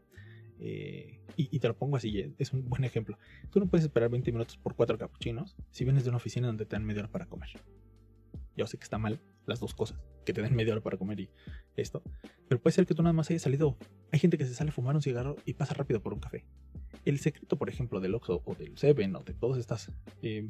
Eh, 0.59 1.19
y, 1.35 1.59
te 1.59 1.67
lo 1.67 1.75
pongo 1.75 1.97
así, 1.97 2.19
eh, 2.19 2.31
es 2.37 2.53
un 2.53 2.69
buen 2.69 2.83
ejemplo. 2.83 3.17
Tú 3.49 3.59
no 3.59 3.67
puedes 3.67 3.83
esperar 3.83 4.09
20 4.09 4.31
minutos 4.31 4.55
por 4.57 4.75
cuatro 4.75 4.97
capuchinos 4.97 5.57
si 5.71 5.83
vienes 5.83 6.03
de 6.03 6.09
una 6.09 6.17
oficina 6.17 6.47
donde 6.47 6.65
te 6.65 6.75
dan 6.75 6.85
media 6.85 7.01
hora 7.01 7.11
para 7.11 7.25
comer. 7.25 7.49
Yo 8.55 8.67
sé 8.67 8.77
que 8.77 8.83
está 8.83 8.99
mal 8.99 9.19
las 9.45 9.59
dos 9.59 9.73
cosas, 9.73 9.99
que 10.25 10.31
te 10.31 10.41
den 10.41 10.55
media 10.55 10.73
hora 10.73 10.81
para 10.81 10.97
comer 10.97 11.19
y 11.19 11.29
esto. 11.75 12.03
Pero 12.47 12.61
puede 12.61 12.75
ser 12.75 12.85
que 12.85 12.93
tú 12.93 13.01
nada 13.01 13.13
más 13.13 13.29
hayas 13.31 13.41
salido. 13.41 13.77
Hay 14.11 14.19
gente 14.19 14.37
que 14.37 14.45
se 14.45 14.53
sale 14.53 14.69
a 14.69 14.73
fumar 14.73 14.95
un 14.95 15.01
cigarro 15.01 15.35
y 15.43 15.55
pasa 15.55 15.73
rápido 15.73 16.01
por 16.01 16.13
un 16.13 16.19
café. 16.19 16.45
El 17.03 17.19
secreto, 17.19 17.57
por 17.57 17.67
ejemplo, 17.67 17.99
del 17.99 18.13
Oxxo 18.13 18.43
o 18.45 18.55
del 18.55 18.77
Seven 18.77 19.15
o 19.15 19.23
de 19.23 19.33
todas 19.33 19.57
estas 19.57 19.91
eh, 20.21 20.49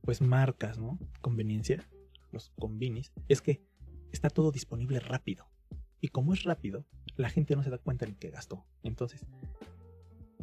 pues 0.00 0.22
marcas, 0.22 0.78
¿no? 0.78 0.98
Conveniencia, 1.20 1.86
los 2.32 2.50
convinis, 2.58 3.12
es 3.28 3.42
que 3.42 3.62
está 4.12 4.30
todo 4.30 4.52
disponible 4.52 5.00
rápido. 5.00 5.46
Y 6.00 6.08
como 6.08 6.34
es 6.34 6.42
rápido, 6.44 6.86
la 7.16 7.30
gente 7.30 7.54
no 7.54 7.62
se 7.62 7.70
da 7.70 7.78
cuenta 7.78 8.04
en 8.06 8.16
qué 8.16 8.30
gastó. 8.30 8.66
Entonces, 8.82 9.26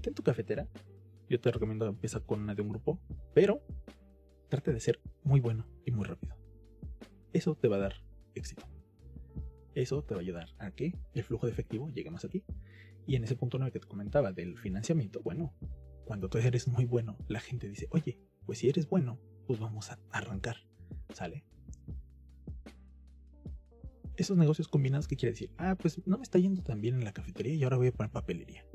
ten 0.02 0.14
tu 0.14 0.24
cafetera. 0.24 0.68
Yo 1.30 1.40
te 1.40 1.52
recomiendo 1.52 1.86
que 1.86 1.92
empieza 1.92 2.22
con 2.22 2.42
una 2.42 2.56
de 2.56 2.62
un 2.62 2.70
grupo, 2.70 3.00
pero 3.34 3.62
trate 4.48 4.74
de 4.74 4.80
ser 4.80 5.02
muy 5.24 5.40
bueno 5.40 5.68
y 5.86 5.92
muy 5.92 6.06
rápido. 6.06 6.36
Eso 7.34 7.56
te 7.56 7.68
va 7.68 7.76
a 7.76 7.80
dar 7.80 7.94
éxito. 8.34 8.66
Eso 9.76 10.04
te 10.04 10.16
va 10.16 10.20
a 10.20 10.24
ayudar 10.24 10.50
a 10.58 10.72
que 10.72 10.98
el 11.14 11.24
flujo 11.24 11.46
de 11.46 11.52
efectivo 11.52 11.90
llegue 11.90 12.10
más 12.10 12.26
a 12.26 12.30
ti. 12.30 12.44
Y 13.06 13.16
en 13.16 13.24
ese 13.24 13.36
punto 13.36 13.58
9 13.58 13.72
que 13.72 13.80
te 13.80 13.88
comentaba 13.88 14.32
del 14.32 14.58
financiamiento, 14.58 15.22
bueno, 15.22 15.54
cuando 16.06 16.30
tú 16.30 16.38
eres 16.40 16.68
muy 16.68 16.86
bueno, 16.86 17.18
la 17.28 17.40
gente 17.40 17.70
dice, 17.70 17.88
oye, 17.92 18.20
pues 18.46 18.60
si 18.60 18.70
eres 18.70 18.90
bueno, 18.90 19.20
pues 19.46 19.60
vamos 19.60 19.92
a 19.92 20.00
arrancar, 20.10 20.58
¿sale? 21.14 21.46
Esos 24.22 24.38
negocios 24.38 24.68
combinados, 24.68 25.08
¿qué 25.08 25.16
quiere 25.16 25.32
decir? 25.32 25.52
Ah, 25.58 25.76
pues 25.76 26.06
no 26.06 26.18
me 26.18 26.24
está 26.24 26.40
yendo 26.40 26.62
tan 26.62 26.82
bien 26.82 26.96
en 26.96 27.04
la 27.04 27.14
cafetería 27.14 27.54
y 27.54 27.64
ahora 27.64 27.78
voy 27.78 27.88
a 27.88 27.92
poner 27.92 28.12
papelería. 28.12 28.66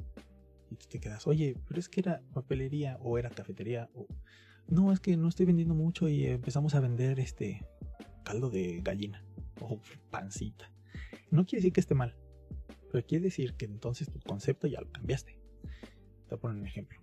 Y 0.71 0.77
tú 0.77 0.87
te 0.89 1.01
quedas, 1.01 1.27
oye, 1.27 1.57
pero 1.69 1.79
es 1.79 1.89
que 1.89 2.01
era 2.01 2.23
papelería 2.33 2.97
o 3.01 3.19
era 3.19 3.31
cafetería 3.31 3.91
o... 3.95 4.07
No, 4.67 4.93
es 4.93 5.01
que 5.01 5.17
no 5.17 5.29
estoy 5.29 5.45
vendiendo 5.45 5.75
mucho 5.75 6.09
y 6.09 6.27
empezamos 6.27 6.75
a 6.75 6.81
vender 6.81 7.21
este 7.21 7.67
caldo 8.25 8.49
de 8.49 8.81
gallina 8.83 9.23
o 9.61 9.79
pancita. 10.11 10.71
No 11.31 11.45
quiere 11.45 11.61
decir 11.61 11.73
que 11.73 11.81
esté 11.81 11.95
mal, 11.95 12.17
pero 12.91 13.07
quiere 13.07 13.25
decir 13.25 13.55
que 13.55 13.67
entonces 13.67 14.11
tu 14.11 14.19
concepto 14.21 14.67
ya 14.67 14.81
lo 14.81 14.91
cambiaste. 14.91 15.39
Te 15.63 16.31
voy 16.31 16.39
a 16.39 16.41
poner 16.41 16.57
un 16.59 16.67
ejemplo. 16.67 16.99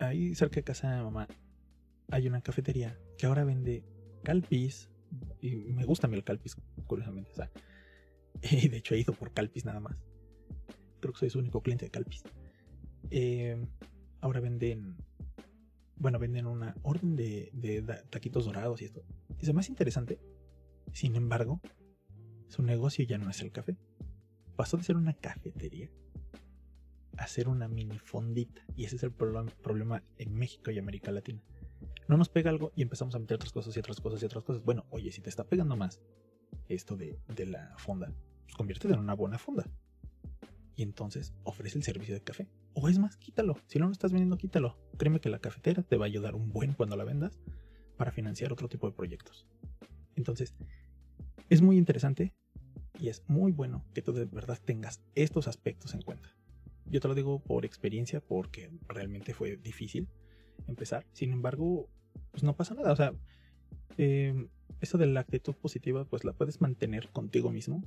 Ahí 0.00 0.34
cerca 0.34 0.56
de 0.56 0.64
casa 0.64 0.90
de 0.90 1.02
mamá 1.02 1.28
hay 2.10 2.26
una 2.26 2.40
cafetería 2.40 2.98
que 3.16 3.26
ahora 3.26 3.44
vende 3.44 3.84
calpis. 4.24 4.90
Y 5.40 5.56
me 5.56 5.84
gusta 5.84 6.06
a 6.06 6.10
mí 6.10 6.16
el 6.16 6.24
calpis, 6.24 6.56
curiosamente. 6.86 7.30
O 7.32 7.34
sea, 7.34 7.50
de 8.70 8.76
hecho 8.76 8.94
he 8.94 9.00
ido 9.00 9.12
por 9.12 9.32
calpis 9.32 9.64
nada 9.64 9.80
más. 9.80 10.02
Creo 11.00 11.12
que 11.12 11.20
soy 11.20 11.30
su 11.30 11.38
único 11.38 11.62
cliente 11.62 11.86
de 11.86 11.90
calpis. 11.90 12.22
Eh, 13.10 13.64
ahora 14.20 14.40
venden. 14.40 14.96
Bueno, 15.96 16.18
venden 16.18 16.46
una 16.46 16.76
orden 16.82 17.16
de, 17.16 17.50
taquitos 18.10 18.44
dorados 18.44 18.80
y 18.82 18.84
esto. 18.84 19.02
Es 19.40 19.52
más 19.52 19.68
interesante. 19.68 20.20
Sin 20.92 21.16
embargo, 21.16 21.60
su 22.48 22.62
negocio 22.62 23.04
ya 23.04 23.18
no 23.18 23.28
es 23.30 23.40
el 23.40 23.52
café. 23.52 23.76
Pasó 24.56 24.76
de 24.76 24.84
ser 24.84 24.96
una 24.96 25.12
cafetería 25.14 25.90
a 27.16 27.26
ser 27.26 27.48
una 27.48 27.66
mini 27.68 27.98
fondita. 27.98 28.62
Y 28.76 28.84
ese 28.84 28.96
es 28.96 29.02
el 29.02 29.12
problema 29.12 30.02
en 30.18 30.34
México 30.34 30.70
y 30.70 30.78
América 30.78 31.10
Latina. 31.10 31.42
No 32.08 32.16
nos 32.16 32.28
pega 32.28 32.50
algo 32.50 32.72
y 32.74 32.82
empezamos 32.82 33.14
a 33.14 33.18
meter 33.18 33.36
otras 33.36 33.52
cosas 33.52 33.76
y 33.76 33.80
otras 33.80 34.00
cosas 34.00 34.22
y 34.22 34.26
otras 34.26 34.44
cosas. 34.44 34.62
Bueno, 34.64 34.86
oye, 34.90 35.12
si 35.12 35.20
te 35.20 35.28
está 35.28 35.44
pegando 35.44 35.76
más 35.76 36.00
esto 36.68 36.96
de, 36.96 37.18
la 37.46 37.74
fonda, 37.78 38.12
pues 38.44 38.54
conviértete 38.56 38.94
en 38.94 39.00
una 39.00 39.14
buena 39.14 39.38
fonda. 39.38 39.68
Y 40.76 40.82
entonces 40.82 41.34
ofrece 41.44 41.76
el 41.76 41.84
servicio 41.84 42.14
de 42.14 42.22
café. 42.22 42.48
O 42.74 42.88
es 42.88 42.98
más, 42.98 43.16
quítalo. 43.16 43.56
Si 43.66 43.78
no 43.78 43.86
lo 43.86 43.92
estás 43.92 44.12
vendiendo, 44.12 44.38
quítalo. 44.38 44.78
Créeme 44.96 45.20
que 45.20 45.28
la 45.28 45.40
cafetera 45.40 45.82
te 45.82 45.96
va 45.96 46.06
a 46.06 46.08
ayudar 46.08 46.34
un 46.34 46.52
buen 46.52 46.72
cuando 46.74 46.96
la 46.96 47.04
vendas 47.04 47.40
para 47.96 48.12
financiar 48.12 48.52
otro 48.52 48.68
tipo 48.68 48.88
de 48.88 48.94
proyectos. 48.94 49.46
Entonces, 50.14 50.54
es 51.50 51.62
muy 51.62 51.76
interesante 51.76 52.34
y 52.98 53.08
es 53.08 53.22
muy 53.28 53.52
bueno 53.52 53.84
que 53.92 54.02
tú 54.02 54.12
de 54.12 54.24
verdad 54.24 54.58
tengas 54.64 55.02
estos 55.14 55.48
aspectos 55.48 55.94
en 55.94 56.02
cuenta. 56.02 56.30
Yo 56.86 57.00
te 57.00 57.08
lo 57.08 57.14
digo 57.14 57.40
por 57.40 57.64
experiencia 57.64 58.20
porque 58.20 58.70
realmente 58.88 59.34
fue 59.34 59.56
difícil 59.56 60.08
empezar. 60.66 61.06
Sin 61.12 61.32
embargo, 61.32 61.88
pues 62.30 62.42
no 62.42 62.56
pasa 62.56 62.74
nada. 62.74 62.92
O 62.92 62.96
sea, 62.96 63.12
eh, 63.96 64.48
eso 64.80 64.98
de 64.98 65.06
la 65.06 65.20
actitud 65.20 65.54
positiva, 65.54 66.04
pues 66.04 66.24
la 66.24 66.32
puedes 66.32 66.60
mantener 66.60 67.08
contigo 67.10 67.50
mismo, 67.50 67.82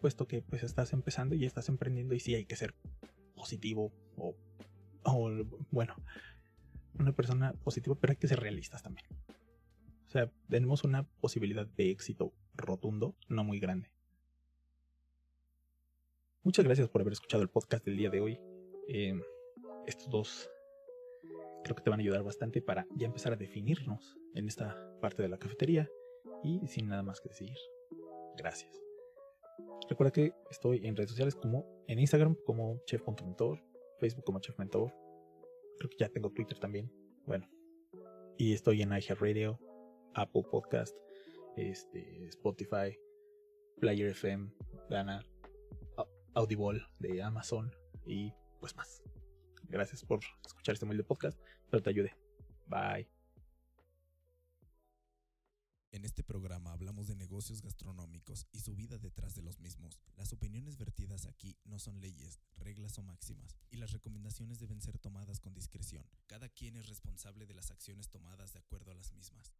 puesto 0.00 0.26
que 0.26 0.42
pues 0.42 0.62
estás 0.62 0.92
empezando 0.92 1.34
y 1.34 1.44
estás 1.44 1.68
emprendiendo 1.68 2.14
y 2.14 2.20
sí 2.20 2.34
hay 2.34 2.44
que 2.44 2.56
ser 2.56 2.74
positivo 3.34 3.92
o, 4.16 4.34
o 5.04 5.30
bueno, 5.70 5.94
una 6.98 7.12
persona 7.12 7.52
positiva, 7.52 7.96
pero 8.00 8.12
hay 8.12 8.16
que 8.16 8.28
ser 8.28 8.40
realistas 8.40 8.82
también. 8.82 9.06
O 10.06 10.10
sea, 10.10 10.30
tenemos 10.48 10.84
una 10.84 11.02
posibilidad 11.20 11.66
de 11.66 11.90
éxito 11.90 12.32
rotundo, 12.54 13.14
no 13.28 13.44
muy 13.44 13.60
grande. 13.60 13.90
Muchas 16.42 16.64
gracias 16.64 16.88
por 16.88 17.02
haber 17.02 17.12
escuchado 17.12 17.42
el 17.42 17.50
podcast 17.50 17.84
del 17.84 17.98
día 17.98 18.08
de 18.08 18.20
hoy. 18.20 18.40
Eh, 18.88 19.20
estos 19.86 20.08
dos 20.08 20.50
creo 21.64 21.76
que 21.76 21.82
te 21.82 21.90
van 21.90 22.00
a 22.00 22.02
ayudar 22.02 22.22
bastante 22.22 22.62
para 22.62 22.86
ya 22.96 23.06
empezar 23.06 23.32
a 23.32 23.36
definirnos 23.36 24.16
en 24.34 24.46
esta 24.46 24.76
parte 25.00 25.22
de 25.22 25.28
la 25.28 25.38
cafetería 25.38 25.88
y 26.42 26.66
sin 26.66 26.88
nada 26.88 27.02
más 27.02 27.20
que 27.20 27.28
decir. 27.28 27.54
Gracias. 28.36 28.80
Recuerda 29.88 30.12
que 30.12 30.32
estoy 30.50 30.86
en 30.86 30.96
redes 30.96 31.10
sociales 31.10 31.34
como 31.34 31.64
en 31.86 31.98
Instagram 31.98 32.36
como 32.44 32.80
chef.mentor, 32.84 33.60
Facebook 33.98 34.24
como 34.24 34.40
chefmentor. 34.40 34.92
Creo 35.78 35.90
que 35.90 35.96
ya 35.98 36.08
tengo 36.08 36.30
Twitter 36.30 36.58
también. 36.58 36.92
Bueno. 37.26 37.48
Y 38.36 38.52
estoy 38.52 38.82
en 38.82 38.92
iHeartRadio, 38.92 39.58
Apple 40.14 40.44
Podcast, 40.50 40.96
este, 41.56 42.26
Spotify, 42.28 42.96
Player 43.80 44.10
FM, 44.10 44.52
Dana, 44.88 45.24
Audible 46.34 46.80
de 47.00 47.22
Amazon 47.22 47.72
y 48.06 48.32
pues 48.60 48.76
más. 48.76 49.02
Gracias 49.68 50.02
por 50.04 50.20
escuchar 50.44 50.74
este 50.74 50.84
humilde 50.84 51.04
podcast. 51.04 51.38
Espero 51.64 51.82
te 51.82 51.90
ayude. 51.90 52.16
Bye. 52.66 53.06
En 55.90 56.04
este 56.04 56.22
programa 56.22 56.72
hablamos 56.72 57.06
de 57.06 57.16
negocios 57.16 57.62
gastronómicos 57.62 58.46
y 58.52 58.60
su 58.60 58.74
vida 58.74 58.98
detrás 58.98 59.34
de 59.34 59.42
los 59.42 59.58
mismos. 59.58 59.98
Las 60.16 60.32
opiniones 60.32 60.76
vertidas 60.76 61.26
aquí 61.26 61.56
no 61.64 61.78
son 61.78 62.00
leyes, 62.00 62.40
reglas 62.56 62.98
o 62.98 63.02
máximas, 63.02 63.56
y 63.70 63.78
las 63.78 63.92
recomendaciones 63.92 64.58
deben 64.58 64.82
ser 64.82 64.98
tomadas 64.98 65.40
con 65.40 65.54
discreción. 65.54 66.06
Cada 66.26 66.48
quien 66.50 66.76
es 66.76 66.88
responsable 66.88 67.46
de 67.46 67.54
las 67.54 67.70
acciones 67.70 68.10
tomadas 68.10 68.52
de 68.52 68.58
acuerdo 68.58 68.90
a 68.90 68.94
las 68.94 69.12
mismas. 69.12 69.54